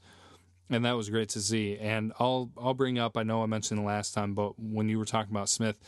and 0.69 0.85
that 0.85 0.93
was 0.93 1.09
great 1.09 1.31
to 1.31 1.41
see. 1.41 1.79
And 1.79 2.13
I'll 2.19 2.51
I'll 2.59 2.75
bring 2.75 2.99
up. 2.99 3.17
I 3.17 3.23
know 3.23 3.43
I 3.43 3.47
mentioned 3.47 3.81
the 3.81 3.85
last 3.85 4.13
time, 4.13 4.35
but 4.35 4.59
when 4.59 4.89
you 4.89 4.99
were 4.99 5.07
talking 5.07 5.33
about 5.33 5.49
Smith, 5.49 5.79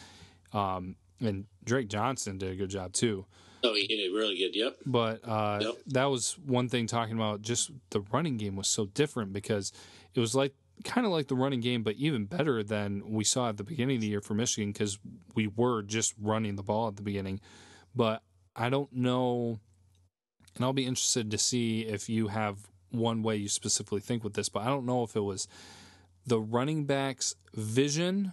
um, 0.54 0.96
and 1.20 1.44
Drake 1.64 1.88
Johnson 1.88 2.38
did 2.38 2.50
a 2.50 2.56
good 2.56 2.70
job 2.70 2.94
too. 2.94 3.26
Oh, 3.64 3.74
he 3.74 3.86
did 3.86 4.12
really 4.12 4.36
good. 4.36 4.56
Yep. 4.56 4.76
But 4.86 5.20
uh, 5.28 5.58
yep. 5.60 5.74
that 5.88 6.06
was 6.06 6.36
one 6.44 6.68
thing 6.68 6.86
talking 6.86 7.14
about 7.14 7.42
just 7.42 7.70
the 7.90 8.00
running 8.12 8.36
game 8.36 8.56
was 8.56 8.68
so 8.68 8.86
different 8.86 9.32
because 9.32 9.72
it 10.14 10.20
was 10.20 10.34
like 10.34 10.54
kind 10.84 11.06
of 11.06 11.12
like 11.12 11.28
the 11.28 11.36
running 11.36 11.60
game, 11.60 11.82
but 11.82 11.94
even 11.96 12.24
better 12.24 12.62
than 12.62 13.02
we 13.08 13.24
saw 13.24 13.48
at 13.48 13.56
the 13.56 13.64
beginning 13.64 13.96
of 13.96 14.00
the 14.00 14.08
year 14.08 14.20
for 14.20 14.34
Michigan 14.34 14.72
because 14.72 14.98
we 15.34 15.46
were 15.46 15.82
just 15.82 16.14
running 16.20 16.56
the 16.56 16.62
ball 16.62 16.88
at 16.88 16.96
the 16.96 17.02
beginning. 17.02 17.40
But 17.94 18.22
I 18.54 18.70
don't 18.70 18.92
know, 18.92 19.58
and 20.54 20.64
I'll 20.64 20.72
be 20.72 20.86
interested 20.86 21.30
to 21.30 21.38
see 21.38 21.82
if 21.82 22.08
you 22.08 22.28
have 22.28 22.58
one 22.90 23.22
way 23.22 23.36
you 23.36 23.48
specifically 23.48 24.00
think 24.00 24.22
with 24.22 24.34
this, 24.34 24.48
but 24.48 24.62
I 24.62 24.66
don't 24.66 24.86
know 24.86 25.02
if 25.02 25.16
it 25.16 25.20
was 25.20 25.48
the 26.26 26.40
running 26.40 26.84
back's 26.84 27.34
vision 27.54 28.32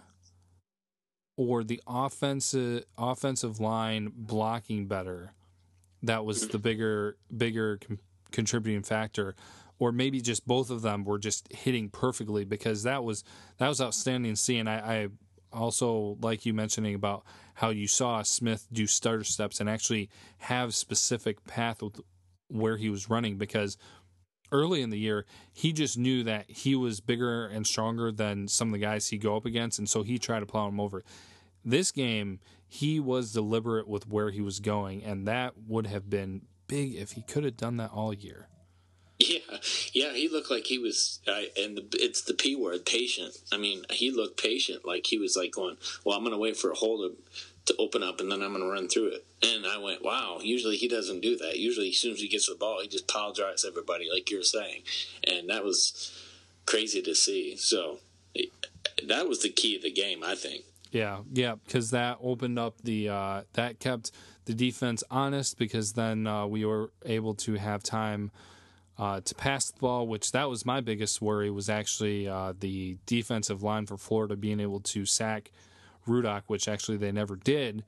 or 1.36 1.64
the 1.64 1.80
offensive 1.86 2.84
offensive 2.98 3.60
line 3.60 4.12
blocking 4.14 4.86
better 4.86 5.32
that 6.02 6.24
was 6.24 6.48
the 6.48 6.58
bigger 6.58 7.16
bigger 7.34 7.78
contributing 8.30 8.82
factor 8.82 9.34
or 9.78 9.90
maybe 9.90 10.20
just 10.20 10.46
both 10.46 10.70
of 10.70 10.82
them 10.82 11.04
were 11.04 11.18
just 11.18 11.50
hitting 11.52 11.88
perfectly 11.88 12.44
because 12.44 12.82
that 12.82 13.02
was 13.02 13.24
that 13.58 13.68
was 13.68 13.80
outstanding 13.80 14.36
seeing 14.36 14.68
I, 14.68 15.02
I 15.02 15.08
also 15.52 16.16
like 16.20 16.46
you 16.46 16.54
mentioning 16.54 16.94
about 16.94 17.24
how 17.54 17.70
you 17.70 17.86
saw 17.86 18.22
Smith 18.22 18.66
do 18.72 18.86
starter 18.86 19.24
steps 19.24 19.60
and 19.60 19.68
actually 19.68 20.08
have 20.38 20.74
specific 20.74 21.44
path 21.44 21.82
with 21.82 22.00
where 22.48 22.76
he 22.76 22.88
was 22.88 23.10
running 23.10 23.36
because 23.36 23.76
early 24.52 24.82
in 24.82 24.90
the 24.90 24.98
year 24.98 25.24
he 25.52 25.72
just 25.72 25.96
knew 25.96 26.24
that 26.24 26.50
he 26.50 26.74
was 26.74 27.00
bigger 27.00 27.46
and 27.46 27.66
stronger 27.66 28.10
than 28.10 28.48
some 28.48 28.68
of 28.68 28.72
the 28.72 28.78
guys 28.78 29.08
he 29.08 29.18
go 29.18 29.36
up 29.36 29.46
against 29.46 29.78
and 29.78 29.88
so 29.88 30.02
he 30.02 30.18
tried 30.18 30.40
to 30.40 30.46
plow 30.46 30.66
him 30.68 30.80
over 30.80 31.02
This 31.64 31.92
game, 31.92 32.40
he 32.66 32.98
was 33.00 33.32
deliberate 33.32 33.86
with 33.86 34.08
where 34.08 34.30
he 34.30 34.40
was 34.40 34.60
going, 34.60 35.04
and 35.04 35.26
that 35.28 35.54
would 35.68 35.86
have 35.86 36.08
been 36.08 36.42
big 36.66 36.94
if 36.94 37.12
he 37.12 37.22
could 37.22 37.44
have 37.44 37.56
done 37.56 37.76
that 37.76 37.90
all 37.92 38.14
year. 38.14 38.48
Yeah, 39.92 40.12
he 40.12 40.28
looked 40.28 40.50
like 40.50 40.66
he 40.66 40.78
was, 40.78 41.20
uh, 41.26 41.42
and 41.58 41.76
the, 41.76 41.86
it's 41.94 42.22
the 42.22 42.34
p 42.34 42.54
word, 42.54 42.86
patient. 42.86 43.36
I 43.52 43.56
mean, 43.56 43.84
he 43.90 44.10
looked 44.10 44.40
patient, 44.40 44.84
like 44.84 45.06
he 45.06 45.18
was 45.18 45.36
like 45.36 45.52
going, 45.52 45.76
"Well, 46.04 46.16
I'm 46.16 46.22
going 46.22 46.32
to 46.32 46.38
wait 46.38 46.56
for 46.56 46.70
a 46.70 46.76
hole 46.76 46.98
to, 46.98 47.16
to 47.66 47.76
open 47.78 48.02
up, 48.02 48.20
and 48.20 48.30
then 48.30 48.42
I'm 48.42 48.52
going 48.52 48.64
to 48.64 48.70
run 48.70 48.88
through 48.88 49.08
it." 49.08 49.26
And 49.42 49.66
I 49.66 49.78
went, 49.78 50.04
"Wow!" 50.04 50.38
Usually 50.42 50.76
he 50.76 50.88
doesn't 50.88 51.20
do 51.20 51.36
that. 51.38 51.58
Usually, 51.58 51.88
as 51.88 51.98
soon 51.98 52.12
as 52.12 52.20
he 52.20 52.28
gets 52.28 52.48
the 52.48 52.54
ball, 52.54 52.80
he 52.82 52.88
just 52.88 53.08
pile 53.08 53.32
drives 53.32 53.64
everybody, 53.64 54.08
like 54.12 54.30
you're 54.30 54.42
saying, 54.42 54.82
and 55.24 55.48
that 55.50 55.64
was 55.64 56.12
crazy 56.66 57.02
to 57.02 57.14
see. 57.14 57.56
So 57.56 57.98
that 59.06 59.28
was 59.28 59.42
the 59.42 59.50
key 59.50 59.76
of 59.76 59.82
the 59.82 59.90
game, 59.90 60.22
I 60.24 60.34
think. 60.34 60.64
Yeah, 60.92 61.20
yeah, 61.32 61.54
because 61.64 61.90
that 61.90 62.18
opened 62.20 62.58
up 62.58 62.80
the 62.82 63.08
uh, 63.08 63.42
that 63.52 63.78
kept 63.78 64.10
the 64.46 64.54
defense 64.54 65.04
honest 65.10 65.58
because 65.58 65.92
then 65.92 66.26
uh, 66.26 66.46
we 66.46 66.64
were 66.64 66.90
able 67.04 67.34
to 67.34 67.54
have 67.54 67.82
time 67.82 68.30
uh, 69.00 69.18
to 69.22 69.34
pass 69.34 69.70
the 69.70 69.78
ball, 69.80 70.06
which 70.06 70.30
that 70.32 70.50
was 70.50 70.66
my 70.66 70.82
biggest 70.82 71.22
worry 71.22 71.50
was 71.50 71.70
actually 71.70 72.28
uh, 72.28 72.52
the 72.60 72.98
defensive 73.06 73.62
line 73.62 73.86
for 73.86 73.96
Florida 73.96 74.36
being 74.36 74.60
able 74.60 74.78
to 74.78 75.06
sack 75.06 75.50
Rudock, 76.06 76.42
which 76.48 76.68
actually 76.68 76.98
they 76.98 77.10
never 77.10 77.34
did. 77.34 77.82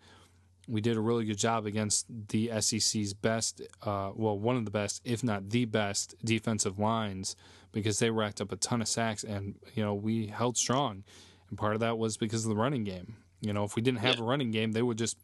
We 0.67 0.81
did 0.81 0.97
a 0.97 1.03
really 1.03 1.27
good 1.27 1.37
job 1.37 1.67
against 1.67 2.07
the 2.29 2.51
SEC's 2.61 3.13
best, 3.13 3.61
uh, 3.83 4.13
well, 4.15 4.39
one 4.39 4.57
of 4.57 4.65
the 4.65 4.71
best, 4.71 5.03
if 5.05 5.23
not 5.23 5.51
the 5.51 5.67
best, 5.67 6.15
defensive 6.25 6.79
lines 6.79 7.37
because 7.73 7.99
they 7.99 8.11
racked 8.11 8.41
up 8.41 8.51
a 8.51 8.57
ton 8.57 8.81
of 8.81 8.89
sacks 8.89 9.23
and, 9.23 9.57
you 9.75 9.85
know, 9.85 9.93
we 9.93 10.29
held 10.29 10.57
strong. 10.57 11.05
And 11.51 11.59
part 11.59 11.75
of 11.75 11.81
that 11.81 11.99
was 11.99 12.17
because 12.17 12.47
of 12.47 12.49
the 12.49 12.57
running 12.57 12.85
game. 12.85 13.17
You 13.43 13.53
know, 13.53 13.65
if 13.65 13.77
we 13.77 13.83
didn't 13.83 14.01
have 14.01 14.17
yeah. 14.17 14.23
a 14.23 14.27
running 14.27 14.51
game, 14.51 14.73
they 14.73 14.83
would 14.83 14.97
just 14.97 15.19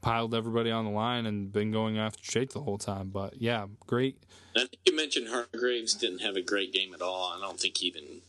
piled 0.00 0.34
everybody 0.34 0.70
on 0.70 0.84
the 0.84 0.90
line 0.90 1.26
and 1.26 1.52
been 1.52 1.70
going 1.70 1.98
after 1.98 2.22
Jake 2.22 2.50
the 2.50 2.62
whole 2.62 2.78
time. 2.78 3.08
But 3.10 3.40
yeah, 3.40 3.66
great. 3.86 4.18
I 4.56 4.60
think 4.60 4.78
you 4.84 4.96
mentioned 4.96 5.28
Hargreaves 5.28 5.94
didn't 5.94 6.20
have 6.20 6.36
a 6.36 6.42
great 6.42 6.72
game 6.72 6.94
at 6.94 7.02
all. 7.02 7.32
I 7.36 7.40
don't 7.40 7.58
think 7.58 7.82
even 7.82 8.22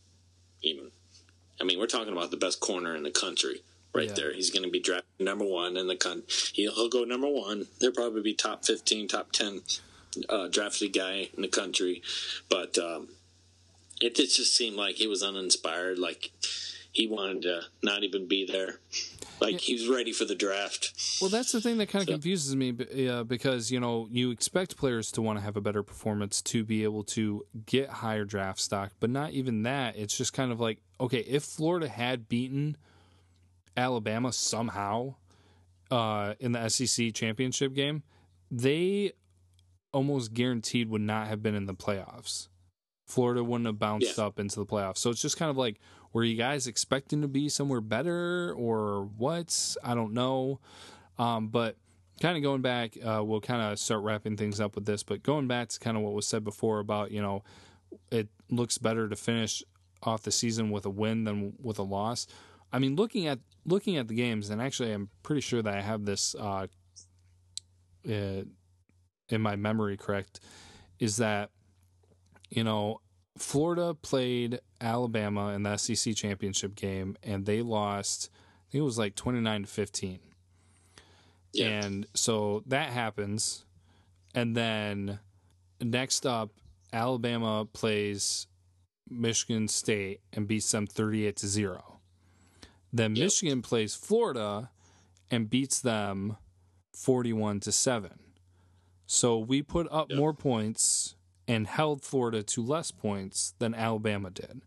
even. 0.61 0.91
I 1.61 1.65
mean, 1.65 1.79
we're 1.79 1.87
talking 1.87 2.13
about 2.13 2.31
the 2.31 2.37
best 2.37 2.59
corner 2.59 2.95
in 2.95 3.03
the 3.03 3.11
country 3.11 3.61
right 3.93 4.07
yeah. 4.07 4.13
there. 4.15 4.33
He's 4.33 4.49
going 4.49 4.63
to 4.63 4.69
be 4.69 4.79
drafted 4.79 5.09
number 5.19 5.45
one 5.45 5.75
in 5.75 5.87
the 5.87 5.95
country. 5.95 6.25
He'll 6.53 6.89
go 6.89 7.03
number 7.03 7.27
one. 7.27 7.67
He'll 7.79 7.91
probably 7.91 8.21
be 8.21 8.33
top 8.33 8.65
fifteen, 8.65 9.07
top 9.07 9.31
ten 9.31 9.61
uh, 10.29 10.47
drafted 10.47 10.93
guy 10.93 11.29
in 11.35 11.41
the 11.41 11.47
country. 11.47 12.01
But 12.49 12.77
um, 12.77 13.09
it 14.01 14.15
just 14.15 14.55
seemed 14.55 14.77
like 14.77 14.95
he 14.95 15.07
was 15.07 15.23
uninspired. 15.23 15.99
Like 15.99 16.31
he 16.91 17.07
wanted 17.07 17.43
to 17.43 17.61
not 17.83 18.03
even 18.03 18.27
be 18.27 18.45
there. 18.45 18.79
Like 19.41 19.53
yeah. 19.53 19.57
he 19.59 19.73
was 19.73 19.87
ready 19.87 20.11
for 20.11 20.25
the 20.25 20.35
draft. 20.35 20.93
Well, 21.21 21.29
that's 21.29 21.51
the 21.51 21.61
thing 21.61 21.77
that 21.77 21.87
kind 21.87 22.03
of 22.03 22.07
so. 22.07 22.13
confuses 22.13 22.55
me 22.55 22.75
uh, 23.07 23.23
because 23.23 23.71
you 23.71 23.79
know 23.79 24.07
you 24.11 24.31
expect 24.31 24.77
players 24.77 25.11
to 25.13 25.21
want 25.21 25.39
to 25.39 25.43
have 25.43 25.55
a 25.55 25.61
better 25.61 25.83
performance 25.83 26.41
to 26.43 26.63
be 26.63 26.83
able 26.83 27.03
to 27.05 27.45
get 27.65 27.89
higher 27.89 28.25
draft 28.25 28.59
stock, 28.59 28.91
but 28.99 29.09
not 29.09 29.31
even 29.31 29.63
that. 29.63 29.95
It's 29.97 30.17
just 30.17 30.33
kind 30.33 30.51
of 30.51 30.59
like 30.59 30.79
okay, 30.99 31.19
if 31.19 31.43
Florida 31.43 31.87
had 31.87 32.27
beaten 32.27 32.77
Alabama 33.77 34.33
somehow 34.33 35.15
uh, 35.91 36.33
in 36.39 36.51
the 36.51 36.69
SEC 36.69 37.13
championship 37.13 37.73
game, 37.73 38.03
they 38.51 39.13
almost 39.93 40.33
guaranteed 40.33 40.89
would 40.89 41.01
not 41.01 41.27
have 41.27 41.41
been 41.41 41.55
in 41.55 41.65
the 41.65 41.73
playoffs. 41.73 42.47
Florida 43.05 43.43
wouldn't 43.43 43.65
have 43.65 43.79
bounced 43.79 44.17
yeah. 44.17 44.25
up 44.25 44.39
into 44.39 44.59
the 44.59 44.65
playoffs. 44.65 44.99
So 44.99 45.09
it's 45.09 45.21
just 45.21 45.37
kind 45.37 45.49
of 45.49 45.57
like 45.57 45.79
were 46.13 46.23
you 46.23 46.35
guys 46.35 46.67
expecting 46.67 47.21
to 47.21 47.27
be 47.27 47.49
somewhere 47.49 47.81
better 47.81 48.53
or 48.53 49.09
what? 49.17 49.75
I 49.83 49.95
don't 49.95 50.13
know. 50.13 50.59
Um, 51.17 51.49
but 51.49 51.75
kind 52.21 52.37
of 52.37 52.43
going 52.43 52.61
back, 52.61 52.97
uh, 53.03 53.23
we'll 53.23 53.41
kind 53.41 53.61
of 53.61 53.79
start 53.79 54.03
wrapping 54.03 54.37
things 54.37 54.59
up 54.59 54.75
with 54.75 54.85
this. 54.85 55.03
But 55.03 55.23
going 55.23 55.47
back 55.47 55.69
to 55.69 55.79
kind 55.79 55.97
of 55.97 56.03
what 56.03 56.13
was 56.13 56.27
said 56.27 56.43
before 56.43 56.79
about, 56.79 57.11
you 57.11 57.21
know, 57.21 57.43
it 58.11 58.27
looks 58.49 58.77
better 58.77 59.07
to 59.07 59.15
finish 59.15 59.63
off 60.03 60.23
the 60.23 60.31
season 60.31 60.69
with 60.71 60.85
a 60.85 60.89
win 60.89 61.23
than 61.25 61.53
with 61.61 61.79
a 61.79 61.83
loss. 61.83 62.27
I 62.71 62.79
mean, 62.79 62.95
looking 62.95 63.27
at 63.27 63.39
looking 63.65 63.97
at 63.97 64.07
the 64.07 64.15
games, 64.15 64.49
and 64.49 64.61
actually, 64.61 64.91
I'm 64.93 65.09
pretty 65.23 65.41
sure 65.41 65.61
that 65.61 65.73
I 65.73 65.81
have 65.81 66.05
this 66.05 66.35
uh, 66.35 66.67
in 68.03 68.45
my 69.41 69.55
memory 69.55 69.97
correct, 69.97 70.39
is 70.99 71.17
that 71.17 71.49
you 72.49 72.63
know 72.63 73.01
Florida 73.39 73.93
played 73.93 74.59
Alabama 74.81 75.49
in 75.49 75.63
the 75.63 75.77
SEC 75.77 76.15
championship 76.15 76.75
game, 76.75 77.17
and 77.23 77.45
they 77.45 77.61
lost. 77.61 78.29
I 78.33 78.71
think 78.71 78.81
it 78.81 78.85
was 78.85 78.97
like 78.97 79.15
twenty 79.15 79.39
nine 79.39 79.63
to 79.63 79.67
fifteen. 79.67 80.19
Yeah. 81.53 81.81
And 81.81 82.05
so 82.13 82.63
that 82.67 82.89
happens, 82.89 83.65
and 84.35 84.55
then 84.55 85.19
next 85.81 86.25
up, 86.25 86.51
Alabama 86.93 87.65
plays 87.71 88.47
Michigan 89.09 89.67
State 89.67 90.21
and 90.33 90.47
beats 90.47 90.69
them 90.71 90.85
thirty 90.85 91.25
eight 91.25 91.37
to 91.37 91.47
zero. 91.47 91.99
Then 92.93 93.15
yep. 93.15 93.25
Michigan 93.25 93.61
plays 93.61 93.95
Florida 93.95 94.69
and 95.31 95.49
beats 95.49 95.79
them 95.79 96.37
forty 96.93 97.33
one 97.33 97.59
to 97.61 97.71
seven. 97.71 98.19
So 99.05 99.39
we 99.39 99.63
put 99.63 99.87
up 99.91 100.09
yep. 100.09 100.19
more 100.19 100.33
points 100.33 101.15
and 101.49 101.65
held 101.65 102.03
Florida 102.03 102.43
to 102.43 102.63
less 102.63 102.91
points 102.91 103.55
than 103.57 103.73
Alabama 103.73 104.29
did. 104.29 104.61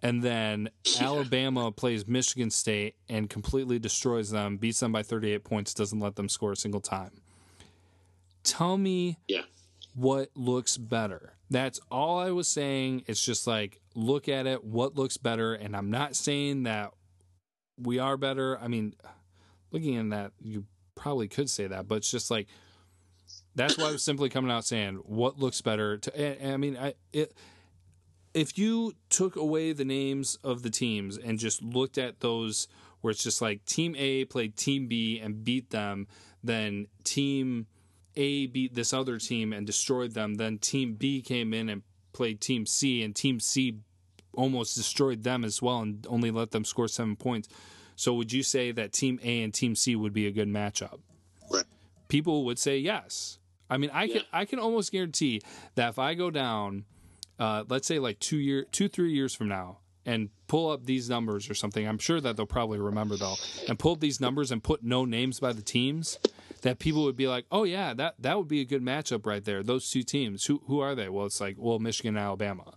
And 0.00 0.22
then 0.22 0.70
yeah. 0.84 1.02
Alabama 1.02 1.72
plays 1.72 2.06
Michigan 2.06 2.50
State 2.50 2.94
and 3.08 3.28
completely 3.28 3.80
destroys 3.80 4.30
them, 4.30 4.56
beats 4.56 4.78
them 4.80 4.92
by 4.92 5.02
38 5.02 5.42
points, 5.42 5.74
doesn't 5.74 5.98
let 5.98 6.14
them 6.14 6.28
score 6.28 6.52
a 6.52 6.56
single 6.56 6.80
time. 6.80 7.10
Tell 8.44 8.78
me 8.78 9.18
yeah. 9.26 9.42
what 9.94 10.30
looks 10.36 10.78
better. 10.78 11.34
That's 11.50 11.80
all 11.90 12.20
I 12.20 12.30
was 12.30 12.46
saying. 12.46 13.02
It's 13.08 13.22
just 13.22 13.48
like, 13.48 13.80
look 13.96 14.28
at 14.28 14.46
it, 14.46 14.62
what 14.62 14.94
looks 14.94 15.16
better. 15.16 15.54
And 15.54 15.76
I'm 15.76 15.90
not 15.90 16.14
saying 16.14 16.62
that 16.62 16.92
we 17.76 17.98
are 17.98 18.16
better. 18.16 18.56
I 18.60 18.68
mean, 18.68 18.94
looking 19.72 19.96
at 19.96 20.08
that, 20.10 20.32
you 20.40 20.66
probably 20.94 21.26
could 21.26 21.50
say 21.50 21.66
that, 21.66 21.88
but 21.88 21.96
it's 21.96 22.10
just 22.12 22.30
like, 22.30 22.46
that's 23.60 23.78
why 23.78 23.88
I 23.88 23.92
was 23.92 24.02
simply 24.02 24.28
coming 24.28 24.50
out 24.50 24.64
saying 24.64 24.96
what 25.04 25.38
looks 25.38 25.60
better. 25.60 25.98
To 25.98 26.52
I 26.52 26.56
mean, 26.56 26.76
I 26.76 26.94
it, 27.12 27.34
if 28.34 28.56
you 28.58 28.94
took 29.08 29.36
away 29.36 29.72
the 29.72 29.84
names 29.84 30.38
of 30.42 30.62
the 30.62 30.70
teams 30.70 31.18
and 31.18 31.38
just 31.38 31.62
looked 31.62 31.98
at 31.98 32.20
those 32.20 32.68
where 33.00 33.10
it's 33.10 33.22
just 33.22 33.42
like 33.42 33.64
Team 33.64 33.94
A 33.96 34.24
played 34.26 34.56
Team 34.56 34.86
B 34.86 35.18
and 35.18 35.44
beat 35.44 35.70
them, 35.70 36.06
then 36.42 36.86
Team 37.04 37.66
A 38.16 38.46
beat 38.46 38.74
this 38.74 38.92
other 38.92 39.18
team 39.18 39.52
and 39.52 39.66
destroyed 39.66 40.12
them, 40.12 40.34
then 40.34 40.58
Team 40.58 40.94
B 40.94 41.22
came 41.22 41.52
in 41.52 41.68
and 41.68 41.82
played 42.12 42.40
Team 42.40 42.66
C 42.66 43.02
and 43.02 43.14
Team 43.14 43.40
C 43.40 43.78
almost 44.34 44.76
destroyed 44.76 45.24
them 45.24 45.44
as 45.44 45.60
well 45.60 45.80
and 45.80 46.06
only 46.08 46.30
let 46.30 46.52
them 46.52 46.64
score 46.64 46.88
seven 46.88 47.16
points. 47.16 47.48
So 47.96 48.14
would 48.14 48.32
you 48.32 48.42
say 48.42 48.70
that 48.72 48.92
Team 48.92 49.18
A 49.22 49.42
and 49.42 49.52
Team 49.52 49.74
C 49.74 49.96
would 49.96 50.12
be 50.12 50.26
a 50.26 50.30
good 50.30 50.48
matchup? 50.48 51.00
Right. 51.50 51.64
People 52.08 52.44
would 52.44 52.58
say 52.58 52.78
yes. 52.78 53.39
I 53.70 53.78
mean, 53.78 53.90
I 53.90 54.04
yeah. 54.04 54.14
can 54.14 54.22
I 54.32 54.44
can 54.44 54.58
almost 54.58 54.92
guarantee 54.92 55.42
that 55.76 55.90
if 55.90 55.98
I 55.98 56.14
go 56.14 56.30
down, 56.30 56.84
uh, 57.38 57.64
let's 57.68 57.86
say 57.86 57.98
like 57.98 58.18
two 58.18 58.38
year, 58.38 58.66
two 58.70 58.88
three 58.88 59.12
years 59.12 59.34
from 59.34 59.48
now, 59.48 59.78
and 60.04 60.30
pull 60.48 60.70
up 60.70 60.84
these 60.84 61.08
numbers 61.08 61.48
or 61.48 61.54
something, 61.54 61.86
I'm 61.86 61.98
sure 61.98 62.20
that 62.20 62.36
they'll 62.36 62.46
probably 62.46 62.78
remember 62.78 63.16
though, 63.16 63.36
and 63.68 63.78
pull 63.78 63.96
these 63.96 64.20
numbers 64.20 64.50
and 64.50 64.62
put 64.62 64.82
no 64.82 65.04
names 65.04 65.40
by 65.40 65.52
the 65.52 65.62
teams, 65.62 66.18
that 66.62 66.78
people 66.78 67.04
would 67.04 67.16
be 67.16 67.28
like, 67.28 67.46
oh 67.50 67.64
yeah, 67.64 67.94
that 67.94 68.14
that 68.18 68.36
would 68.36 68.48
be 68.48 68.60
a 68.60 68.64
good 68.64 68.82
matchup 68.82 69.26
right 69.26 69.44
there. 69.44 69.62
Those 69.62 69.88
two 69.88 70.02
teams, 70.02 70.44
who 70.44 70.62
who 70.66 70.80
are 70.80 70.94
they? 70.94 71.08
Well, 71.08 71.26
it's 71.26 71.40
like 71.40 71.56
well, 71.58 71.78
Michigan 71.78 72.16
and 72.16 72.24
Alabama. 72.24 72.74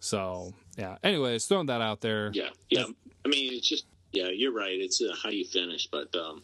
So 0.00 0.54
yeah. 0.76 0.96
Anyways, 1.02 1.46
throwing 1.46 1.66
that 1.66 1.80
out 1.80 2.00
there. 2.00 2.30
Yeah, 2.32 2.50
yeah. 2.70 2.84
I 3.24 3.28
mean, 3.28 3.52
it's 3.52 3.68
just 3.68 3.84
yeah, 4.12 4.28
you're 4.28 4.52
right. 4.52 4.78
It's 4.78 5.02
uh, 5.02 5.14
how 5.22 5.30
you 5.30 5.44
finish, 5.44 5.88
but 5.88 6.14
um, 6.14 6.42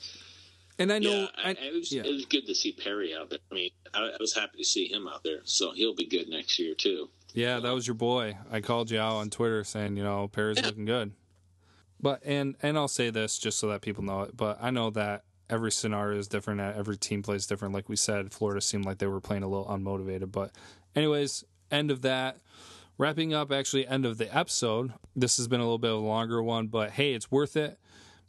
and 0.78 0.92
I 0.92 0.98
know 0.98 1.10
yeah, 1.10 1.26
I, 1.36 1.48
I, 1.50 1.52
it, 1.52 1.74
was, 1.74 1.92
yeah. 1.92 2.02
it, 2.04 2.12
was, 2.12 2.24
good 2.26 2.46
to 2.46 2.54
see 2.54 2.72
Perry 2.72 3.14
out 3.14 3.30
there. 3.30 3.38
I 3.50 3.54
mean, 3.54 3.70
I, 3.92 4.00
I, 4.00 4.16
was 4.18 4.34
happy 4.34 4.58
to 4.58 4.64
see 4.64 4.88
him 4.88 5.06
out 5.06 5.22
there, 5.22 5.40
so 5.44 5.72
he'll 5.72 5.94
be 5.94 6.06
good 6.06 6.28
next 6.28 6.58
year 6.58 6.74
too. 6.74 7.10
Yeah, 7.32 7.60
that 7.60 7.70
was 7.72 7.86
your 7.86 7.94
boy. 7.94 8.38
I 8.50 8.60
called 8.60 8.90
you 8.90 9.00
out 9.00 9.14
on 9.14 9.30
Twitter 9.30 9.64
saying, 9.64 9.96
you 9.96 10.04
know, 10.04 10.28
Perry's 10.28 10.58
yeah. 10.58 10.66
looking 10.66 10.84
good. 10.84 11.12
But 12.00 12.22
and 12.24 12.56
and 12.62 12.76
I'll 12.76 12.88
say 12.88 13.10
this 13.10 13.38
just 13.38 13.58
so 13.58 13.68
that 13.68 13.82
people 13.82 14.04
know 14.04 14.22
it. 14.22 14.36
But 14.36 14.58
I 14.60 14.70
know 14.70 14.90
that 14.90 15.24
every 15.48 15.72
scenario 15.72 16.18
is 16.18 16.28
different. 16.28 16.60
Every 16.60 16.96
team 16.96 17.22
plays 17.22 17.46
different. 17.46 17.74
Like 17.74 17.88
we 17.88 17.96
said, 17.96 18.32
Florida 18.32 18.60
seemed 18.60 18.84
like 18.84 18.98
they 18.98 19.06
were 19.06 19.20
playing 19.20 19.42
a 19.42 19.48
little 19.48 19.66
unmotivated. 19.66 20.32
But 20.32 20.52
anyways, 20.94 21.44
end 21.70 21.90
of 21.90 22.02
that. 22.02 22.38
Wrapping 22.96 23.34
up, 23.34 23.50
actually, 23.50 23.88
end 23.88 24.06
of 24.06 24.18
the 24.18 24.36
episode. 24.36 24.92
This 25.16 25.36
has 25.38 25.48
been 25.48 25.58
a 25.58 25.64
little 25.64 25.78
bit 25.78 25.90
of 25.90 25.98
a 25.98 26.06
longer 26.06 26.40
one, 26.40 26.68
but 26.68 26.92
hey, 26.92 27.12
it's 27.12 27.30
worth 27.30 27.56
it 27.56 27.78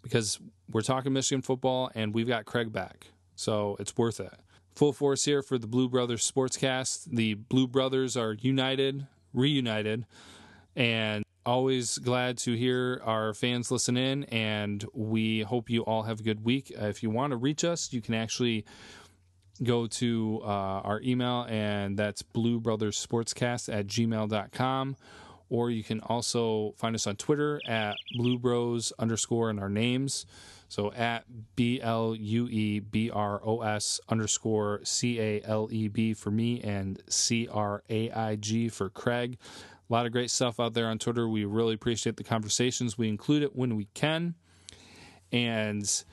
because 0.05 0.39
we're 0.71 0.81
talking 0.81 1.13
Michigan 1.13 1.41
football 1.41 1.89
and 1.95 2.13
we've 2.13 2.27
got 2.27 2.45
Craig 2.45 2.71
back. 2.71 3.07
So 3.35 3.75
it's 3.79 3.97
worth 3.97 4.19
it. 4.19 4.33
Full 4.75 4.93
force 4.93 5.25
here 5.25 5.41
for 5.41 5.57
the 5.57 5.65
Blue 5.65 5.89
Brothers 5.89 6.29
Sportscast. 6.29 7.05
The 7.05 7.33
Blue 7.33 7.67
Brothers 7.67 8.15
are 8.15 8.33
united, 8.33 9.07
reunited, 9.33 10.05
and 10.75 11.23
always 11.43 11.97
glad 11.97 12.37
to 12.39 12.53
hear 12.53 13.01
our 13.03 13.33
fans 13.33 13.71
listen 13.71 13.97
in, 13.97 14.25
and 14.25 14.85
we 14.93 15.41
hope 15.41 15.69
you 15.69 15.81
all 15.85 16.03
have 16.03 16.19
a 16.19 16.23
good 16.23 16.45
week. 16.45 16.71
Uh, 16.79 16.85
if 16.85 17.01
you 17.01 17.09
want 17.09 17.31
to 17.31 17.37
reach 17.37 17.63
us, 17.63 17.91
you 17.91 18.01
can 18.01 18.13
actually 18.13 18.63
go 19.63 19.87
to 19.87 20.41
uh, 20.43 20.47
our 20.47 21.01
email, 21.01 21.47
and 21.49 21.97
that's 21.97 22.21
Blue 22.21 22.59
Brothers 22.59 23.01
at 23.01 23.87
gmail.com. 23.87 24.95
Or 25.49 25.69
you 25.69 25.83
can 25.83 25.99
also 26.01 26.73
find 26.77 26.95
us 26.95 27.05
on 27.07 27.15
Twitter 27.15 27.61
at 27.67 27.97
Blue 28.17 28.37
Bros 28.37 28.91
underscore 28.97 29.49
and 29.49 29.59
our 29.59 29.69
names. 29.69 30.25
So 30.67 30.91
at 30.93 31.25
B 31.55 31.79
L 31.81 32.15
U 32.15 32.47
E 32.47 32.79
B 32.79 33.09
R 33.11 33.39
O 33.43 33.61
S 33.61 33.99
underscore 34.09 34.81
C 34.83 35.19
A 35.19 35.41
L 35.43 35.69
E 35.71 35.87
B 35.87 36.13
for 36.13 36.31
me 36.31 36.61
and 36.61 37.01
C 37.07 37.47
R 37.51 37.83
A 37.89 38.11
I 38.11 38.35
G 38.35 38.69
for 38.69 38.89
Craig. 38.89 39.37
A 39.87 39.93
lot 39.93 40.07
of 40.07 40.11
great 40.11 40.31
stuff 40.31 40.59
out 40.59 40.73
there 40.73 40.87
on 40.87 40.97
Twitter. 40.97 41.29
We 41.29 41.45
really 41.45 41.75
appreciate 41.75 42.17
the 42.17 42.23
conversations. 42.23 42.97
We 42.97 43.07
include 43.07 43.43
it 43.43 43.55
when 43.55 43.75
we 43.75 43.87
can. 43.93 44.33
And 45.31 46.03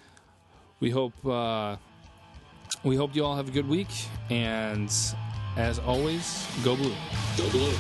we 0.81 0.91
hope 0.91 1.15
uh, 1.27 1.77
we 2.85 2.97
hope 2.97 3.17
you 3.17 3.25
all 3.25 3.37
have 3.37 3.49
a 3.49 3.53
good 3.53 3.69
week. 3.69 3.89
And 4.29 4.93
as 5.57 5.79
always, 5.79 6.47
go 6.63 6.77
blue. 6.77 6.95
Go 7.37 7.51
blue. 7.51 7.73